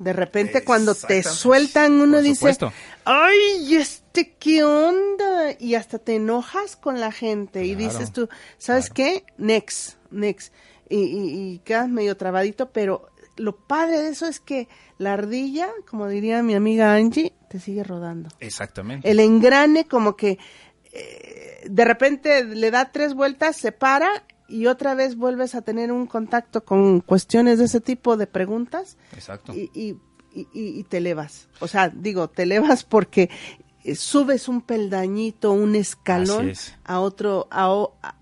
De 0.00 0.14
repente 0.14 0.64
cuando 0.64 0.94
te 0.94 1.22
sueltan 1.22 2.00
uno 2.00 2.14
Por 2.14 2.22
dice, 2.22 2.56
ay, 3.04 3.76
este 3.76 4.34
qué 4.38 4.64
onda, 4.64 5.52
y 5.58 5.74
hasta 5.74 5.98
te 5.98 6.16
enojas 6.16 6.76
con 6.76 7.00
la 7.00 7.12
gente 7.12 7.66
y 7.66 7.74
dices 7.74 8.10
tú, 8.10 8.26
¿sabes 8.56 8.88
qué? 8.88 9.24
Next, 9.36 9.98
next. 10.10 10.54
Y, 10.88 10.96
y, 10.96 11.52
y 11.52 11.58
quedas 11.58 11.90
medio 11.90 12.16
trabadito, 12.16 12.70
pero 12.72 13.10
lo 13.36 13.56
padre 13.56 14.00
de 14.00 14.08
eso 14.08 14.26
es 14.26 14.40
que 14.40 14.68
la 14.96 15.12
ardilla, 15.12 15.68
como 15.86 16.08
diría 16.08 16.42
mi 16.42 16.54
amiga 16.54 16.94
Angie, 16.94 17.34
te 17.50 17.60
sigue 17.60 17.84
rodando 17.84 18.30
Exactamente. 18.40 19.10
el 19.10 19.20
engrane 19.20 19.84
como 19.84 20.16
que 20.16 20.38
eh, 20.92 21.60
de 21.68 21.84
repente 21.84 22.44
le 22.44 22.70
da 22.70 22.90
tres 22.90 23.12
vueltas, 23.12 23.56
se 23.56 23.70
para 23.70 24.24
y 24.50 24.66
otra 24.66 24.94
vez 24.94 25.16
vuelves 25.16 25.54
a 25.54 25.62
tener 25.62 25.92
un 25.92 26.06
contacto 26.06 26.64
con 26.64 27.00
cuestiones 27.00 27.58
de 27.58 27.66
ese 27.66 27.80
tipo 27.80 28.16
de 28.16 28.26
preguntas 28.26 28.96
Exacto. 29.12 29.54
y, 29.54 29.70
y, 29.74 29.96
y- 30.34 30.48
y- 30.52 30.82
te 30.84 30.98
elevas. 30.98 31.48
O 31.60 31.68
sea, 31.68 31.88
digo, 31.88 32.28
te 32.28 32.42
elevas 32.42 32.84
porque 32.84 33.30
eh, 33.84 33.94
subes 33.94 34.48
un 34.48 34.60
peldañito, 34.60 35.52
un 35.52 35.74
escalón 35.76 36.52
a 36.84 37.00
otro 37.00 37.48
a, 37.50 37.72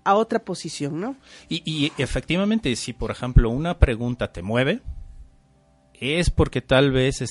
a, 0.03 0.15
otra 0.15 0.39
posición, 0.45 0.99
¿no? 1.01 1.15
Y, 1.49 1.61
y 1.65 1.91
efectivamente, 2.01 2.75
si 2.75 2.93
por 2.93 3.11
ejemplo 3.11 3.49
una 3.49 3.77
pregunta 3.79 4.31
te 4.31 4.41
mueve, 4.41 4.81
es 5.93 6.29
porque 6.29 6.61
tal 6.61 6.91
vez 6.91 7.21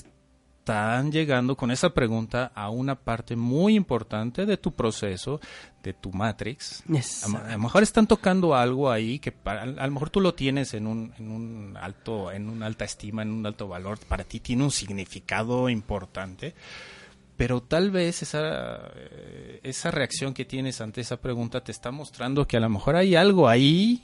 están 0.68 1.10
llegando 1.10 1.56
con 1.56 1.70
esa 1.70 1.94
pregunta 1.94 2.52
a 2.54 2.68
una 2.68 2.94
parte 2.94 3.36
muy 3.36 3.74
importante 3.74 4.44
de 4.44 4.58
tu 4.58 4.72
proceso, 4.72 5.40
de 5.82 5.94
tu 5.94 6.12
matrix. 6.12 6.84
A, 7.24 7.52
lo 7.52 7.58
mejor 7.58 7.82
están 7.82 8.06
tocando 8.06 8.54
algo 8.54 8.90
ahí 8.90 9.18
que 9.18 9.32
a, 9.46 9.64
lo 9.64 9.90
mejor 9.90 10.10
tú 10.10 10.20
lo 10.20 10.34
tienes 10.34 10.74
en 10.74 10.86
un, 10.86 11.14
en 11.18 11.30
un 11.30 11.76
alto, 11.80 12.30
en 12.30 12.50
una 12.50 12.66
alta 12.66 12.84
estima, 12.84 13.22
en 13.22 13.30
un 13.30 13.46
alto 13.46 13.66
valor, 13.66 13.98
para 14.08 14.24
ti 14.24 14.40
tiene 14.40 14.62
un 14.62 14.70
significado 14.70 15.70
importante. 15.70 16.54
Pero 17.38 17.62
tal 17.62 17.90
vez 17.90 18.20
esa, 18.20 18.90
eh, 18.94 19.60
esa 19.62 19.90
reacción 19.90 20.34
que 20.34 20.44
tienes 20.44 20.82
ante 20.82 21.00
esa 21.00 21.16
pregunta 21.16 21.64
te 21.64 21.72
está 21.72 21.90
mostrando 21.90 22.46
que 22.46 22.58
a 22.58 22.60
lo 22.60 22.68
mejor 22.68 22.94
hay 22.94 23.16
algo 23.16 23.48
ahí 23.48 24.02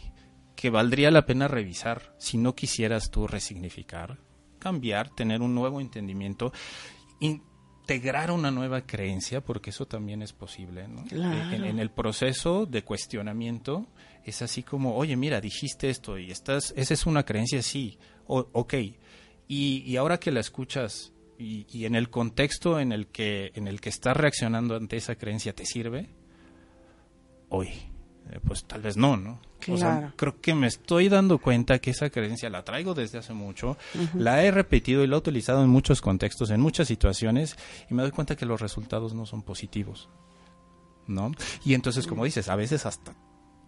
que 0.57 0.71
valdría 0.71 1.11
la 1.11 1.27
pena 1.27 1.47
revisar 1.47 2.15
si 2.17 2.39
no 2.39 2.55
quisieras 2.55 3.11
tú 3.11 3.27
resignificar 3.27 4.17
cambiar, 4.65 5.11
tener 5.11 5.43
un 5.43 5.55
nuevo 5.55 5.79
entendimiento, 5.79 6.51
integrar 7.21 8.31
una 8.31 8.51
nueva 8.51 8.87
creencia, 8.87 9.43
porque 9.43 9.69
eso 9.69 9.85
también 9.85 10.23
es 10.23 10.33
posible. 10.33 10.87
En, 11.11 11.79
el 11.79 11.91
proceso 11.91 12.65
de 12.65 12.83
cuestionamiento 12.83 13.87
es 14.25 14.41
así 14.41 14.63
como, 14.63 14.97
oye, 14.97 15.17
mira, 15.19 15.43
dijiste 15.43 15.91
esto 15.91 16.17
y 16.17 16.31
estás, 16.31 16.73
esa 16.79 16.95
es 16.95 17.05
una 17.05 17.25
creencia, 17.25 17.61
sí, 17.61 17.99
ok. 18.27 18.75
Y, 19.49 19.97
ahora 19.97 20.19
que 20.19 20.33
la 20.33 20.41
escuchas 20.41 21.13
y, 21.39 21.67
y, 21.71 21.85
en 21.85 21.95
el 21.95 22.09
contexto 22.09 22.81
en 22.81 22.91
el 22.91 23.09
que 23.09 23.53
en 23.55 23.69
el 23.69 23.83
que 23.83 23.91
estás 23.91 24.17
reaccionando 24.17 24.77
ante 24.77 24.97
esa 24.97 25.17
creencia 25.17 25.55
te 25.55 25.67
sirve, 25.67 26.09
hoy 27.51 27.69
eh, 28.31 28.41
pues 28.45 28.65
tal 28.65 28.83
vez 28.83 28.97
no, 28.97 29.17
¿no? 29.17 29.39
creo 30.17 30.41
que 30.41 30.55
me 30.55 30.67
estoy 30.67 31.09
dando 31.09 31.39
cuenta 31.39 31.79
que 31.79 31.91
esa 31.91 32.11
creencia 32.11 32.51
la 32.51 32.65
traigo 32.65 32.95
desde 32.95 33.19
hace 33.19 33.33
mucho, 33.33 33.79
la 34.15 34.43
he 34.43 34.51
repetido 34.51 35.03
y 35.03 35.07
la 35.07 35.17
he 35.17 35.19
utilizado 35.19 35.63
en 35.63 35.71
muchos 35.71 36.03
contextos, 36.03 36.51
en 36.51 36.61
muchas 36.61 36.89
situaciones, 36.89 37.57
y 37.91 37.95
me 37.95 38.03
doy 38.03 38.11
cuenta 38.11 38.37
que 38.37 38.45
los 38.45 38.61
resultados 38.61 39.15
no 39.15 39.25
son 39.25 39.43
positivos, 39.43 40.11
¿no? 41.07 41.33
Y 41.65 41.73
entonces, 41.73 42.07
como 42.07 42.25
dices, 42.25 42.49
a 42.49 42.57
veces 42.57 42.85
hasta 42.85 43.15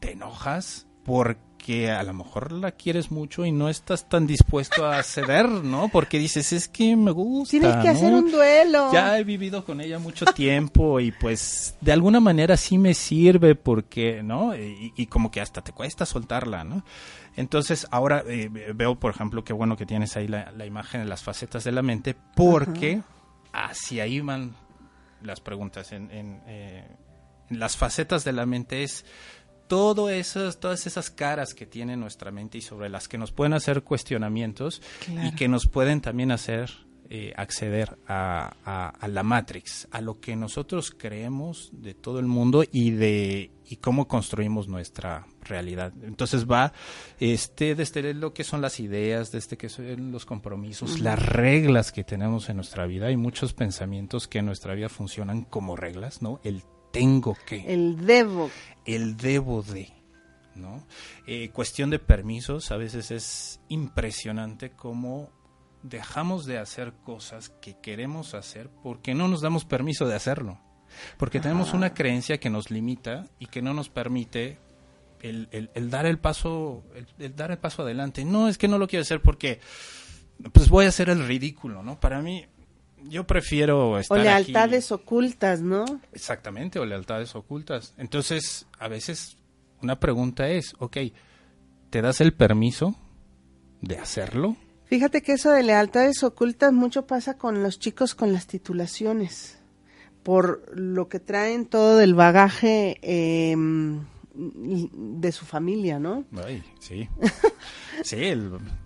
te 0.01 0.13
enojas 0.13 0.87
porque 1.03 1.46
a 1.91 2.03
lo 2.05 2.13
mejor 2.13 2.53
la 2.53 2.71
quieres 2.73 3.11
mucho 3.11 3.45
y 3.45 3.51
no 3.51 3.69
estás 3.69 4.09
tan 4.09 4.27
dispuesto 4.27 4.87
a 4.87 5.03
ceder, 5.03 5.49
¿no? 5.49 5.89
Porque 5.89 6.19
dices, 6.19 6.53
es 6.53 6.69
que 6.69 6.95
me 6.95 7.11
gusta. 7.11 7.51
Tienes 7.51 7.77
que 7.83 7.89
hacer 7.89 8.15
un 8.15 8.31
duelo. 8.31 8.93
Ya 8.93 9.19
he 9.19 9.25
vivido 9.25 9.65
con 9.65 9.81
ella 9.81 9.99
mucho 9.99 10.27
tiempo 10.27 11.01
y 11.01 11.11
pues 11.11 11.77
de 11.81 11.93
alguna 11.93 12.21
manera 12.21 12.57
sí 12.57 12.79
me 12.79 12.95
sirve 12.95 13.57
porque, 13.57 14.23
¿no? 14.23 14.57
Y, 14.57 15.07
como 15.07 15.31
que 15.31 15.41
hasta 15.41 15.63
te 15.63 15.73
cuesta 15.73 16.07
soltarla, 16.07 16.63
¿no? 16.63 16.85
Entonces 17.35 17.87
ahora 17.91 18.23
eh, 18.27 18.49
veo, 18.49 18.95
por 18.99 19.13
ejemplo, 19.13 19.43
qué 19.43 19.53
bueno 19.53 19.77
que 19.77 19.87
tienes 19.87 20.17
ahí 20.17 20.29
la, 20.29 20.67
imagen 20.67 21.03
de 21.03 21.09
las 21.09 21.23
facetas 21.23 21.65
de 21.65 21.73
la 21.73 21.83
mente 21.83 22.17
porque 22.35 23.03
hacia 23.53 24.05
ahí 24.05 24.21
van 24.21 24.55
las 25.21 25.41
preguntas. 25.41 25.91
En, 25.93 26.11
en, 26.13 26.41
eh, 26.47 26.87
en 27.51 27.59
las 27.59 27.77
facetas 27.77 28.25
de 28.25 28.33
la 28.33 28.47
mente 28.47 28.85
es 28.85 29.05
todo 29.69 30.11
esas, 30.11 30.59
todas 30.61 30.87
esas 30.87 31.11
caras 31.11 31.55
que 31.55 31.67
tiene 31.67 31.97
nuestra 31.97 32.31
mente 32.31 32.59
y 32.59 32.63
sobre 32.63 32.89
las 32.89 33.09
que 33.09 33.19
nos 33.19 33.33
pueden 33.33 33.55
hacer 33.55 33.83
cuestionamientos 33.83 34.83
y 35.09 35.35
que 35.35 35.49
nos 35.49 35.67
pueden 35.67 36.01
también 36.01 36.31
hacer 36.31 36.71
eh, 37.09 37.33
acceder 37.37 37.97
a, 38.09 38.93
la 39.07 39.23
Matrix, 39.23 39.87
a 39.93 40.01
lo 40.01 40.19
que 40.19 40.35
nosotros 40.35 40.91
creemos 40.91 41.71
de 41.73 41.95
todo 41.95 42.19
el 42.19 42.27
mundo 42.27 42.65
y 42.71 42.91
de 42.91 43.53
y 43.69 43.77
cómo 43.77 44.09
construimos 44.09 44.67
nuestra 44.67 45.25
realidad. 45.43 45.93
Entonces 46.03 46.47
va 46.51 46.73
este 47.21 47.77
desde 47.77 48.13
lo 48.13 48.35
que 48.35 48.43
son 48.43 48.61
las 48.61 48.81
ideas, 48.81 49.31
desde 49.31 49.57
que 49.57 49.69
son 49.69 50.11
los 50.11 50.27
compromisos, 50.27 50.99
las 50.99 51.25
reglas 51.25 51.93
que 51.93 52.03
tenemos 52.03 52.49
en 52.49 52.57
nuestra 52.57 52.87
vida. 52.87 53.07
Hay 53.07 53.17
muchos 53.17 53.53
pensamientos 53.53 54.27
que 54.27 54.39
en 54.39 54.47
nuestra 54.47 54.75
vida 54.75 54.89
funcionan 54.89 55.45
como 55.45 55.77
reglas, 55.77 56.23
¿no? 56.23 56.41
El 56.43 56.65
tengo 56.97 57.37
que. 57.47 57.73
El 57.73 58.07
debo. 58.07 58.51
El 58.85 59.17
debo 59.17 59.63
de. 59.63 59.93
¿no? 60.55 60.87
Eh, 61.27 61.51
cuestión 61.51 61.91
de 61.91 61.99
permisos, 61.99 62.71
a 62.71 62.79
veces 62.79 63.11
es 63.11 63.61
impresionante 63.69 64.71
cómo 64.71 65.31
dejamos 65.83 66.47
de 66.47 66.59
hacer 66.59 66.95
cosas 67.05 67.51
que 67.61 67.79
queremos 67.81 68.33
hacer 68.33 68.71
porque 68.83 69.15
no 69.15 69.29
nos 69.29 69.43
damos 69.43 69.67
permiso 69.67 70.07
de 70.09 70.15
hacerlo. 70.15 70.59
Porque 71.19 71.41
tenemos 71.41 71.75
una 71.75 71.93
creencia 71.93 72.39
que 72.39 72.49
nos 72.49 72.71
limita 72.71 73.27
y 73.39 73.47
que 73.47 73.61
no 73.61 73.75
nos 73.75 73.91
permite 73.91 74.59
el, 75.21 75.49
el, 75.51 75.91
dar 75.91 76.07
el 76.07 76.19
paso 76.19 76.85
el, 77.19 77.37
dar 77.37 77.51
el 77.51 77.59
paso 77.59 77.83
adelante. 77.83 78.25
No, 78.25 78.49
es 78.49 78.57
que 78.57 78.69
no 78.69 78.79
lo 78.79 78.89
quiero 78.89 79.03
hacer 79.03 79.21
porque 79.21 79.61
pues 80.53 80.71
voy 80.71 80.87
a 80.87 80.89
hacer 80.89 81.11
el 81.11 81.27
ridículo, 81.27 81.83
¿no? 81.83 82.01
Para 82.01 82.23
mí 82.23 82.47
yo 83.05 83.27
prefiero 83.27 83.99
estar 83.99 84.19
O 84.19 84.23
lealtades 84.23 84.93
ocultas, 84.93 85.61
¿no? 85.61 85.85
Exactamente, 86.13 86.79
o 86.79 86.85
lealtades 86.85 87.35
ocultas. 87.35 87.95
Entonces, 87.97 88.67
a 88.79 88.89
veces 88.89 89.37
una 89.83 89.99
pregunta 90.01 90.49
es, 90.49 90.75
ok, 90.79 90.97
¿te 91.91 92.03
das 92.03 92.21
el 92.21 92.33
permiso 92.33 92.97
de 93.81 93.99
hacerlo? 93.99 94.57
Fíjate 94.87 95.23
que 95.23 95.33
eso 95.33 95.51
de 95.51 95.63
lealtades 95.63 96.23
ocultas 96.23 96.73
mucho 96.73 97.07
pasa 97.07 97.37
con 97.37 97.63
los 97.63 97.79
chicos 97.79 98.15
con 98.15 98.33
las 98.33 98.47
titulaciones, 98.47 99.59
por 100.23 100.63
lo 100.77 101.09
que 101.09 101.21
traen 101.21 101.67
todo 101.67 101.97
del 101.97 102.15
bagaje 102.15 102.99
eh, 103.03 103.57
de 104.37 105.33
su 105.33 105.45
familia, 105.45 105.99
¿no? 105.99 106.25
Ay, 106.45 106.63
sí. 106.79 107.09
Sí, 108.03 108.35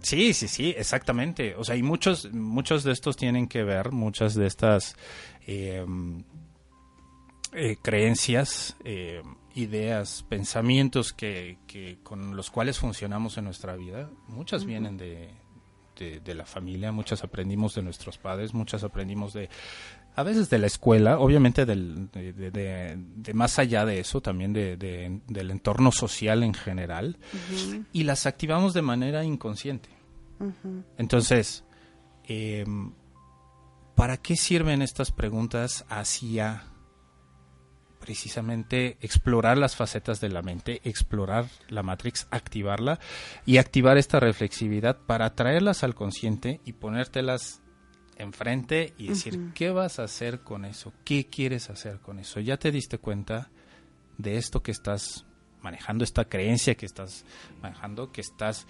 sí, 0.01 0.33
sí, 0.33 0.49
sí, 0.49 0.75
exactamente. 0.77 1.55
O 1.57 1.65
sea, 1.65 1.77
y 1.77 1.83
muchos, 1.83 2.33
muchos 2.33 2.85
de 2.85 2.93
estos 2.93 3.17
tienen 3.17 3.49
que 3.49 3.65
ver, 3.65 3.93
muchas 3.93 4.35
de 4.35 4.47
estas 4.47 4.97
em, 5.47 6.23
eh, 7.53 7.77
creencias, 7.83 8.77
eh, 8.85 9.23
ideas, 9.55 10.25
pensamientos 10.29 11.13
que, 11.13 11.59
que, 11.67 11.99
con 12.03 12.37
los 12.37 12.51
cuales 12.51 12.79
funcionamos 12.79 13.37
en 13.37 13.45
nuestra 13.45 13.75
vida, 13.77 14.11
muchas 14.29 14.65
vienen 14.65 14.97
de, 14.97 15.31
de, 16.01 16.35
la 16.35 16.47
familia, 16.47 16.93
muchas 16.93 17.25
aprendimos 17.25 17.75
de 17.75 17.83
nuestros 17.83 18.17
padres, 18.17 18.55
muchas 18.55 18.85
aprendimos 18.85 19.33
de, 19.35 19.51
a 20.15 20.23
veces 20.23 20.51
de 20.51 20.59
la 20.59 20.67
escuela, 20.67 21.19
obviamente 21.19 21.65
del, 21.67 22.11
de, 22.11 23.33
más 23.35 23.59
allá 23.59 23.85
de 23.85 24.01
eso, 24.01 24.21
también 24.21 24.53
del 24.53 25.51
entorno 25.51 25.93
social 25.93 26.43
en 26.43 26.55
general, 26.55 27.19
y 27.93 28.05
las 28.05 28.27
activamos 28.27 28.75
de 28.75 28.83
manera 28.83 29.25
inconsciente. 29.25 29.89
Entonces, 30.97 31.65
em, 32.25 32.93
¿para 33.95 34.17
qué 34.17 34.37
sirven 34.37 34.83
estas 34.83 35.13
preguntas 35.13 35.85
hacia 35.89 36.65
precisamente 38.01 38.97
explorar 39.03 39.59
las 39.59 39.77
facetas 39.77 40.21
de 40.21 40.31
la 40.31 40.43
mente, 40.43 40.81
explorar 40.85 41.47
la 41.69 41.83
matrix, 41.83 42.27
activarla 42.31 42.99
y 43.45 43.59
activar 43.59 43.99
esta 43.99 44.19
reflexividad 44.19 44.99
para 45.07 45.35
traerlas 45.35 45.85
al 45.85 45.95
consciente 45.95 46.61
y 46.65 46.73
ponértelas 46.73 47.63
enfrente 48.21 48.95
y 48.99 49.09
decir, 49.09 49.53
¿qué 49.55 49.71
vas 49.71 49.99
a 49.99 50.05
hacer 50.05 50.41
con 50.41 50.65
eso? 50.65 50.93
¿Qué 51.05 51.27
quieres 51.27 51.71
hacer 51.71 52.01
con 52.01 52.19
eso? 52.19 52.41
¿Ya 52.41 52.57
te 52.57 52.71
diste 52.71 52.99
cuenta 52.99 53.51
de 54.19 54.37
esto 54.37 54.63
que 54.63 54.71
estás 54.71 55.25
manejando, 55.63 56.05
esta 56.05 56.25
creencia 56.27 56.75
que 56.75 56.87
estás 56.87 57.25
manejando, 57.63 58.13
que 58.13 58.21
estás 58.21 58.67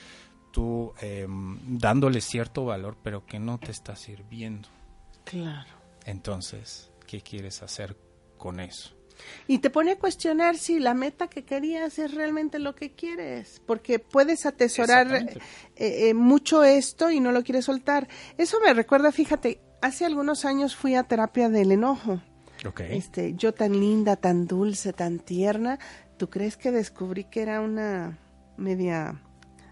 tú 0.52 0.92
em, 1.00 1.58
dándole 1.78 2.20
cierto 2.20 2.64
valor, 2.64 2.96
pero 3.02 3.26
que 3.26 3.38
no 3.38 3.58
te 3.58 3.70
está 3.70 3.96
sirviendo? 3.96 4.68
Claro. 5.24 5.70
Entonces, 6.04 6.90
¿qué 7.06 7.20
quieres 7.20 7.62
hacer 7.62 7.96
con 8.38 8.60
eso? 8.60 8.99
Y 9.46 9.58
te 9.58 9.70
pone 9.70 9.92
a 9.92 9.98
cuestionar 9.98 10.56
si 10.56 10.78
la 10.78 10.94
meta 10.94 11.28
que 11.28 11.44
querías 11.44 11.98
es 11.98 12.14
realmente 12.14 12.58
lo 12.58 12.74
que 12.74 12.92
quieres, 12.92 13.60
porque 13.66 13.98
puedes 13.98 14.46
atesorar 14.46 15.12
eh, 15.12 15.38
eh, 15.76 16.14
mucho 16.14 16.62
esto 16.62 17.10
y 17.10 17.20
no 17.20 17.32
lo 17.32 17.42
quieres 17.42 17.64
soltar. 17.64 18.08
Eso 18.38 18.58
me 18.60 18.72
recuerda, 18.74 19.12
fíjate, 19.12 19.60
hace 19.80 20.04
algunos 20.04 20.44
años 20.44 20.76
fui 20.76 20.94
a 20.94 21.04
terapia 21.04 21.48
del 21.48 21.72
enojo. 21.72 22.20
Este, 22.90 23.34
yo 23.34 23.54
tan 23.54 23.72
linda, 23.72 24.16
tan 24.16 24.46
dulce, 24.46 24.92
tan 24.92 25.18
tierna, 25.18 25.78
¿tú 26.18 26.28
crees 26.28 26.58
que 26.58 26.70
descubrí 26.70 27.24
que 27.24 27.40
era 27.40 27.60
una 27.62 28.18
media 28.58 29.22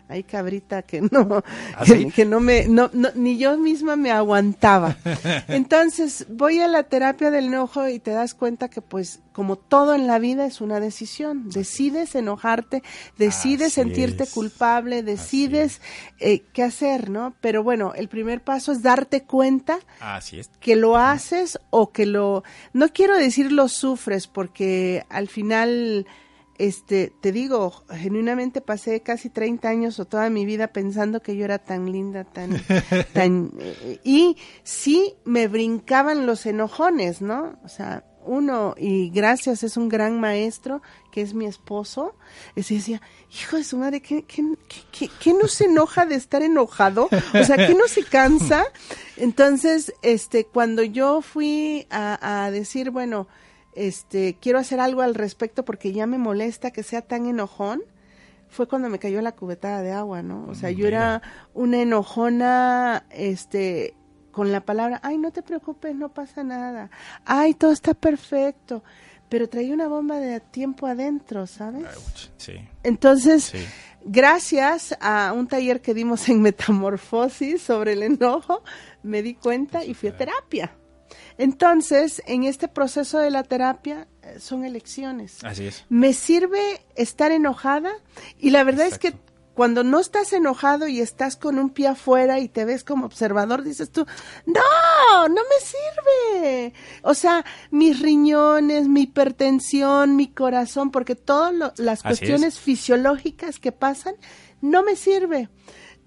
hay 0.08 0.22
cabrita 0.24 0.82
que 0.82 1.02
no, 1.02 1.42
¿Ah, 1.76 1.84
que, 2.14 2.24
no 2.24 2.40
me, 2.40 2.66
no, 2.66 2.90
no, 2.92 3.10
ni 3.14 3.36
yo 3.36 3.58
misma 3.58 3.96
me 3.96 4.10
aguantaba. 4.10 4.96
Entonces 5.48 6.26
voy 6.30 6.60
a 6.60 6.68
la 6.68 6.84
terapia 6.84 7.30
del 7.30 7.46
enojo 7.46 7.86
y 7.88 7.98
te 7.98 8.12
das 8.12 8.34
cuenta 8.34 8.68
que 8.68 8.80
pues 8.80 9.20
como 9.32 9.56
todo 9.56 9.94
en 9.94 10.06
la 10.06 10.18
vida 10.18 10.46
es 10.46 10.60
una 10.60 10.80
decisión. 10.80 11.50
Decides 11.50 12.14
enojarte, 12.14 12.82
decides 13.18 13.68
Así 13.68 13.74
sentirte 13.82 14.24
es. 14.24 14.30
culpable, 14.30 15.02
decides 15.02 15.80
eh, 16.18 16.42
qué 16.52 16.62
hacer, 16.64 17.10
¿no? 17.10 17.34
Pero 17.40 17.62
bueno, 17.62 17.92
el 17.94 18.08
primer 18.08 18.40
paso 18.42 18.72
es 18.72 18.82
darte 18.82 19.22
cuenta 19.24 19.78
Así 20.00 20.40
es. 20.40 20.48
que 20.60 20.74
lo 20.74 20.96
haces 20.96 21.58
o 21.70 21.92
que 21.92 22.06
lo 22.06 22.42
no 22.72 22.88
quiero 22.88 23.16
decir 23.16 23.52
lo 23.52 23.68
sufres 23.68 24.26
porque 24.26 25.04
al 25.10 25.28
final 25.28 26.06
este 26.58 27.12
te 27.20 27.30
digo 27.32 27.84
genuinamente 27.90 28.60
pasé 28.60 29.00
casi 29.00 29.30
30 29.30 29.68
años 29.68 29.98
o 30.00 30.04
toda 30.06 30.28
mi 30.30 30.44
vida 30.44 30.68
pensando 30.68 31.20
que 31.22 31.36
yo 31.36 31.44
era 31.44 31.58
tan 31.58 31.90
linda 31.92 32.24
tan 32.24 32.50
tan 33.12 33.52
eh, 33.60 34.00
y 34.04 34.36
sí 34.64 35.14
me 35.24 35.46
brincaban 35.48 36.26
los 36.26 36.46
enojones 36.46 37.22
no 37.22 37.58
o 37.64 37.68
sea 37.68 38.04
uno 38.26 38.74
y 38.76 39.08
gracias 39.10 39.62
es 39.62 39.76
un 39.78 39.88
gran 39.88 40.20
maestro 40.20 40.82
que 41.12 41.22
es 41.22 41.32
mi 41.32 41.46
esposo 41.46 42.14
ese 42.56 42.74
decía 42.74 43.00
hijo 43.40 43.56
de 43.56 43.64
su 43.64 43.78
madre 43.78 44.02
¿qué, 44.02 44.24
qué, 44.24 44.42
qué, 44.68 44.80
qué- 44.90 45.10
qué 45.20 45.32
no 45.34 45.46
se 45.48 45.64
enoja 45.66 46.04
de 46.06 46.16
estar 46.16 46.42
enojado 46.42 47.08
o 47.34 47.44
sea 47.44 47.56
que 47.56 47.74
no 47.74 47.86
se 47.88 48.02
cansa 48.04 48.64
entonces 49.16 49.94
este 50.02 50.44
cuando 50.44 50.82
yo 50.82 51.22
fui 51.22 51.86
a, 51.90 52.44
a 52.44 52.50
decir 52.50 52.90
bueno 52.90 53.28
este 53.74 54.36
quiero 54.40 54.58
hacer 54.58 54.80
algo 54.80 55.02
al 55.02 55.14
respecto 55.14 55.64
porque 55.64 55.92
ya 55.92 56.06
me 56.06 56.18
molesta 56.18 56.70
que 56.70 56.82
sea 56.82 57.02
tan 57.02 57.26
enojón 57.26 57.82
fue 58.48 58.66
cuando 58.66 58.88
me 58.88 58.98
cayó 58.98 59.20
la 59.20 59.32
cubetada 59.32 59.82
de 59.82 59.92
agua, 59.92 60.22
¿no? 60.22 60.46
O 60.48 60.54
sea, 60.54 60.70
yo 60.70 60.86
era 60.86 61.20
una 61.52 61.82
enojona, 61.82 63.04
este, 63.10 63.94
con 64.32 64.50
la 64.52 64.60
palabra, 64.62 65.00
ay, 65.02 65.18
no 65.18 65.30
te 65.32 65.42
preocupes, 65.42 65.94
no 65.94 66.08
pasa 66.14 66.42
nada, 66.44 66.90
ay, 67.26 67.52
todo 67.52 67.72
está 67.72 67.92
perfecto, 67.92 68.82
pero 69.28 69.50
traía 69.50 69.74
una 69.74 69.86
bomba 69.88 70.16
de 70.16 70.40
tiempo 70.40 70.86
adentro, 70.86 71.46
¿sabes? 71.46 71.84
Sí. 72.38 72.54
Entonces, 72.82 73.44
Sí. 73.44 73.58
gracias 74.04 74.96
a 75.00 75.34
un 75.34 75.46
taller 75.46 75.82
que 75.82 75.92
dimos 75.92 76.26
en 76.30 76.40
metamorfosis 76.40 77.60
sobre 77.60 77.92
el 77.92 78.02
enojo, 78.02 78.62
me 79.02 79.20
di 79.22 79.34
cuenta 79.34 79.84
y 79.84 79.92
fui 79.92 80.08
a 80.08 80.16
terapia. 80.16 80.72
Entonces, 81.38 82.22
en 82.26 82.44
este 82.44 82.68
proceso 82.68 83.18
de 83.18 83.30
la 83.30 83.42
terapia 83.42 84.08
eh, 84.22 84.40
son 84.40 84.64
elecciones. 84.64 85.42
Así 85.44 85.66
es. 85.66 85.84
Me 85.88 86.12
sirve 86.12 86.60
estar 86.96 87.32
enojada 87.32 87.92
y 88.38 88.50
la 88.50 88.64
verdad 88.64 88.86
es 88.86 88.98
que 88.98 89.14
cuando 89.58 89.82
no 89.82 89.98
estás 89.98 90.32
enojado 90.32 90.86
y 90.86 91.00
estás 91.00 91.34
con 91.34 91.58
un 91.58 91.70
pie 91.70 91.88
afuera 91.88 92.38
y 92.38 92.48
te 92.48 92.64
ves 92.64 92.84
como 92.84 93.06
observador, 93.06 93.64
dices 93.64 93.90
tú, 93.90 94.06
no, 94.46 95.28
no 95.28 95.34
me 95.34 96.40
sirve. 96.40 96.74
O 97.02 97.12
sea, 97.12 97.44
mis 97.72 98.00
riñones, 98.00 98.86
mi 98.86 99.02
hipertensión, 99.02 100.14
mi 100.14 100.28
corazón, 100.28 100.92
porque 100.92 101.16
todas 101.16 101.52
las 101.52 101.74
Así 101.78 101.90
es. 101.90 102.02
cuestiones 102.02 102.60
fisiológicas 102.60 103.58
que 103.58 103.72
pasan, 103.72 104.14
no 104.60 104.84
me 104.84 104.94
sirve. 104.94 105.48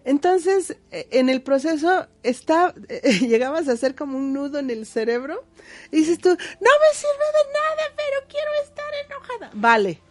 Entonces, 0.04 0.78
eh, 0.91 1.08
en 1.12 1.30
el 1.30 1.41
proceso 1.41 2.08
está, 2.24 2.74
eh, 2.89 3.20
llegabas 3.28 3.68
a 3.68 3.74
hacer 3.74 3.95
como 3.95 4.18
un 4.18 4.34
nudo 4.34 4.60
en 4.60 4.70
el 4.70 4.86
cerebro 4.86 5.45
y 5.91 5.97
dices 5.97 6.20
tú, 6.20 6.30
no 6.30 6.36
me 6.36 6.95
sirve 6.95 7.26
de 7.38 7.54
nada, 7.54 7.95
pero 7.95 8.28
quiero 8.28 8.52
estar 8.64 8.86
enojada. 9.06 9.52
Vale, 9.54 10.02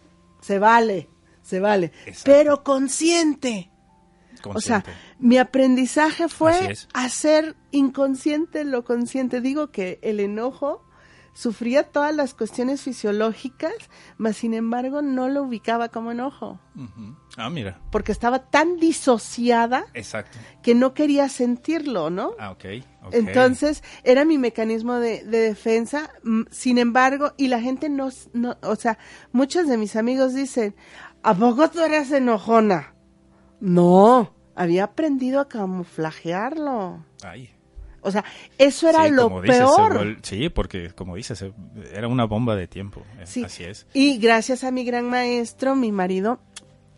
se 0.41 0.59
vale, 0.59 1.09
se 1.43 1.61
vale, 1.61 1.93
Exacto. 2.07 2.31
pero 2.31 2.63
consciente. 2.63 3.71
O 4.45 4.61
sea, 4.61 4.83
mi 5.19 5.37
aprendizaje 5.37 6.29
fue 6.29 6.75
hacer 6.95 7.57
inconsciente 7.73 8.65
lo 8.65 8.85
consciente. 8.85 9.43
Digo 9.43 9.71
que 9.71 9.99
el 10.03 10.19
enojo 10.19 10.83
sufría 11.33 11.85
todas 11.85 12.15
las 12.15 12.35
cuestiones 12.35 12.83
fisiológicas, 12.83 13.73
mas 14.19 14.37
sin 14.37 14.55
embargo 14.55 15.03
no 15.03 15.29
lo 15.29 15.43
ubicaba 15.43 15.89
como 15.89 16.11
enojo. 16.13 16.59
Ah, 17.37 17.51
mira. 17.51 17.81
porque 17.91 18.13
estaba 18.13 18.51
tan 18.51 18.77
disociada 18.79 19.87
Exacto. 19.95 20.39
que 20.63 20.75
no 20.75 20.95
quería 20.95 21.29
sentirlo, 21.29 22.11
¿no? 22.11 22.33
Ah, 22.39 22.51
ok. 22.51 22.65
ok. 23.03 23.15
Entonces, 23.15 23.83
era 24.03 24.25
mi 24.25 24.39
mecanismo 24.39 24.95
de, 24.95 25.25
de 25.25 25.39
defensa. 25.39 26.11
Sin 26.51 26.79
embargo, 26.79 27.33
y 27.37 27.49
la 27.49 27.61
gente 27.61 27.89
no, 27.89 28.11
no, 28.33 28.57
o 28.63 28.77
sea, 28.77 28.99
muchos 29.33 29.69
de 29.69 29.77
mis 29.77 29.97
amigos 29.97 30.35
dicen, 30.35 30.75
¿a 31.23 31.35
poco 31.35 31.69
tú 31.71 31.81
eres 31.81 32.11
enojona? 32.13 32.95
No, 33.61 34.35
había 34.55 34.85
aprendido 34.85 35.41
a 35.41 35.49
camuflajearlo. 35.49 37.05
Ay. 37.23 37.51
O 38.03 38.11
sea, 38.11 38.25
eso 38.59 38.89
era 38.89 39.05
Sí, 39.07 39.11
lo 39.13 39.41
dices, 39.43 39.59
peor. 39.59 40.17
sí, 40.23 40.49
porque 40.49 40.91
como 40.91 41.17
dices, 41.17 41.43
eh, 41.43 41.53
era 41.93 42.09
una 42.09 42.25
bomba 42.25 42.57
de 42.57 42.67
tiempo. 42.67 43.03
eh, 43.19 43.27
Sí. 43.27 43.45
Así 43.45 43.65
es. 43.65 43.87
Y 43.93 44.19
gracias 44.19 44.65
a 44.65 44.71
mi 44.71 44.85
gran 44.85 45.09
maestro, 45.09 45.77
mi 45.77 45.93
marido, 45.93 46.41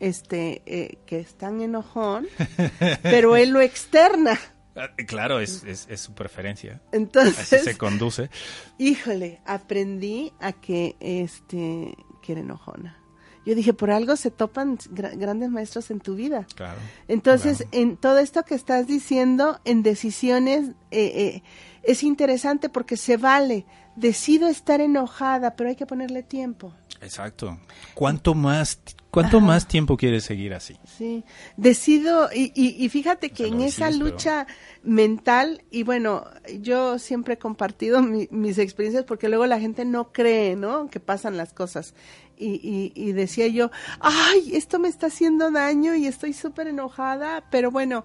este, 0.01 0.63
eh, 0.67 0.99
que 1.07 1.21
es 1.21 1.35
tan 1.37 1.61
enojón, 1.61 2.27
pero 3.03 3.37
él 3.37 3.51
lo 3.51 3.61
externa. 3.61 4.39
Ah, 4.75 4.89
Claro, 5.07 5.39
es, 5.41 5.65
es, 5.65 5.87
es 5.91 6.01
su 6.01 6.15
preferencia. 6.15 6.75
Así 6.87 6.97
Entonces, 6.97 7.65
se 7.65 7.77
conduce. 7.77 8.31
Híjole, 8.79 9.41
aprendí 9.45 10.33
a 10.41 10.53
que 10.53 10.97
este 11.01 11.95
que 12.23 12.33
era 12.33 12.41
enojona. 12.41 12.97
Yo 13.45 13.55
dije, 13.55 13.73
por 13.73 13.91
algo 13.91 14.15
se 14.17 14.31
topan 14.31 14.79
gra- 14.79 15.17
grandes 15.19 15.51
maestros 15.51 15.91
en 15.91 15.99
tu 16.01 16.15
vida. 16.15 16.47
Claro. 16.55 16.79
Entonces, 17.09 17.59
Claro. 17.59 17.71
en 17.73 17.97
todo 17.97 18.19
esto 18.19 18.45
que 18.45 18.55
estás 18.55 18.87
diciendo, 18.87 19.61
en 19.65 19.83
decisiones, 19.83 20.69
eh, 20.91 21.13
eh, 21.15 21.43
es 21.83 22.03
interesante 22.05 22.69
porque 22.69 22.97
se 22.97 23.17
vale. 23.17 23.67
Decido 23.97 24.49
estar 24.49 24.81
enojada, 24.81 25.55
pero 25.57 25.69
hay 25.71 25.77
que 25.77 25.85
ponerle 25.87 26.23
tiempo. 26.23 26.73
Exacto. 27.03 27.59
¿Cuánto 27.95 28.33
más, 28.35 28.81
cuánto 29.11 29.41
más 29.41 29.67
tiempo 29.69 29.97
quieres 29.99 30.23
seguir 30.25 30.55
así? 30.55 30.77
Sí, 30.97 31.25
decido, 31.59 32.31
y, 32.33 32.53
y, 32.55 32.83
y 32.83 32.89
fíjate 32.89 33.31
que 33.31 33.49
en 33.49 33.61
esa 33.61 33.87
pero- 33.91 33.99
lucha 34.05 34.47
mental, 34.83 35.63
y 35.71 35.83
bueno, 35.83 36.25
yo 36.61 36.99
siempre 36.99 37.35
he 37.35 37.39
compartido 37.39 38.03
mi- 38.03 38.29
mis 38.31 38.59
experiencias 38.59 39.05
porque 39.05 39.29
luego 39.29 39.47
la 39.47 39.61
gente 39.61 39.85
no 39.85 40.13
cree, 40.13 40.57
¿no? 40.57 40.89
Que 40.89 41.01
pasan 41.01 41.37
las 41.37 41.53
cosas. 41.53 41.95
Y, 42.43 42.61
y, 42.63 42.93
y 42.95 43.13
decía 43.13 43.47
yo, 43.47 43.71
ay, 44.01 44.57
esto 44.57 44.79
me 44.79 44.89
está 44.89 45.07
haciendo 45.07 45.51
daño 45.51 45.95
y 45.95 46.07
estoy 46.07 46.33
súper 46.33 46.67
enojada, 46.67 47.45
pero 47.51 47.71
bueno, 47.71 48.05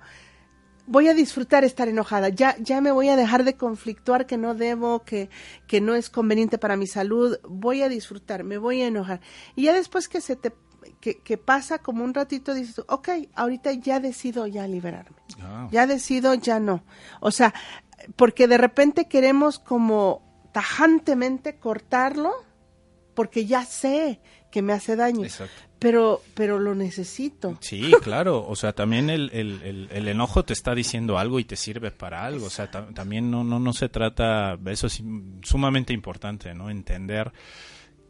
voy 0.87 1.09
a 1.09 1.13
disfrutar 1.13 1.63
estar 1.63 1.87
enojada, 1.87 2.29
ya, 2.29 2.55
ya 2.59 2.81
me 2.81 2.91
voy 2.91 3.09
a 3.09 3.15
dejar 3.15 3.43
de 3.43 3.55
conflictuar 3.55 4.25
que 4.25 4.37
no 4.37 4.55
debo, 4.55 5.03
que, 5.03 5.29
que 5.67 5.81
no 5.81 5.95
es 5.95 6.09
conveniente 6.09 6.57
para 6.57 6.77
mi 6.77 6.87
salud, 6.87 7.37
voy 7.43 7.81
a 7.81 7.89
disfrutar, 7.89 8.43
me 8.43 8.57
voy 8.57 8.81
a 8.81 8.87
enojar. 8.87 9.19
Y 9.55 9.63
ya 9.63 9.73
después 9.73 10.07
que 10.07 10.21
se 10.21 10.37
te, 10.37 10.53
que, 11.01 11.19
que 11.19 11.37
pasa 11.37 11.79
como 11.79 12.03
un 12.03 12.13
ratito, 12.13 12.53
dices, 12.53 12.75
tú, 12.75 12.85
ok, 12.87 13.09
ahorita 13.35 13.73
ya 13.73 13.99
decido 13.99 14.47
ya 14.47 14.65
liberarme, 14.67 15.17
Ah, 15.41 15.67
ya 15.71 15.85
decido 15.85 16.33
ya 16.33 16.59
no. 16.59 16.83
O 17.19 17.31
sea, 17.31 17.53
porque 18.15 18.47
de 18.47 18.57
repente 18.57 19.07
queremos 19.07 19.59
como 19.59 20.21
tajantemente 20.53 21.57
cortarlo, 21.57 22.33
porque 23.17 23.47
ya 23.47 23.65
sé 23.65 24.19
que 24.51 24.61
me 24.61 24.73
hace 24.73 24.95
daño, 24.95 25.23
Exacto. 25.23 25.55
pero, 25.79 26.21
pero 26.35 26.59
lo 26.59 26.75
necesito. 26.75 27.57
Sí, 27.61 27.91
claro. 28.03 28.45
O 28.47 28.55
sea, 28.55 28.73
también 28.73 29.09
el, 29.09 29.31
el, 29.33 29.59
el, 29.63 29.89
el 29.91 30.07
enojo 30.07 30.45
te 30.45 30.53
está 30.53 30.75
diciendo 30.75 31.17
algo 31.17 31.39
y 31.39 31.43
te 31.45 31.55
sirve 31.55 31.89
para 31.89 32.23
algo. 32.23 32.45
O 32.45 32.49
sea, 32.51 32.69
ta- 32.69 32.87
también 32.93 33.31
no, 33.31 33.43
no, 33.43 33.59
no 33.59 33.73
se 33.73 33.89
trata, 33.89 34.55
eso 34.67 34.85
es 34.85 35.01
sumamente 35.41 35.93
importante, 35.93 36.53
¿no? 36.53 36.69
Entender 36.69 37.31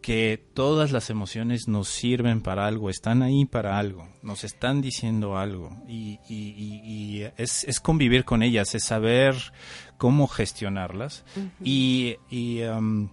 que 0.02 0.42
todas 0.54 0.92
las 0.92 1.10
emociones 1.10 1.68
nos 1.68 1.88
sirven 1.90 2.42
para 2.42 2.68
algo, 2.68 2.90
están 2.90 3.24
ahí 3.24 3.46
para 3.46 3.78
algo, 3.80 4.08
nos 4.22 4.44
están 4.44 4.80
diciendo 4.82 5.38
algo 5.38 5.84
y, 5.88 6.20
y, 6.30 6.54
y- 6.56 6.82
y 7.20 7.32
es, 7.38 7.64
es 7.64 7.80
convivir 7.80 8.24
con 8.26 8.44
ellas, 8.44 8.76
es 8.76 8.84
saber 8.84 9.36
cómo 9.98 10.28
gestionarlas 10.28 11.26
y, 11.64 12.18
y 12.30 12.62
um, 12.64 13.10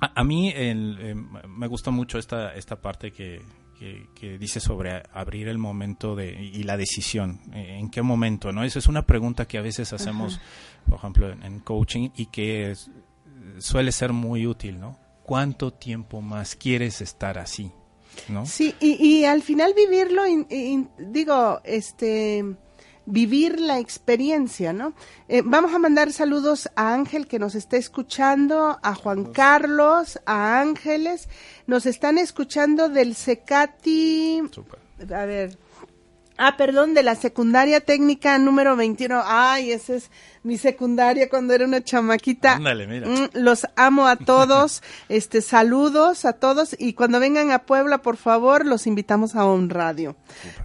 a, 0.00 0.20
a 0.20 0.24
mí 0.24 0.50
el, 0.54 0.98
eh, 1.00 1.14
me 1.48 1.66
gusta 1.66 1.90
mucho 1.90 2.18
esta, 2.18 2.54
esta 2.54 2.80
parte 2.80 3.12
que, 3.12 3.42
que, 3.78 4.06
que 4.14 4.38
dice 4.38 4.60
sobre 4.60 5.02
abrir 5.12 5.48
el 5.48 5.58
momento 5.58 6.14
de, 6.16 6.32
y 6.42 6.62
la 6.64 6.76
decisión. 6.76 7.40
eh, 7.52 7.76
¿En 7.78 7.90
qué 7.90 8.02
momento? 8.02 8.52
no 8.52 8.64
Esa 8.64 8.78
es 8.78 8.86
una 8.88 9.06
pregunta 9.06 9.46
que 9.46 9.58
a 9.58 9.62
veces 9.62 9.92
hacemos, 9.92 10.40
por 10.88 10.98
ejemplo, 10.98 11.30
en, 11.30 11.42
en 11.42 11.60
coaching 11.60 12.10
y 12.16 12.26
que 12.26 12.70
es- 12.72 12.90
suele 13.58 13.92
ser 13.92 14.12
muy 14.12 14.46
útil, 14.46 14.78
¿no? 14.80 14.98
¿Cuánto 15.24 15.72
tiempo 15.72 16.20
más 16.22 16.56
quieres 16.56 17.00
estar 17.00 17.38
así? 17.38 17.70
¿No? 18.28 18.46
Sí, 18.46 18.74
y, 18.80 18.94
y 19.04 19.24
al 19.26 19.42
final 19.42 19.74
vivirlo, 19.76 20.26
in- 20.26 20.46
in- 20.50 20.90
digo, 21.12 21.60
este, 21.64 22.44
vivir 23.08 23.58
la 23.60 23.78
experiencia, 23.78 24.72
¿no? 24.72 24.92
Eh, 25.28 25.42
vamos 25.44 25.74
a 25.74 25.78
mandar 25.78 26.12
saludos 26.12 26.68
a 26.76 26.92
Ángel 26.92 27.26
que 27.26 27.38
nos 27.38 27.54
está 27.54 27.76
escuchando, 27.76 28.78
a 28.82 28.94
Juan 28.94 29.32
Carlos, 29.32 30.20
a 30.26 30.60
Ángeles, 30.60 31.28
nos 31.66 31.86
están 31.86 32.18
escuchando 32.18 32.88
del 32.88 33.14
Secati, 33.14 34.42
a 35.10 35.24
ver, 35.24 35.58
Ah, 36.40 36.56
perdón, 36.56 36.94
de 36.94 37.02
la 37.02 37.16
secundaria 37.16 37.80
técnica 37.80 38.38
número 38.38 38.76
21. 38.76 39.22
Ay, 39.24 39.72
esa 39.72 39.94
es 39.96 40.08
mi 40.44 40.56
secundaria 40.56 41.28
cuando 41.28 41.52
era 41.52 41.64
una 41.64 41.82
chamaquita. 41.82 42.54
Ándale, 42.54 42.86
mira. 42.86 43.08
Mm, 43.08 43.30
los 43.32 43.66
amo 43.74 44.06
a 44.06 44.14
todos. 44.14 44.84
este, 45.08 45.42
saludos 45.42 46.24
a 46.24 46.34
todos 46.34 46.76
y 46.78 46.92
cuando 46.92 47.18
vengan 47.18 47.50
a 47.50 47.64
Puebla, 47.64 48.02
por 48.02 48.16
favor, 48.16 48.64
los 48.64 48.86
invitamos 48.86 49.34
a 49.34 49.46
un 49.46 49.68
radio, 49.68 50.14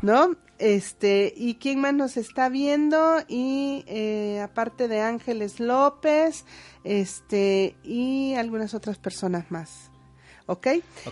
¿no? 0.04 0.36
Este, 0.60 1.34
y 1.36 1.56
quién 1.56 1.82
más 1.82 1.94
nos 1.94 2.16
está 2.16 2.48
viendo 2.48 3.18
y 3.28 3.84
eh, 3.88 4.40
aparte 4.42 4.88
de 4.88 5.02
Ángeles 5.02 5.60
López, 5.60 6.46
este, 6.84 7.76
y 7.84 8.36
algunas 8.36 8.74
otras 8.74 8.98
personas 8.98 9.50
más. 9.52 9.92
¿ok? 10.46 10.68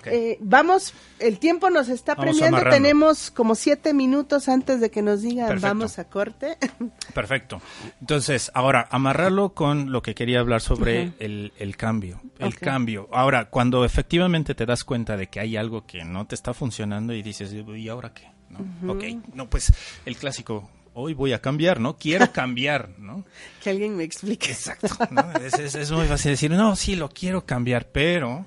Eh, 0.05 0.37
vamos, 0.41 0.93
el 1.19 1.39
tiempo 1.39 1.69
nos 1.69 1.89
está 1.89 2.15
Vamos 2.15 2.31
premiando, 2.31 2.57
amarrando. 2.57 2.75
tenemos 2.75 3.31
como 3.31 3.55
siete 3.55 3.93
minutos 3.93 4.49
antes 4.49 4.81
de 4.81 4.91
que 4.91 5.01
nos 5.01 5.21
digan 5.21 5.47
Perfecto. 5.47 5.67
vamos 5.67 5.99
a 5.99 6.09
corte. 6.09 6.57
Perfecto. 7.13 7.61
Entonces, 7.99 8.51
ahora, 8.53 8.87
amarrarlo 8.91 9.53
con 9.53 9.91
lo 9.91 10.01
que 10.01 10.15
quería 10.15 10.39
hablar 10.39 10.61
sobre 10.61 11.13
el, 11.19 11.53
el 11.57 11.77
cambio. 11.77 12.21
El 12.39 12.57
cambio. 12.57 13.07
Ahora, 13.11 13.49
cuando 13.49 13.85
efectivamente 13.85 14.55
te 14.55 14.65
das 14.65 14.83
cuenta 14.83 15.17
de 15.17 15.27
que 15.27 15.39
hay 15.39 15.57
algo 15.57 15.85
que 15.85 16.03
no 16.03 16.27
te 16.27 16.35
está 16.35 16.53
funcionando 16.53 17.13
y 17.13 17.21
dices, 17.21 17.53
¿y 17.53 17.89
ahora 17.89 18.13
qué? 18.13 18.31
¿No? 18.51 18.93
Ok, 18.93 19.03
no, 19.33 19.49
pues 19.49 19.71
el 20.05 20.15
clásico, 20.17 20.69
hoy 20.93 21.13
voy 21.13 21.33
a 21.33 21.39
cambiar, 21.41 21.79
¿no? 21.79 21.97
Quiero 21.97 22.31
cambiar, 22.33 22.89
¿no? 22.99 23.23
que 23.63 23.69
alguien 23.69 23.95
me 23.95 24.03
explique. 24.03 24.51
Exacto. 24.51 24.87
¿no? 25.11 25.31
Es, 25.33 25.53
es- 25.53 25.75
es 25.75 25.91
muy 25.91 26.05
fácil 26.07 26.31
decir, 26.31 26.51
no, 26.51 26.75
sí, 26.75 26.95
lo 26.95 27.09
quiero 27.09 27.45
cambiar, 27.45 27.87
pero 27.91 28.45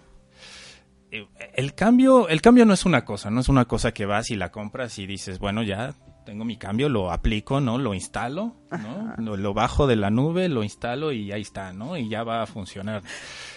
eh, 1.10 1.26
el 1.54 1.74
cambio, 1.74 2.28
el 2.28 2.40
cambio 2.42 2.64
no 2.64 2.74
es 2.74 2.84
una 2.84 3.04
cosa, 3.04 3.30
no 3.30 3.40
es 3.40 3.48
una 3.48 3.64
cosa 3.66 3.92
que 3.92 4.06
vas 4.06 4.30
y 4.30 4.36
la 4.36 4.50
compras 4.50 4.98
y 4.98 5.06
dices, 5.06 5.38
bueno, 5.38 5.62
ya 5.62 5.94
tengo 6.26 6.44
mi 6.46 6.56
cambio, 6.56 6.88
lo 6.88 7.12
aplico, 7.12 7.60
¿no? 7.60 7.76
Lo 7.78 7.92
instalo, 7.94 8.56
¿no? 8.70 9.14
Lo, 9.18 9.36
lo 9.36 9.52
bajo 9.52 9.86
de 9.86 9.96
la 9.96 10.08
nube, 10.10 10.48
lo 10.48 10.62
instalo 10.64 11.12
y 11.12 11.30
ahí 11.32 11.42
está, 11.42 11.72
¿no? 11.74 11.96
Y 11.98 12.08
ya 12.08 12.24
va 12.24 12.42
a 12.42 12.46
funcionar. 12.46 13.02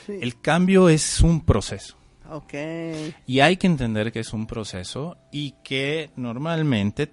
El 0.10 0.42
cambio 0.42 0.90
es 0.90 1.22
un 1.22 1.46
proceso. 1.46 1.96
Ok. 2.32 2.54
Y 3.26 3.40
hay 3.40 3.58
que 3.58 3.68
entender 3.68 4.12
que 4.12 4.20
es 4.20 4.34
un 4.34 4.48
proceso 4.48 5.18
y 5.32 5.54
que 5.64 6.10
normalmente 6.16 7.12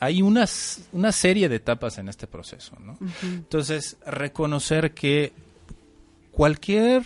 hay, 0.00 0.22
unas, 0.22 0.88
una 0.92 1.10
serie 1.12 1.48
de 1.48 1.56
etapas 1.56 1.98
en 1.98 2.08
este 2.08 2.26
proceso, 2.26 2.76
¿no? 2.78 2.96
Entonces, 3.22 3.96
reconocer 4.06 4.92
que 4.94 5.32
cualquier 6.30 7.02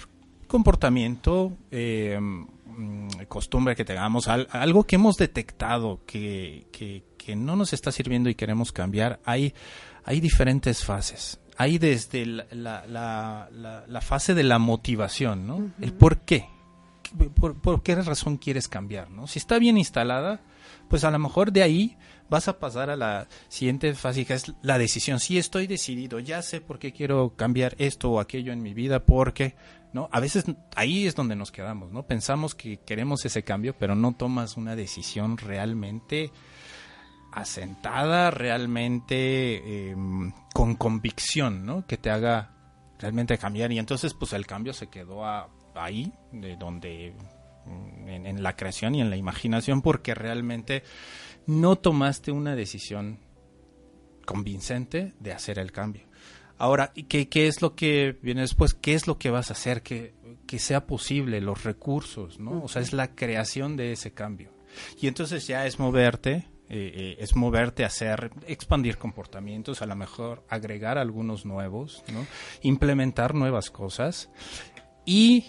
comportamiento, 0.46 1.56
eh, 1.70 2.18
mm, 2.20 3.08
costumbre 3.28 3.74
que 3.74 3.84
tengamos, 3.84 4.28
al- 4.28 4.48
algo 4.50 4.84
que 4.84 4.96
hemos 4.96 5.16
detectado 5.16 6.00
que, 6.06 6.66
que- 6.72 7.02
que 7.16 7.34
no 7.34 7.56
nos 7.56 7.72
está 7.72 7.90
sirviendo 7.90 8.28
y 8.28 8.34
queremos 8.34 8.72
cambiar, 8.72 9.20
hay, 9.24 9.54
hay 10.04 10.20
diferentes 10.20 10.84
fases. 10.84 11.40
Hay 11.56 11.78
desde 11.78 12.26
la, 12.26 12.46
la- 12.52 12.84
la- 12.86 13.48
la- 13.52 13.84
la 13.86 14.00
fase 14.00 14.34
de 14.34 14.42
la 14.42 14.58
motivación, 14.58 15.46
¿no? 15.46 15.72
El 15.80 15.92
por 15.94 16.18
qué. 16.20 16.46
Por, 17.16 17.82
qué 17.82 17.94
razón 17.94 18.36
quieres 18.38 18.68
cambiar, 18.68 19.10
¿no? 19.10 19.26
Si 19.26 19.38
está 19.38 19.58
bien 19.58 19.78
instalada, 19.78 20.40
pues 20.88 21.04
a 21.04 21.10
lo 21.10 21.18
mejor 21.18 21.52
de 21.52 21.62
ahí 21.62 21.96
vas 22.28 22.48
a 22.48 22.58
pasar 22.58 22.90
a 22.90 22.96
la 22.96 23.28
siguiente 23.48 23.94
fase, 23.94 24.24
que 24.24 24.34
es 24.34 24.52
la 24.62 24.78
decisión. 24.78 25.20
Si 25.20 25.38
estoy 25.38 25.66
decidido, 25.66 26.18
ya 26.18 26.42
sé 26.42 26.60
por 26.60 26.78
qué 26.78 26.92
quiero 26.92 27.34
cambiar 27.36 27.76
esto 27.78 28.10
o 28.10 28.20
aquello 28.20 28.52
en 28.52 28.62
mi 28.62 28.74
vida, 28.74 29.04
porque, 29.04 29.54
¿no? 29.92 30.08
A 30.10 30.18
veces 30.20 30.44
ahí 30.74 31.06
es 31.06 31.14
donde 31.14 31.36
nos 31.36 31.52
quedamos, 31.52 31.92
¿no? 31.92 32.02
Pensamos 32.04 32.54
que 32.54 32.78
queremos 32.78 33.24
ese 33.24 33.44
cambio, 33.44 33.76
pero 33.78 33.94
no 33.94 34.12
tomas 34.16 34.56
una 34.56 34.74
decisión 34.74 35.36
realmente 35.36 36.32
asentada, 37.32 38.30
realmente 38.30 39.90
eh, 39.90 39.96
con 40.52 40.74
convicción, 40.76 41.64
¿no? 41.66 41.86
Que 41.86 41.96
te 41.96 42.10
haga 42.10 42.50
realmente 42.98 43.36
cambiar. 43.38 43.70
Y 43.72 43.78
entonces, 43.78 44.14
pues 44.14 44.32
el 44.32 44.46
cambio 44.46 44.72
se 44.72 44.88
quedó 44.88 45.24
a- 45.24 45.48
ahí, 45.74 46.12
de 46.32 46.56
donde 46.56 47.12
mm, 47.66 48.08
en, 48.08 48.26
en 48.26 48.42
la 48.42 48.56
creación 48.56 48.94
y 48.94 49.00
en 49.00 49.10
la 49.10 49.16
imaginación, 49.16 49.82
porque 49.82 50.14
realmente 50.14 50.82
no 51.46 51.76
tomaste 51.76 52.32
una 52.32 52.54
decisión 52.56 53.18
convincente 54.24 55.12
de 55.20 55.32
hacer 55.32 55.58
el 55.58 55.72
cambio. 55.72 56.02
Ahora, 56.56 56.92
¿y 56.94 57.04
¿qué, 57.04 57.28
qué 57.28 57.48
es 57.48 57.62
lo 57.62 57.74
que 57.74 58.16
viene 58.22 58.42
después? 58.42 58.74
¿Qué 58.74 58.94
es 58.94 59.06
lo 59.06 59.18
que 59.18 59.30
vas 59.30 59.50
a 59.50 59.54
hacer 59.54 59.82
que, 59.82 60.14
que 60.46 60.58
sea 60.58 60.86
posible? 60.86 61.40
Los 61.40 61.64
recursos, 61.64 62.38
¿no? 62.38 62.62
O 62.62 62.68
sea, 62.68 62.80
es 62.80 62.92
la 62.92 63.14
creación 63.14 63.76
de 63.76 63.92
ese 63.92 64.12
cambio. 64.12 64.50
Y 65.00 65.08
entonces 65.08 65.46
ya 65.46 65.66
es 65.66 65.78
moverte, 65.78 66.46
eh, 66.68 66.92
eh, 66.94 67.16
es 67.18 67.34
moverte 67.34 67.82
a 67.82 67.88
hacer, 67.88 68.30
expandir 68.46 68.98
comportamientos, 68.98 69.82
a 69.82 69.86
lo 69.86 69.96
mejor 69.96 70.44
agregar 70.48 70.96
algunos 70.96 71.44
nuevos, 71.44 72.04
¿no? 72.12 72.24
Implementar 72.62 73.34
nuevas 73.34 73.70
cosas. 73.70 74.30
Y 75.04 75.46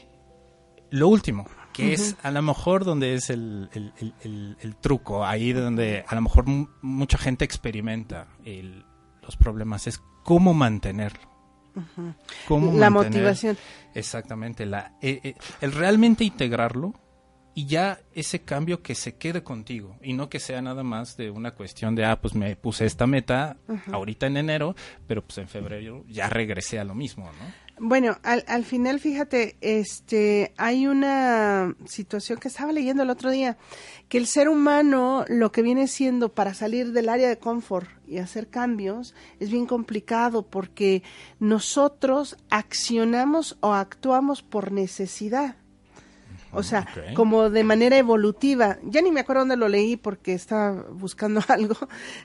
lo 0.96 1.08
último, 1.08 1.48
que 1.74 1.94
es 1.94 2.16
a 2.24 2.32
lo 2.32 2.42
mejor 2.42 2.86
donde 2.86 3.16
es 3.16 3.30
el, 3.30 3.70
el- 3.74 4.56
el- 4.62 4.76
truco, 4.78 5.26
ahí 5.26 5.52
donde 5.54 6.06
a 6.08 6.16
lo 6.16 6.22
mejor 6.22 6.46
mu- 6.48 6.68
mucha 6.82 7.18
gente 7.18 7.44
experimenta 7.46 8.28
el- 8.46 8.86
los 9.22 9.36
problemas, 9.38 9.88
es 9.88 10.02
cómo 10.24 10.54
mantenerlo. 10.54 11.20
Cómo 12.48 12.78
La 12.78 12.90
mantener- 12.90 12.92
motivación. 13.24 13.58
Exactamente, 13.94 14.66
la, 14.66 14.94
eh, 15.02 15.20
eh, 15.24 15.36
el 15.62 15.72
realmente 15.74 16.24
integrarlo 16.24 16.94
y 17.54 17.66
ya 17.66 18.00
ese 18.14 18.42
cambio 18.44 18.82
que 18.82 18.96
se 18.96 19.16
quede 19.18 19.44
contigo 19.44 19.98
y 20.02 20.14
no 20.14 20.30
que 20.30 20.40
sea 20.40 20.62
nada 20.62 20.84
más 20.84 21.18
de 21.18 21.30
una 21.32 21.52
cuestión 21.52 21.96
de, 21.96 22.06
ah, 22.06 22.20
pues 22.22 22.36
me 22.36 22.56
puse 22.56 22.86
esta 22.86 23.08
meta 23.08 23.58
ahorita 23.92 24.28
en 24.28 24.38
enero, 24.38 24.76
pero 25.08 25.22
pues 25.26 25.38
en 25.38 25.48
febrero 25.48 26.04
ya 26.08 26.30
regresé 26.30 26.80
a 26.80 26.84
lo 26.86 26.96
mismo, 26.96 27.26
¿no? 27.26 27.65
Bueno, 27.78 28.18
al, 28.24 28.46
al 28.48 28.64
final, 28.64 29.02
fíjate, 29.02 29.58
este, 29.60 30.54
hay 30.56 30.88
una 30.88 31.76
situación 31.86 32.40
que 32.40 32.48
estaba 32.48 32.72
leyendo 32.72 33.04
el 33.04 33.10
otro 33.10 33.32
día, 33.32 33.58
que 34.08 34.18
el 34.18 34.28
ser 34.28 34.48
humano 34.48 35.26
lo 35.28 35.52
que 35.52 35.62
viene 35.62 35.88
siendo 35.88 36.34
para 36.34 36.54
salir 36.54 36.94
del 36.94 37.10
área 37.10 37.28
de 37.28 37.38
confort 37.38 37.90
y 38.08 38.20
hacer 38.20 38.48
cambios 38.48 39.14
es 39.42 39.52
bien 39.52 39.66
complicado 39.66 40.44
porque 40.44 41.04
nosotros 41.40 42.38
accionamos 42.50 43.58
o 43.60 43.74
actuamos 43.74 44.42
por 44.42 44.72
necesidad. 44.72 45.58
O 46.56 46.64
sea, 46.64 46.88
como 47.16 47.50
de 47.50 47.64
manera 47.64 47.98
evolutiva. 47.98 48.78
Ya 48.84 49.02
ni 49.02 49.12
me 49.12 49.20
acuerdo 49.22 49.42
dónde 49.42 49.58
lo 49.58 49.68
leí 49.68 49.98
porque 49.98 50.34
estaba 50.34 50.84
buscando 50.92 51.42
algo. 51.48 51.76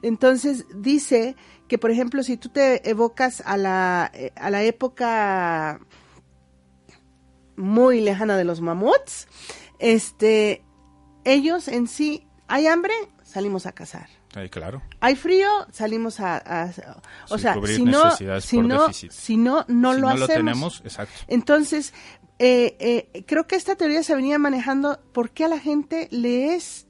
Entonces 0.03 0.67
dice 0.75 1.37
que, 1.69 1.79
por 1.79 1.91
ejemplo, 1.91 2.23
si 2.23 2.37
tú 2.37 2.49
te 2.49 2.89
evocas 2.89 3.43
a 3.47 3.57
la, 3.57 4.11
eh, 4.15 4.33
a 4.37 4.51
la 4.51 4.63
época 4.63 5.81
muy 7.57 8.01
lejana 8.01 8.37
de 8.37 8.45
los 8.45 8.61
mamuts, 8.61 9.29
este, 9.79 10.65
ellos 11.25 11.69
en 11.69 11.87
sí, 11.89 12.27
hay 12.49 12.67
hambre, 12.67 12.95
salimos 13.23 13.67
a 13.67 13.73
cazar. 13.73 14.09
Ay, 14.35 14.49
claro. 14.49 14.81
Hay 15.01 15.17
frío, 15.17 15.49
salimos 15.73 16.21
a, 16.21 16.37
a- 16.37 16.71
o 17.31 17.37
sea, 17.37 17.55
si 17.67 17.85
no, 17.85 18.11
si 18.41 18.61
no, 18.63 18.93
si 18.93 19.37
no, 19.37 19.65
no 19.67 19.93
si 19.95 20.01
lo 20.01 20.09
no 20.09 20.17
lo 20.17 20.25
hacemos. 20.25 20.29
tenemos, 20.29 20.81
exacto. 20.85 21.15
Entonces, 21.27 21.93
eh, 22.43 22.77
eh, 23.15 23.23
creo 23.27 23.47
que 23.47 23.55
esta 23.57 23.77
teoría 23.77 24.03
se 24.03 24.15
venía 24.15 24.39
manejando 24.39 24.99
porque 25.13 25.45
a 25.45 25.49
la 25.49 25.59
gente 25.59 26.09
le 26.11 26.55
es 26.55 26.87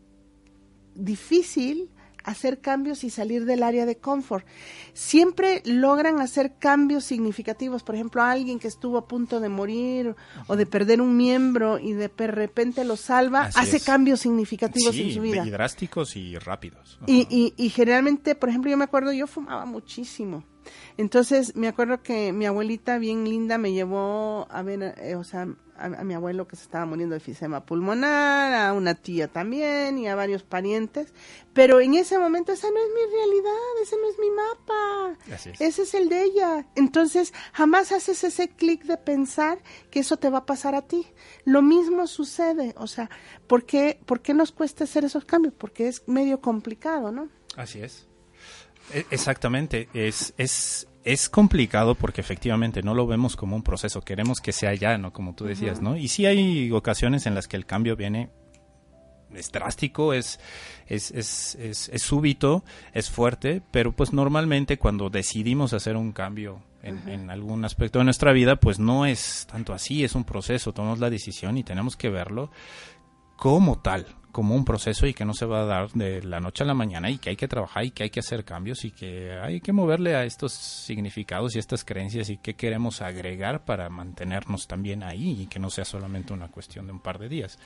difícil 0.95 1.91
hacer 2.23 2.61
cambios 2.61 3.03
y 3.03 3.11
salir 3.11 3.47
del 3.47 3.63
área 3.63 3.87
de 3.87 3.97
confort. 3.97 4.47
Siempre 4.93 5.63
logran 5.65 6.21
hacer 6.21 6.55
cambios 6.59 7.05
significativos. 7.05 7.83
Por 7.83 7.95
ejemplo, 7.95 8.23
alguien 8.23 8.59
que 8.59 8.69
estuvo 8.69 8.99
a 8.99 9.09
punto 9.09 9.41
de 9.41 9.49
morir 9.49 10.15
o 10.47 10.55
de 10.57 10.67
perder 10.67 11.01
un 11.01 11.17
miembro 11.17 11.79
y 11.79 11.95
de 11.95 12.09
repente 12.09 12.85
lo 12.85 12.97
salva, 12.97 13.45
Así 13.47 13.59
hace 13.59 13.77
es. 13.79 13.85
cambios 13.85 14.21
significativos 14.21 14.95
Sí, 14.95 15.03
en 15.09 15.15
su 15.15 15.21
vida. 15.23 15.47
y 15.47 15.51
drásticos 15.51 16.15
y 16.15 16.37
rápidos. 16.39 16.99
Y, 17.07 17.27
y, 17.31 17.55
y 17.57 17.71
generalmente, 17.71 18.35
por 18.35 18.51
ejemplo, 18.51 18.71
yo 18.71 18.77
me 18.77 18.85
acuerdo, 18.85 19.13
yo 19.13 19.27
fumaba 19.27 19.65
muchísimo. 19.65 20.45
Entonces, 20.97 21.57
me 21.57 21.69
acuerdo 21.69 22.03
que 22.03 22.33
mi 22.33 22.47
abuelita, 22.47 22.99
bien 22.99 23.25
linda, 23.25 23.59
me 23.59 23.73
llevó 23.73 24.47
a 24.51 24.63
ver, 24.63 24.95
eh, 24.99 25.15
o 25.17 25.25
sea, 25.25 25.49
a, 25.77 25.85
a 25.87 26.05
mi 26.05 26.15
abuelo 26.15 26.47
que 26.47 26.57
se 26.57 26.63
estaba 26.63 26.85
muriendo 26.87 27.15
de 27.15 27.19
efisema 27.19 27.65
pulmonar, 27.65 28.55
a 28.55 28.73
una 28.73 28.95
tía 28.95 29.29
también 29.29 29.99
y 29.99 30.09
a 30.09 30.15
varios 30.15 30.43
parientes. 30.43 31.15
Pero 31.53 31.81
en 31.81 31.95
ese 31.95 32.19
momento, 32.19 32.53
esa 32.53 32.69
no 32.71 32.79
es 32.79 32.89
mi 32.95 33.17
realidad, 33.17 33.83
ese 33.83 33.97
no 33.97 34.11
es 34.11 34.19
mi 34.19 34.31
mapa. 34.31 35.35
Así 35.35 35.51
es. 35.51 35.61
Ese 35.61 35.83
es 35.83 35.95
el 35.95 36.09
de 36.09 36.23
ella. 36.23 36.67
Entonces, 36.77 37.33
jamás 37.53 37.93
haces 37.93 38.23
ese 38.25 38.49
clic 38.49 38.85
de 38.85 38.97
pensar 38.97 39.59
que 39.91 40.01
eso 40.01 40.17
te 40.17 40.31
va 40.31 40.39
a 40.39 40.47
pasar 40.47 40.75
a 40.75 40.83
ti. 40.83 41.07
Lo 41.45 41.63
mismo 41.63 42.07
sucede. 42.07 42.75
O 42.77 42.87
sea, 42.87 43.11
¿por 43.47 43.65
qué, 43.65 44.01
¿por 44.07 44.21
qué 44.21 44.35
nos 44.35 44.53
cuesta 44.53 44.85
hacer 44.85 45.05
esos 45.05 45.25
cambios? 45.25 45.55
Porque 45.55 45.89
es 45.89 46.07
medio 46.07 46.41
complicado, 46.41 47.11
¿no? 47.11 47.29
Así 47.57 47.81
es. 47.81 48.10
E- 48.93 49.07
Exactamente, 49.11 49.89
es, 49.95 50.35
es, 50.37 50.89
es 51.05 51.29
complicado 51.29 51.95
porque 51.95 52.21
efectivamente 52.21 52.83
no 52.83 52.95
lo 52.95 53.07
vemos 53.07 53.37
como 53.37 53.57
un 53.57 53.63
proceso, 53.63 54.03
queremos 54.03 54.41
que 54.41 54.53
sea 54.53 54.75
ya, 54.75 54.99
¿no? 54.99 55.13
Como 55.13 55.35
tú 55.35 55.45
decías, 55.45 55.81
¿no? 55.81 55.97
Y 55.97 56.09
sí 56.09 56.27
hay 56.27 56.71
ocasiones 56.73 57.27
en 57.27 57.35
las 57.35 57.49
que 57.49 57.57
el 57.57 57.67
cambio 57.67 57.97
viene 57.97 58.31
es 59.35 59.53
drástico, 59.53 60.13
es, 60.13 60.41
es, 60.87 61.11
es, 61.13 61.57
es, 61.57 62.03
súbito, 62.03 62.65
es 62.93 63.11
fuerte, 63.11 63.63
pero 63.71 63.93
pues 63.93 64.13
normalmente 64.13 64.79
cuando 64.79 65.11
decidimos 65.11 65.73
hacer 65.73 65.97
un 65.97 66.13
cambio 66.13 66.63
en, 66.83 67.09
en, 67.09 67.31
algún 67.31 67.65
aspecto 67.65 67.99
de 67.99 68.05
nuestra 68.05 68.33
vida, 68.33 68.57
pues 68.57 68.79
no 68.79 69.07
es 69.07 69.47
tanto 69.51 69.73
así, 69.73 70.05
es 70.05 70.15
un 70.15 70.25
proceso, 70.25 70.73
tomamos 70.73 70.99
la 70.99 71.11
decisión 71.11 71.59
y 71.59 71.65
tenemos 71.65 71.97
que 71.97 72.11
verlo 72.11 72.51
como 73.37 73.79
tal, 73.79 74.07
como 74.33 74.55
un 74.55 74.65
proceso 74.65 75.07
y 75.07 75.15
que 75.15 75.25
no 75.25 75.35
se 75.35 75.47
va 75.47 75.63
a 75.63 75.65
dar 75.65 75.91
de 75.93 76.23
la 76.23 76.41
noche 76.41 76.65
a 76.65 76.67
la 76.67 76.75
mañana 76.75 77.11
y 77.11 77.19
que 77.19 77.31
hay 77.31 77.37
que 77.37 77.49
trabajar 77.49 77.85
y 77.85 77.91
que 77.91 78.05
hay 78.05 78.11
que 78.11 78.21
hacer 78.21 78.45
cambios 78.45 78.85
y 78.85 78.91
que 78.91 79.39
hay 79.41 79.61
que 79.61 79.73
moverle 79.73 80.15
a 80.15 80.25
estos 80.25 80.53
significados 80.53 81.55
y 81.55 81.59
estas 81.59 81.85
creencias 81.85 82.31
y 82.31 82.39
qué 82.39 82.55
queremos 82.55 83.03
agregar 83.03 83.65
para 83.65 83.89
mantenernos 83.89 84.67
también 84.67 85.03
ahí 85.03 85.43
y 85.43 85.47
que 85.47 85.59
no 85.59 85.71
sea 85.71 85.85
solamente 85.85 86.33
una 86.33 86.49
cuestión 86.49 86.87
de 86.87 86.93
un 86.93 87.01
par 87.01 87.19
de 87.19 87.29
días. 87.29 87.59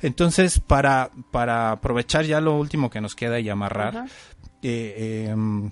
Entonces, 0.00 0.60
para, 0.60 1.10
para 1.30 1.72
aprovechar 1.72 2.24
ya 2.24 2.40
lo 2.40 2.56
último 2.56 2.90
que 2.90 3.00
nos 3.00 3.14
queda 3.14 3.40
y 3.40 3.48
amarrar, 3.48 4.06
eh, 4.62 5.28
em, 5.28 5.70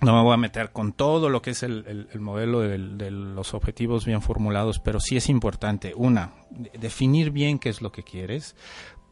no 0.00 0.14
me 0.14 0.22
voy 0.22 0.34
a 0.34 0.36
meter 0.36 0.72
con 0.72 0.92
todo 0.92 1.30
lo 1.30 1.40
que 1.40 1.50
es 1.50 1.62
el, 1.62 2.08
modelo 2.20 2.60
de, 2.60 2.78
de, 2.78 3.10
los 3.10 3.54
objetivos 3.54 4.04
bien 4.04 4.20
formulados, 4.20 4.78
pero 4.78 5.00
sí 5.00 5.16
es 5.16 5.28
importante, 5.30 5.94
una, 5.96 6.34
definir 6.78 7.30
bien 7.30 7.58
qué 7.58 7.70
es 7.70 7.80
lo 7.80 7.92
que 7.92 8.02
quieres, 8.02 8.56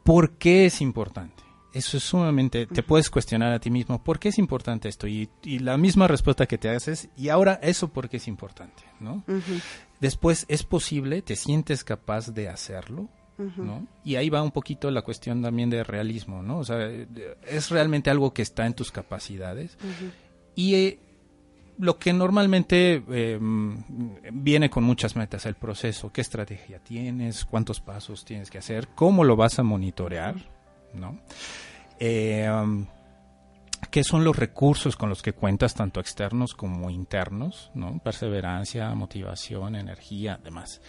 ¿Por 0.05 0.33
qué 0.33 0.67
es 0.67 0.81
importante? 0.81 1.43
Eso 1.73 1.97
es 1.97 2.05
sumamente, 2.05 2.67
te 2.67 2.85
puedes 2.85 3.11
cuestionar 3.11 3.53
a 3.53 3.59
ti 3.59 3.69
mismo, 3.69 4.03
¿por 4.05 4.21
qué 4.21 4.29
es 4.29 4.39
importante 4.39 4.89
esto? 4.89 5.09
Y, 5.09 5.29
la 5.59 5.77
misma 5.77 6.07
respuesta 6.07 6.47
que 6.47 6.57
te 6.57 6.69
haces, 6.69 7.09
y 7.17 7.31
ahora 7.31 7.59
eso 7.63 7.89
por 7.89 8.09
qué 8.09 8.19
es 8.19 8.29
importante, 8.29 8.85
¿no? 9.01 9.25
Después, 9.99 10.47
¿es 10.49 10.63
posible? 10.63 11.21
¿Te 11.21 11.35
sientes 11.35 11.83
capaz 11.83 12.29
de 12.33 12.49
hacerlo? 12.49 13.09
¿no? 13.57 13.89
Y 14.05 14.15
ahí 14.15 14.31
va 14.31 14.43
un 14.43 14.53
poquito 14.53 14.89
la 14.93 15.03
cuestión 15.03 15.43
también 15.43 15.69
de 15.69 15.83
realismo, 15.83 16.43
¿no? 16.43 16.59
O 16.59 16.65
sea, 16.65 16.89
es 17.49 17.71
realmente 17.71 18.11
algo 18.11 18.33
que 18.33 18.43
está 18.43 18.67
en 18.67 18.75
tus 18.75 18.93
capacidades. 18.93 19.77
Y 20.55 20.75
eh, 20.77 21.01
lo 21.79 21.99
que 21.99 22.13
normalmente 22.13 23.03
em, 23.09 23.83
viene 24.33 24.71
con 24.71 24.85
muchas 24.85 25.17
metas, 25.17 25.47
el 25.47 25.55
proceso, 25.55 26.13
qué 26.13 26.21
estrategia 26.21 26.79
tienes, 26.79 27.45
cuántos 27.45 27.81
pasos 27.81 28.25
tienes 28.25 28.51
que 28.51 28.59
hacer, 28.59 28.89
cómo 28.95 29.25
lo 29.25 29.37
vas 29.37 29.59
a 29.59 29.63
monitorear, 29.63 30.37
¿no? 30.93 31.19
Em, 31.99 32.87
qué 33.91 34.05
son 34.05 34.25
los 34.25 34.37
recursos 34.37 34.97
con 34.97 35.09
los 35.09 35.23
que 35.23 35.33
cuentas, 35.33 35.75
tanto 35.75 36.01
externos 36.01 36.55
como 36.55 36.91
internos, 36.91 37.71
¿no? 37.75 37.99
Perseverancia, 37.99 38.95
motivación, 38.95 39.77
energía, 39.77 40.39
demás. 40.43 40.81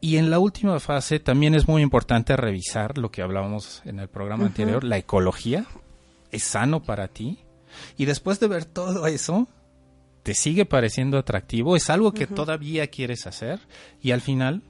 Y 0.00 0.18
en 0.18 0.30
la 0.30 0.38
última 0.38 0.78
fase 0.78 1.20
también 1.20 1.54
es 1.54 1.68
muy 1.68 1.82
importante 1.82 2.36
revisar 2.36 2.98
lo 2.98 3.10
que 3.10 3.22
hablábamos 3.22 3.82
en 3.84 3.98
el 3.98 4.08
programa 4.08 4.46
anterior, 4.46 4.84
la 4.84 4.98
ecología. 4.98 5.66
¿Es 6.30 6.44
sano 6.44 6.82
para 6.82 7.08
ti? 7.08 7.38
Y 7.96 8.04
después 8.04 8.38
de 8.40 8.48
ver 8.48 8.64
todo 8.66 9.06
eso, 9.06 9.48
te 10.26 10.34
sigue 10.34 10.64
pareciendo 10.64 11.18
atractivo, 11.18 11.76
es 11.76 11.88
algo 11.88 12.10
que 12.10 12.26
todavía 12.26 12.88
quieres 12.88 13.28
hacer 13.28 13.60
y 14.02 14.10
al 14.10 14.20
final, 14.20 14.64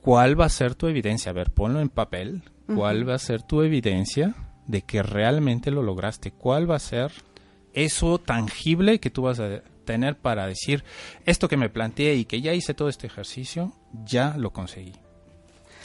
¿cuál 0.00 0.40
va 0.40 0.44
a 0.44 0.50
ser 0.50 0.76
tu 0.76 0.86
evidencia? 0.86 1.30
A 1.30 1.32
ver, 1.32 1.50
ponlo 1.50 1.80
en 1.80 1.88
papel, 1.88 2.44
¿cuál 2.72 3.08
va 3.08 3.16
a 3.16 3.18
ser 3.18 3.42
tu 3.42 3.62
evidencia 3.62 4.36
de 4.68 4.82
que 4.82 5.02
realmente 5.02 5.72
lo 5.72 5.82
lograste? 5.82 6.30
¿Cuál 6.30 6.70
va 6.70 6.76
a 6.76 6.78
ser 6.78 7.10
eso 7.72 8.18
tangible 8.18 9.00
que 9.00 9.10
tú 9.10 9.22
vas 9.22 9.40
a 9.40 9.62
tener 9.84 10.16
para 10.16 10.46
decir, 10.46 10.84
esto 11.26 11.48
que 11.48 11.56
me 11.56 11.68
planteé 11.68 12.14
y 12.14 12.24
que 12.24 12.40
ya 12.40 12.54
hice 12.54 12.72
todo 12.72 12.88
este 12.88 13.08
ejercicio, 13.08 13.72
ya 14.04 14.36
lo 14.36 14.52
conseguí? 14.52 14.92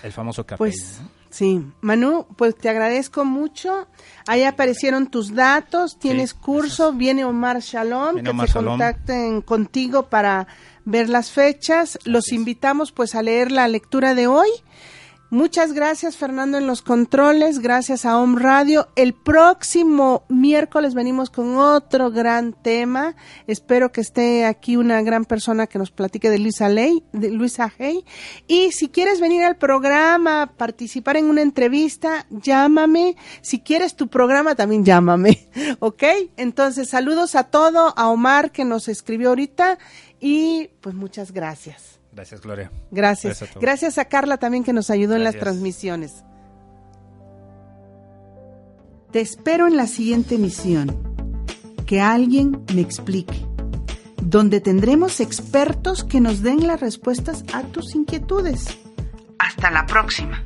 El 0.03 0.11
famoso 0.11 0.45
KPI. 0.45 0.57
Pues, 0.57 0.99
Sí, 1.29 1.61
Manu, 1.81 2.25
pues 2.35 2.55
te 2.55 2.69
agradezco 2.69 3.25
mucho. 3.25 3.87
Ahí 4.27 4.43
aparecieron 4.43 5.07
tus 5.07 5.35
datos, 5.35 5.99
tienes 5.99 6.33
curso, 6.33 6.93
viene 6.93 7.25
Omar 7.25 7.59
Shalom, 7.59 8.15
que 8.23 8.47
se 8.47 8.53
contacten 8.53 9.41
contigo 9.41 10.07
para 10.09 10.47
ver 10.85 11.09
las 11.09 11.31
fechas. 11.31 11.99
Los 12.05 12.31
invitamos 12.31 12.91
pues 12.91 13.13
a 13.13 13.21
leer 13.21 13.51
la 13.51 13.67
lectura 13.67 14.15
de 14.15 14.27
hoy 14.27 14.47
Muchas 15.29 15.73
gracias 15.73 16.15
Fernando 16.15 16.57
en 16.57 16.67
los 16.67 16.81
controles, 16.81 17.59
gracias 17.59 18.05
a 18.05 18.17
Home 18.17 18.39
Radio. 18.39 18.87
El 18.95 19.13
próximo 19.13 20.23
miércoles 20.29 20.93
venimos 20.93 21.29
con 21.29 21.57
otro 21.57 22.11
gran 22.11 22.53
tema. 22.53 23.13
Espero 23.45 23.91
que 23.91 23.99
esté 23.99 24.45
aquí 24.45 24.77
una 24.77 25.01
gran 25.01 25.25
persona 25.25 25.67
que 25.67 25.79
nos 25.79 25.91
platique 25.91 26.29
de 26.29 26.39
Luisa 26.39 26.69
Ley, 26.69 27.03
de 27.11 27.29
Luisa 27.29 27.69
Hey. 27.77 28.05
Y 28.47 28.71
si 28.71 28.87
quieres 28.87 29.19
venir 29.19 29.43
al 29.43 29.57
programa, 29.57 30.53
participar 30.55 31.17
en 31.17 31.25
una 31.25 31.41
entrevista, 31.41 32.25
llámame. 32.29 33.17
Si 33.41 33.59
quieres 33.59 33.97
tu 33.97 34.07
programa, 34.07 34.55
también 34.55 34.85
llámame. 34.85 35.49
¿Ok? 35.79 36.03
Entonces, 36.37 36.87
saludos 36.87 37.35
a 37.35 37.43
todo, 37.43 37.93
a 37.97 38.07
Omar 38.07 38.53
que 38.53 38.63
nos 38.63 38.87
escribió 38.87 39.27
ahorita 39.27 39.77
y 40.21 40.69
pues 40.79 40.95
muchas 40.95 41.33
gracias. 41.33 41.96
Gracias, 42.17 42.41
Gloria. 42.41 42.71
Gracias. 42.89 43.43
Gracias 43.61 43.99
a, 43.99 44.05
Carla 44.05 44.37
también 44.37 44.63
que 44.63 44.73
nos 44.73 44.89
ayudó 44.89 45.15
en 45.15 45.23
las 45.23 45.37
transmisiones. 45.37 46.23
Te 49.11 49.21
espero 49.21 49.67
en 49.67 49.77
la 49.77 49.85
siguiente 49.85 50.33
emisión. 50.33 51.15
Que 51.85 52.01
alguien 52.01 52.65
me 52.73 52.81
explique. 52.81 53.45
Donde 54.19 54.61
tendremos 54.61 55.19
expertos 55.19 56.03
que 56.03 56.19
nos 56.19 56.41
den 56.41 56.65
las 56.65 56.79
respuestas 56.79 57.45
a 57.53 57.61
tus 57.61 57.93
inquietudes. 57.93 58.65
Hasta 59.37 59.69
la 59.69 59.85
próxima. 59.85 60.43